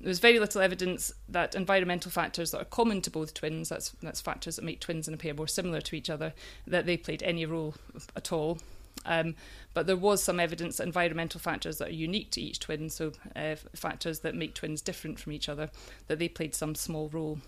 There 0.00 0.08
was 0.08 0.20
very 0.20 0.38
little 0.38 0.60
evidence 0.60 1.12
that 1.28 1.56
environmental 1.56 2.10
factors 2.10 2.52
that 2.52 2.62
are 2.62 2.66
common 2.66 3.02
to 3.02 3.10
both 3.10 3.34
twins, 3.34 3.68
that's, 3.68 3.90
that's 4.00 4.20
factors 4.20 4.56
that 4.56 4.64
make 4.64 4.80
twins 4.80 5.08
in 5.08 5.14
a 5.14 5.16
pair 5.16 5.34
more 5.34 5.48
similar 5.48 5.80
to 5.82 5.96
each 5.96 6.08
other, 6.08 6.32
that 6.66 6.86
they 6.86 6.96
played 6.96 7.22
any 7.24 7.44
role 7.44 7.74
at 8.14 8.32
all. 8.32 8.58
Um, 9.04 9.34
but 9.74 9.86
there 9.86 9.96
was 9.96 10.22
some 10.22 10.40
evidence 10.40 10.76
that 10.76 10.86
environmental 10.86 11.40
factors 11.40 11.78
that 11.78 11.88
are 11.88 11.92
unique 11.92 12.30
to 12.32 12.40
each 12.40 12.60
twin, 12.60 12.90
so 12.90 13.12
uh, 13.36 13.56
factors 13.74 14.20
that 14.20 14.34
make 14.34 14.54
twins 14.54 14.82
different 14.82 15.18
from 15.18 15.32
each 15.32 15.48
other, 15.48 15.70
that 16.08 16.18
they 16.18 16.28
played 16.28 16.54
some 16.54 16.74
small 16.74 17.08
role. 17.08 17.38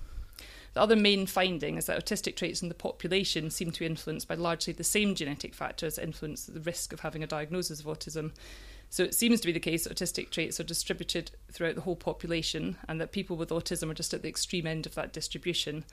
The 0.72 0.80
other 0.80 0.96
main 0.96 1.26
finding 1.26 1.76
is 1.76 1.86
that 1.86 2.04
autistic 2.04 2.36
traits 2.36 2.62
in 2.62 2.68
the 2.68 2.74
population 2.74 3.50
seem 3.50 3.72
to 3.72 3.80
be 3.80 3.86
influenced 3.86 4.28
by 4.28 4.36
largely 4.36 4.72
the 4.72 4.84
same 4.84 5.14
genetic 5.14 5.54
factors 5.54 5.96
that 5.96 6.04
influence 6.04 6.46
the 6.46 6.60
risk 6.60 6.92
of 6.92 7.00
having 7.00 7.24
a 7.24 7.26
diagnosis 7.26 7.80
of 7.80 7.86
autism. 7.86 8.32
So 8.88 9.02
it 9.02 9.14
seems 9.14 9.40
to 9.40 9.46
be 9.46 9.52
the 9.52 9.60
case 9.60 9.84
that 9.84 9.96
autistic 9.96 10.30
traits 10.30 10.60
are 10.60 10.64
distributed 10.64 11.32
throughout 11.52 11.74
the 11.74 11.80
whole 11.82 11.96
population 11.96 12.76
and 12.88 13.00
that 13.00 13.12
people 13.12 13.36
with 13.36 13.50
autism 13.50 13.90
are 13.90 13.94
just 13.94 14.14
at 14.14 14.22
the 14.22 14.28
extreme 14.28 14.66
end 14.66 14.86
of 14.86 14.94
that 14.94 15.12
distribution. 15.12 15.84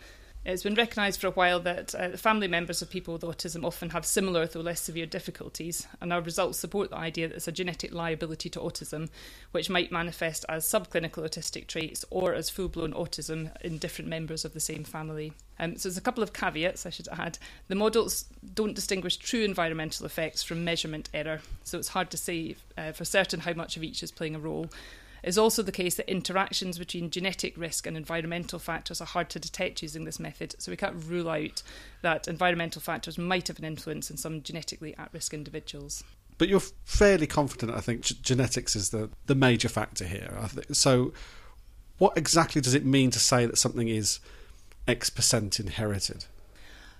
It's 0.45 0.63
been 0.63 0.75
recognised 0.75 1.19
for 1.19 1.27
a 1.27 1.31
while 1.31 1.59
that 1.61 1.93
uh, 1.93 2.15
family 2.15 2.47
members 2.47 2.81
of 2.81 2.89
people 2.89 3.13
with 3.13 3.23
autism 3.23 3.65
often 3.65 3.89
have 3.89 4.05
similar, 4.05 4.47
though 4.47 4.61
less 4.61 4.79
severe, 4.79 5.05
difficulties, 5.05 5.85
and 5.99 6.13
our 6.13 6.21
results 6.21 6.57
support 6.57 6.89
the 6.89 6.95
idea 6.95 7.27
that 7.27 7.35
it's 7.35 7.49
a 7.49 7.51
genetic 7.51 7.93
liability 7.93 8.49
to 8.51 8.59
autism, 8.59 9.09
which 9.51 9.69
might 9.69 9.91
manifest 9.91 10.45
as 10.47 10.65
subclinical 10.65 11.25
autistic 11.25 11.67
traits 11.67 12.05
or 12.09 12.33
as 12.33 12.49
full 12.49 12.69
blown 12.69 12.93
autism 12.93 13.49
in 13.61 13.77
different 13.77 14.09
members 14.09 14.45
of 14.45 14.53
the 14.53 14.61
same 14.61 14.85
family. 14.85 15.33
Um, 15.59 15.75
so 15.75 15.89
there's 15.89 15.97
a 15.97 16.01
couple 16.01 16.23
of 16.23 16.31
caveats 16.31 16.85
I 16.85 16.91
should 16.91 17.09
add. 17.09 17.37
The 17.67 17.75
models 17.75 18.25
don't 18.53 18.73
distinguish 18.73 19.17
true 19.17 19.43
environmental 19.43 20.05
effects 20.05 20.43
from 20.43 20.63
measurement 20.63 21.09
error, 21.13 21.41
so 21.65 21.77
it's 21.77 21.89
hard 21.89 22.09
to 22.11 22.17
say 22.17 22.55
uh, 22.77 22.93
for 22.93 23.03
certain 23.03 23.41
how 23.41 23.53
much 23.53 23.75
of 23.75 23.83
each 23.83 24.01
is 24.01 24.11
playing 24.11 24.35
a 24.35 24.39
role 24.39 24.69
is 25.23 25.37
also 25.37 25.61
the 25.61 25.71
case 25.71 25.95
that 25.95 26.09
interactions 26.09 26.77
between 26.77 27.09
genetic 27.09 27.57
risk 27.57 27.85
and 27.85 27.97
environmental 27.97 28.59
factors 28.59 29.01
are 29.01 29.05
hard 29.05 29.29
to 29.31 29.39
detect 29.39 29.81
using 29.81 30.05
this 30.05 30.19
method, 30.19 30.55
so 30.59 30.71
we 30.71 30.77
can't 30.77 31.03
rule 31.05 31.29
out 31.29 31.63
that 32.01 32.27
environmental 32.27 32.81
factors 32.81 33.17
might 33.17 33.47
have 33.47 33.59
an 33.59 33.65
influence 33.65 34.09
in 34.09 34.17
some 34.17 34.41
genetically 34.41 34.95
at 34.97 35.09
risk 35.13 35.33
individuals. 35.33 36.03
But 36.37 36.49
you're 36.49 36.61
fairly 36.85 37.27
confident, 37.27 37.75
I 37.75 37.81
think, 37.81 38.01
g- 38.01 38.17
genetics 38.21 38.75
is 38.75 38.91
the, 38.91 39.09
the 39.25 39.35
major 39.35 39.69
factor 39.69 40.05
here. 40.05 40.37
So, 40.71 41.13
what 41.97 42.15
exactly 42.15 42.61
does 42.61 42.75
it 42.75 42.85
mean 42.85 43.09
to 43.11 43.19
say 43.19 43.47
that 43.47 43.57
something 43.57 43.87
is 43.87 44.19
X 44.87 45.09
percent 45.09 45.59
inherited? 45.59 46.25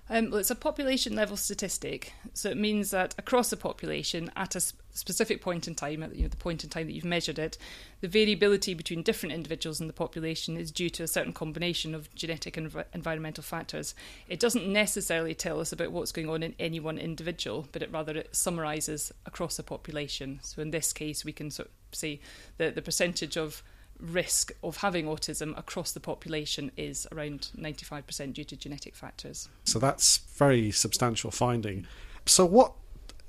Um, 0.09 0.31
well, 0.31 0.39
it's 0.39 0.49
a 0.49 0.55
population 0.55 1.15
level 1.15 1.35
statistic, 1.35 2.13
so 2.33 2.49
it 2.49 2.57
means 2.57 2.91
that 2.91 3.13
across 3.17 3.49
the 3.49 3.57
population, 3.57 4.31
at 4.35 4.55
a 4.55 4.61
specific 4.97 5.41
point 5.41 5.67
in 5.67 5.75
time, 5.75 6.03
at 6.03 6.15
you 6.15 6.23
know, 6.23 6.27
the 6.27 6.37
point 6.37 6.63
in 6.63 6.69
time 6.69 6.87
that 6.87 6.93
you've 6.93 7.05
measured 7.05 7.39
it, 7.39 7.57
the 8.01 8.07
variability 8.07 8.73
between 8.73 9.03
different 9.03 9.33
individuals 9.33 9.79
in 9.79 9.87
the 9.87 9.93
population 9.93 10.57
is 10.57 10.71
due 10.71 10.89
to 10.91 11.03
a 11.03 11.07
certain 11.07 11.33
combination 11.33 11.95
of 11.95 12.13
genetic 12.15 12.57
and 12.57 12.71
env- 12.71 12.85
environmental 12.93 13.43
factors. 13.43 13.95
It 14.27 14.39
doesn't 14.39 14.67
necessarily 14.67 15.35
tell 15.35 15.59
us 15.59 15.71
about 15.71 15.91
what's 15.91 16.11
going 16.11 16.29
on 16.29 16.43
in 16.43 16.55
any 16.59 16.79
one 16.79 16.97
individual, 16.97 17.67
but 17.71 17.81
it 17.81 17.91
rather 17.91 18.17
it 18.17 18.35
summarises 18.35 19.11
across 19.25 19.59
a 19.59 19.63
population. 19.63 20.39
So 20.41 20.61
in 20.61 20.71
this 20.71 20.93
case, 20.93 21.23
we 21.23 21.33
can 21.33 21.51
sort 21.51 21.69
of 21.69 21.97
say 21.97 22.19
that 22.57 22.75
the 22.75 22.81
percentage 22.81 23.37
of 23.37 23.63
risk 23.99 24.51
of 24.63 24.77
having 24.77 25.05
autism 25.05 25.57
across 25.57 25.91
the 25.91 25.99
population 25.99 26.71
is 26.77 27.07
around 27.11 27.49
95% 27.57 28.33
due 28.33 28.43
to 28.43 28.55
genetic 28.55 28.95
factors. 28.95 29.49
So 29.63 29.79
that's 29.79 30.17
very 30.17 30.71
substantial 30.71 31.31
finding. 31.31 31.87
So 32.25 32.45
what 32.45 32.73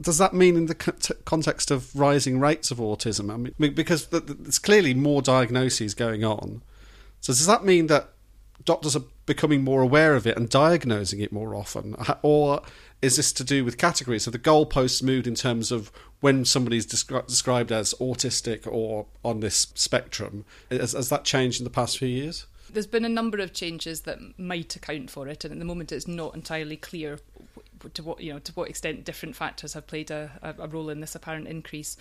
does 0.01 0.19
that 0.19 0.33
mean 0.33 0.57
in 0.57 0.67
the 0.67 0.75
context 1.25 1.71
of 1.71 1.95
rising 1.95 2.39
rates 2.39 2.71
of 2.71 2.79
autism? 2.79 3.33
I 3.33 3.37
mean, 3.37 3.75
because 3.75 4.07
there's 4.07 4.59
clearly 4.59 4.95
more 4.95 5.23
diagnoses 5.23 5.95
going 5.95 6.25
on. 6.25 6.63
So 7.21 7.33
does 7.33 7.47
that 7.47 7.65
mean 7.65 7.89
that 7.89 8.11
doctors 8.65 8.95
are 8.95 9.03
becoming 9.27 9.65
more 9.65 9.83
aware 9.83 10.15
of 10.15 10.27
it 10.27 10.37
and 10.37 10.49
diagnosing 10.49 11.21
it 11.21 11.33
more 11.33 11.55
often, 11.55 11.97
or 12.23 12.63
is 13.03 13.17
this 13.17 13.33
to 13.33 13.45
do 13.45 13.65
with 13.65 13.79
categories? 13.79 14.25
So 14.25 14.31
the 14.31 14.39
goalposts 14.39 15.03
moved 15.03 15.27
in 15.27 15.35
terms 15.35 15.73
of 15.73 15.91
when 16.21 16.45
somebody's 16.45 16.87
descri- 16.87 17.27
described 17.27 17.73
as 17.73 17.95
autistic 17.95 18.67
or 18.67 19.07
on 19.25 19.41
this 19.41 19.69
spectrum. 19.75 20.45
Has, 20.71 20.93
has 20.93 21.09
that 21.09 21.25
changed 21.25 21.61
in 21.61 21.65
the 21.65 21.71
past 21.71 21.99
few 21.99 22.09
years? 22.09 22.47
There's 22.71 22.87
been 22.87 23.05
a 23.05 23.09
number 23.09 23.39
of 23.39 23.53
changes 23.53 24.03
that 24.03 24.19
might 24.39 24.77
account 24.77 25.11
for 25.11 25.27
it, 25.29 25.45
and 25.45 25.53
at 25.53 25.59
the 25.59 25.65
moment 25.65 25.91
it's 25.91 26.07
not 26.07 26.35
entirely 26.35 26.77
clear 26.77 27.19
to 27.95 28.03
what 28.03 28.21
you 28.21 28.33
know 28.33 28.39
to 28.39 28.53
what 28.53 28.69
extent 28.69 29.05
different 29.05 29.37
factors 29.37 29.75
have 29.75 29.87
played 29.87 30.11
a, 30.11 30.31
a 30.43 30.69
role 30.69 30.91
in 30.91 31.01
this 31.01 31.15
apparent 31.15 31.47
increase. 31.49 31.97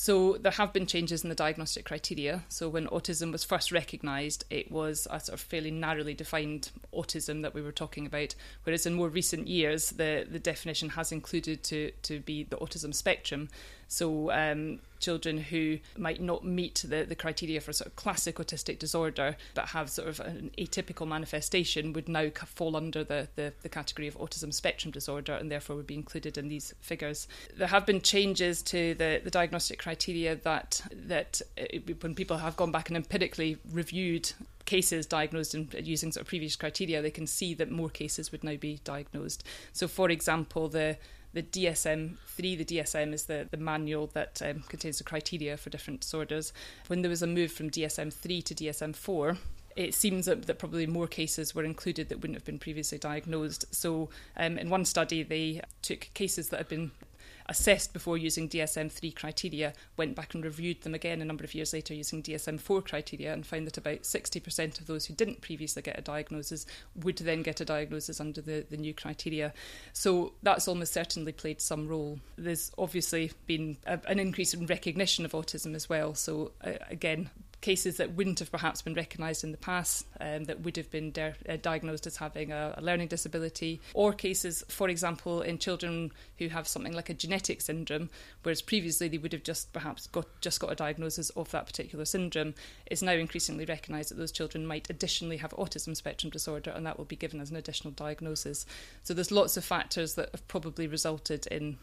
So 0.00 0.36
there 0.36 0.52
have 0.52 0.72
been 0.72 0.86
changes 0.86 1.24
in 1.24 1.28
the 1.28 1.34
diagnostic 1.34 1.84
criteria. 1.84 2.44
So 2.48 2.68
when 2.68 2.86
autism 2.86 3.32
was 3.32 3.42
first 3.42 3.72
recognised, 3.72 4.44
it 4.48 4.70
was 4.70 5.08
a 5.10 5.18
sort 5.18 5.34
of 5.34 5.40
fairly 5.40 5.72
narrowly 5.72 6.14
defined 6.14 6.70
autism 6.94 7.42
that 7.42 7.52
we 7.52 7.62
were 7.62 7.72
talking 7.72 8.06
about. 8.06 8.36
Whereas 8.62 8.86
in 8.86 8.94
more 8.94 9.08
recent 9.08 9.48
years, 9.48 9.90
the, 9.90 10.24
the 10.30 10.38
definition 10.38 10.90
has 10.90 11.10
included 11.10 11.64
to, 11.64 11.90
to 12.02 12.20
be 12.20 12.44
the 12.44 12.58
autism 12.58 12.94
spectrum. 12.94 13.48
So 13.88 14.30
um, 14.30 14.78
children 15.00 15.38
who 15.38 15.78
might 15.96 16.20
not 16.20 16.44
meet 16.44 16.84
the, 16.86 17.04
the 17.04 17.14
criteria 17.14 17.60
for 17.60 17.72
sort 17.72 17.86
of 17.86 17.96
classic 17.96 18.36
autistic 18.36 18.78
disorder 18.78 19.36
but 19.54 19.68
have 19.68 19.90
sort 19.90 20.08
of 20.08 20.20
an 20.20 20.50
atypical 20.58 21.06
manifestation 21.06 21.92
would 21.92 22.08
now 22.08 22.28
fall 22.46 22.76
under 22.76 23.04
the, 23.04 23.28
the, 23.36 23.52
the, 23.62 23.68
category 23.68 24.08
of 24.08 24.18
autism 24.18 24.52
spectrum 24.52 24.90
disorder 24.90 25.34
and 25.34 25.50
therefore 25.50 25.76
would 25.76 25.86
be 25.86 25.94
included 25.94 26.38
in 26.38 26.48
these 26.48 26.74
figures. 26.80 27.28
There 27.56 27.68
have 27.68 27.86
been 27.86 28.00
changes 28.00 28.62
to 28.62 28.94
the, 28.94 29.20
the 29.22 29.30
diagnostic 29.30 29.78
criteria 29.78 30.36
that 30.36 30.80
that 30.92 31.40
it, 31.56 31.88
uh, 31.88 31.94
when 32.00 32.14
people 32.14 32.38
have 32.38 32.56
gone 32.56 32.72
back 32.72 32.88
and 32.88 32.96
empirically 32.96 33.58
reviewed 33.70 34.32
cases 34.68 35.06
diagnosed 35.06 35.54
in, 35.54 35.68
using 35.82 36.12
sort 36.12 36.22
of 36.22 36.28
previous 36.28 36.54
criteria, 36.54 37.00
they 37.00 37.10
can 37.10 37.26
see 37.26 37.54
that 37.54 37.70
more 37.70 37.88
cases 37.88 38.30
would 38.30 38.44
now 38.44 38.56
be 38.56 38.80
diagnosed. 38.84 39.42
So, 39.72 39.88
for 39.88 40.10
example, 40.10 40.68
the 40.68 40.98
the 41.32 41.42
DSM 41.42 42.16
3, 42.26 42.56
the 42.56 42.64
DSM 42.64 43.12
is 43.12 43.24
the, 43.24 43.48
the 43.50 43.56
manual 43.56 44.06
that 44.08 44.40
um, 44.42 44.62
contains 44.68 44.98
the 44.98 45.04
criteria 45.04 45.56
for 45.56 45.70
different 45.70 46.00
disorders. 46.00 46.52
When 46.86 47.02
there 47.02 47.10
was 47.10 47.22
a 47.22 47.26
move 47.26 47.52
from 47.52 47.70
DSM 47.70 48.12
3 48.12 48.42
to 48.42 48.54
DSM 48.54 48.96
4, 48.96 49.36
it 49.76 49.94
seems 49.94 50.26
that, 50.26 50.46
that, 50.46 50.58
probably 50.58 50.86
more 50.86 51.06
cases 51.06 51.54
were 51.54 51.64
included 51.64 52.08
that 52.08 52.18
wouldn't 52.18 52.36
have 52.36 52.44
been 52.44 52.58
previously 52.58 52.98
diagnosed. 52.98 53.64
So, 53.72 54.08
um, 54.36 54.58
in 54.58 54.70
one 54.70 54.84
study, 54.84 55.22
they 55.22 55.60
took 55.82 56.10
cases 56.14 56.48
that 56.48 56.56
had 56.56 56.68
been 56.68 56.90
assessed 57.48 57.92
before 57.92 58.18
using 58.18 58.48
DSM 58.48 58.92
3 58.92 59.10
criteria 59.12 59.72
went 59.96 60.14
back 60.14 60.34
and 60.34 60.44
reviewed 60.44 60.82
them 60.82 60.94
again 60.94 61.22
a 61.22 61.24
number 61.24 61.44
of 61.44 61.54
years 61.54 61.72
later 61.72 61.94
using 61.94 62.22
DSM 62.22 62.60
4 62.60 62.82
criteria 62.82 63.32
and 63.32 63.46
found 63.46 63.66
that 63.66 63.78
about 63.78 64.02
60% 64.02 64.80
of 64.80 64.86
those 64.86 65.06
who 65.06 65.14
didn't 65.14 65.40
previously 65.40 65.82
get 65.82 65.98
a 65.98 66.02
diagnosis 66.02 66.66
would 66.94 67.16
then 67.18 67.42
get 67.42 67.60
a 67.60 67.64
diagnosis 67.64 68.20
under 68.20 68.40
the, 68.40 68.66
the 68.68 68.76
new 68.76 68.92
criteria. 68.92 69.52
So 69.92 70.34
that's 70.42 70.68
almost 70.68 70.92
certainly 70.92 71.32
played 71.32 71.60
some 71.60 71.88
role. 71.88 72.20
There's 72.36 72.70
obviously 72.76 73.32
been 73.46 73.78
a, 73.86 73.98
an 74.06 74.18
increase 74.18 74.52
in 74.52 74.66
recognition 74.66 75.24
of 75.24 75.32
autism 75.32 75.74
as 75.74 75.88
well. 75.88 76.14
So, 76.14 76.52
uh, 76.62 76.72
again, 76.90 77.30
cases 77.60 77.96
that 77.96 78.14
wouldn't 78.14 78.38
have 78.38 78.50
perhaps 78.50 78.82
been 78.82 78.94
recognised 78.94 79.42
in 79.42 79.50
the 79.50 79.58
past, 79.58 80.06
um, 80.20 80.44
that 80.44 80.60
would 80.60 80.76
have 80.76 80.90
been 80.90 81.12
uh, 81.18 81.56
diagnosed 81.60 82.06
as 82.06 82.16
having 82.16 82.52
a, 82.52 82.74
a, 82.76 82.82
learning 82.82 83.08
disability, 83.08 83.80
or 83.94 84.12
cases, 84.12 84.64
for 84.68 84.88
example, 84.88 85.42
in 85.42 85.58
children 85.58 86.12
who 86.38 86.48
have 86.48 86.68
something 86.68 86.92
like 86.92 87.08
a 87.08 87.14
genetic 87.14 87.60
syndrome, 87.60 88.10
whereas 88.42 88.62
previously 88.62 89.08
they 89.08 89.18
would 89.18 89.32
have 89.32 89.42
just 89.42 89.72
perhaps 89.72 90.06
got 90.08 90.26
just 90.40 90.60
got 90.60 90.70
a 90.70 90.76
diagnosis 90.76 91.30
of 91.30 91.50
that 91.50 91.66
particular 91.66 92.04
syndrome, 92.04 92.54
is 92.90 93.02
now 93.02 93.12
increasingly 93.12 93.64
recognised 93.64 94.10
that 94.10 94.18
those 94.18 94.32
children 94.32 94.66
might 94.66 94.88
additionally 94.88 95.38
have 95.38 95.50
autism 95.52 95.96
spectrum 95.96 96.30
disorder, 96.30 96.70
and 96.70 96.86
that 96.86 96.96
will 96.96 97.04
be 97.04 97.16
given 97.16 97.40
as 97.40 97.50
an 97.50 97.56
additional 97.56 97.92
diagnosis. 97.92 98.66
So 99.02 99.14
there's 99.14 99.32
lots 99.32 99.56
of 99.56 99.64
factors 99.64 100.14
that 100.14 100.30
have 100.30 100.46
probably 100.46 100.86
resulted 100.86 101.46
in 101.48 101.78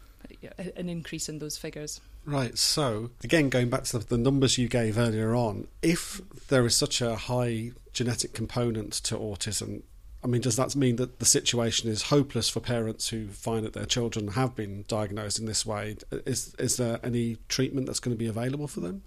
an 0.76 0.88
increase 0.88 1.28
in 1.28 1.38
those 1.38 1.56
figures. 1.56 2.00
Right. 2.26 2.58
So, 2.58 3.10
again, 3.22 3.48
going 3.50 3.70
back 3.70 3.84
to 3.84 4.00
the 4.00 4.18
numbers 4.18 4.58
you 4.58 4.68
gave 4.68 4.98
earlier 4.98 5.34
on, 5.34 5.68
if 5.80 6.20
there 6.48 6.66
is 6.66 6.74
such 6.74 7.00
a 7.00 7.14
high 7.14 7.70
genetic 7.92 8.34
component 8.34 8.92
to 8.94 9.16
autism, 9.16 9.82
I 10.24 10.26
mean, 10.26 10.40
does 10.40 10.56
that 10.56 10.74
mean 10.74 10.96
that 10.96 11.20
the 11.20 11.24
situation 11.24 11.88
is 11.88 12.02
hopeless 12.02 12.48
for 12.48 12.58
parents 12.58 13.10
who 13.10 13.28
find 13.28 13.64
that 13.64 13.74
their 13.74 13.86
children 13.86 14.28
have 14.28 14.56
been 14.56 14.84
diagnosed 14.88 15.38
in 15.38 15.46
this 15.46 15.64
way? 15.64 15.98
Is 16.10 16.52
is 16.58 16.76
there 16.78 16.98
any 17.04 17.38
treatment 17.48 17.86
that's 17.86 18.00
going 18.00 18.14
to 18.14 18.18
be 18.18 18.26
available 18.26 18.66
for 18.66 18.80
them? 18.80 19.02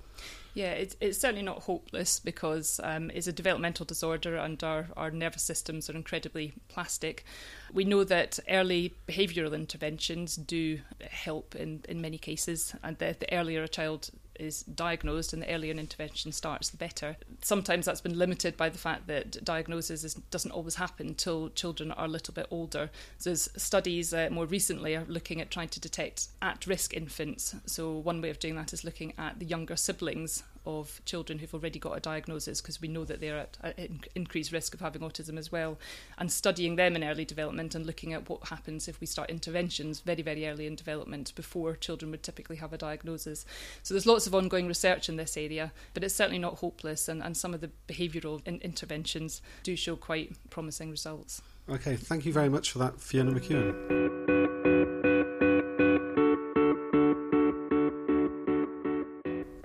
Yeah, 0.59 0.71
it's, 0.71 0.97
it's 0.99 1.17
certainly 1.17 1.45
not 1.45 1.63
hopeless 1.63 2.19
because 2.19 2.81
um, 2.83 3.11
it's 3.11 3.27
a 3.27 3.31
developmental 3.31 3.85
disorder 3.85 4.35
and 4.35 4.61
our, 4.61 4.87
our 4.97 5.09
nervous 5.09 5.41
systems 5.41 5.89
are 5.89 5.95
incredibly 5.95 6.51
plastic. 6.67 7.23
We 7.71 7.85
know 7.85 8.03
that 8.03 8.39
early 8.49 8.93
behavioural 9.07 9.53
interventions 9.53 10.35
do 10.35 10.81
help 11.09 11.55
in, 11.55 11.85
in 11.87 12.01
many 12.01 12.17
cases, 12.17 12.75
and 12.83 12.97
the, 12.97 13.15
the 13.17 13.33
earlier 13.33 13.63
a 13.63 13.69
child 13.69 14.09
is 14.39 14.63
diagnosed 14.63 15.33
and 15.33 15.41
the 15.41 15.53
earlier 15.53 15.71
an 15.71 15.79
intervention 15.79 16.31
starts, 16.31 16.69
the 16.69 16.77
better. 16.77 17.17
Sometimes 17.41 17.85
that's 17.85 18.01
been 18.01 18.17
limited 18.17 18.57
by 18.57 18.69
the 18.69 18.77
fact 18.77 19.07
that 19.07 19.43
diagnosis 19.43 20.03
is, 20.03 20.13
doesn't 20.31 20.51
always 20.51 20.75
happen 20.75 21.07
until 21.07 21.49
children 21.49 21.91
are 21.91 22.05
a 22.05 22.09
little 22.09 22.33
bit 22.33 22.47
older. 22.49 22.89
So, 23.17 23.33
studies 23.35 24.13
uh, 24.13 24.29
more 24.31 24.45
recently 24.45 24.95
are 24.95 25.05
looking 25.07 25.41
at 25.41 25.51
trying 25.51 25.69
to 25.69 25.79
detect 25.79 26.29
at 26.41 26.65
risk 26.65 26.93
infants. 26.93 27.55
So, 27.65 27.91
one 27.91 28.21
way 28.21 28.29
of 28.29 28.39
doing 28.39 28.55
that 28.55 28.73
is 28.73 28.83
looking 28.83 29.13
at 29.17 29.39
the 29.39 29.45
younger 29.45 29.75
siblings 29.75 30.43
of 30.65 31.01
children 31.05 31.39
who've 31.39 31.53
already 31.53 31.79
got 31.79 31.97
a 31.97 31.99
diagnosis 31.99 32.61
because 32.61 32.81
we 32.81 32.87
know 32.87 33.05
that 33.05 33.19
they're 33.19 33.47
at 33.63 33.77
increased 34.15 34.51
risk 34.51 34.73
of 34.73 34.79
having 34.79 35.01
autism 35.01 35.37
as 35.37 35.51
well, 35.51 35.77
and 36.17 36.31
studying 36.31 36.75
them 36.75 36.95
in 36.95 37.03
early 37.03 37.25
development 37.25 37.75
and 37.75 37.85
looking 37.85 38.13
at 38.13 38.29
what 38.29 38.47
happens 38.47 38.87
if 38.87 38.99
we 38.99 39.07
start 39.07 39.29
interventions 39.29 40.01
very, 40.01 40.21
very 40.21 40.47
early 40.47 40.67
in 40.67 40.75
development 40.75 41.33
before 41.35 41.75
children 41.75 42.11
would 42.11 42.23
typically 42.23 42.57
have 42.57 42.73
a 42.73 42.77
diagnosis. 42.77 43.45
So 43.83 43.93
there's 43.93 44.05
lots 44.05 44.27
of 44.27 44.35
ongoing 44.35 44.67
research 44.67 45.09
in 45.09 45.15
this 45.15 45.37
area, 45.37 45.71
but 45.93 46.03
it's 46.03 46.15
certainly 46.15 46.39
not 46.39 46.59
hopeless, 46.59 47.07
and, 47.07 47.21
and 47.23 47.35
some 47.35 47.53
of 47.53 47.61
the 47.61 47.71
behavioural 47.87 48.45
in- 48.45 48.61
interventions 48.61 49.41
do 49.63 49.75
show 49.75 49.95
quite 49.95 50.35
promising 50.49 50.91
results. 50.91 51.41
Okay, 51.69 51.95
thank 51.95 52.25
you 52.25 52.33
very 52.33 52.49
much 52.49 52.71
for 52.71 52.79
that, 52.79 52.99
Fiona 52.99 53.31
McEwen. 53.31 54.09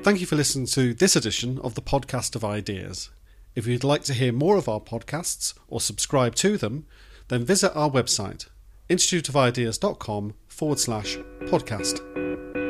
Thank 0.05 0.21
you 0.21 0.27
for 0.27 0.37
listening 0.37 0.67
to 0.67 0.93
this 0.93 1.17
edition 1.17 1.59
of 1.61 1.77
the 1.77 1.81
Podcast 1.81 2.37
of 2.37 2.45
Ideas. 2.45 3.09
If 3.55 3.67
you'd 3.67 3.85
like 3.85 4.05
to 4.05 4.13
hear 4.13 4.35
more 4.35 4.59
of 4.59 4.69
our 4.69 4.79
podcasts 4.79 5.55
or 5.67 5.81
subscribe 5.81 6.35
to 6.35 6.59
them, 6.59 6.85
then 7.29 7.43
visit 7.43 7.75
our 7.75 7.89
website, 7.89 8.51
instituteofideas.com 8.91 10.35
forward 10.47 10.79
slash 10.79 11.17
podcast. 11.47 12.64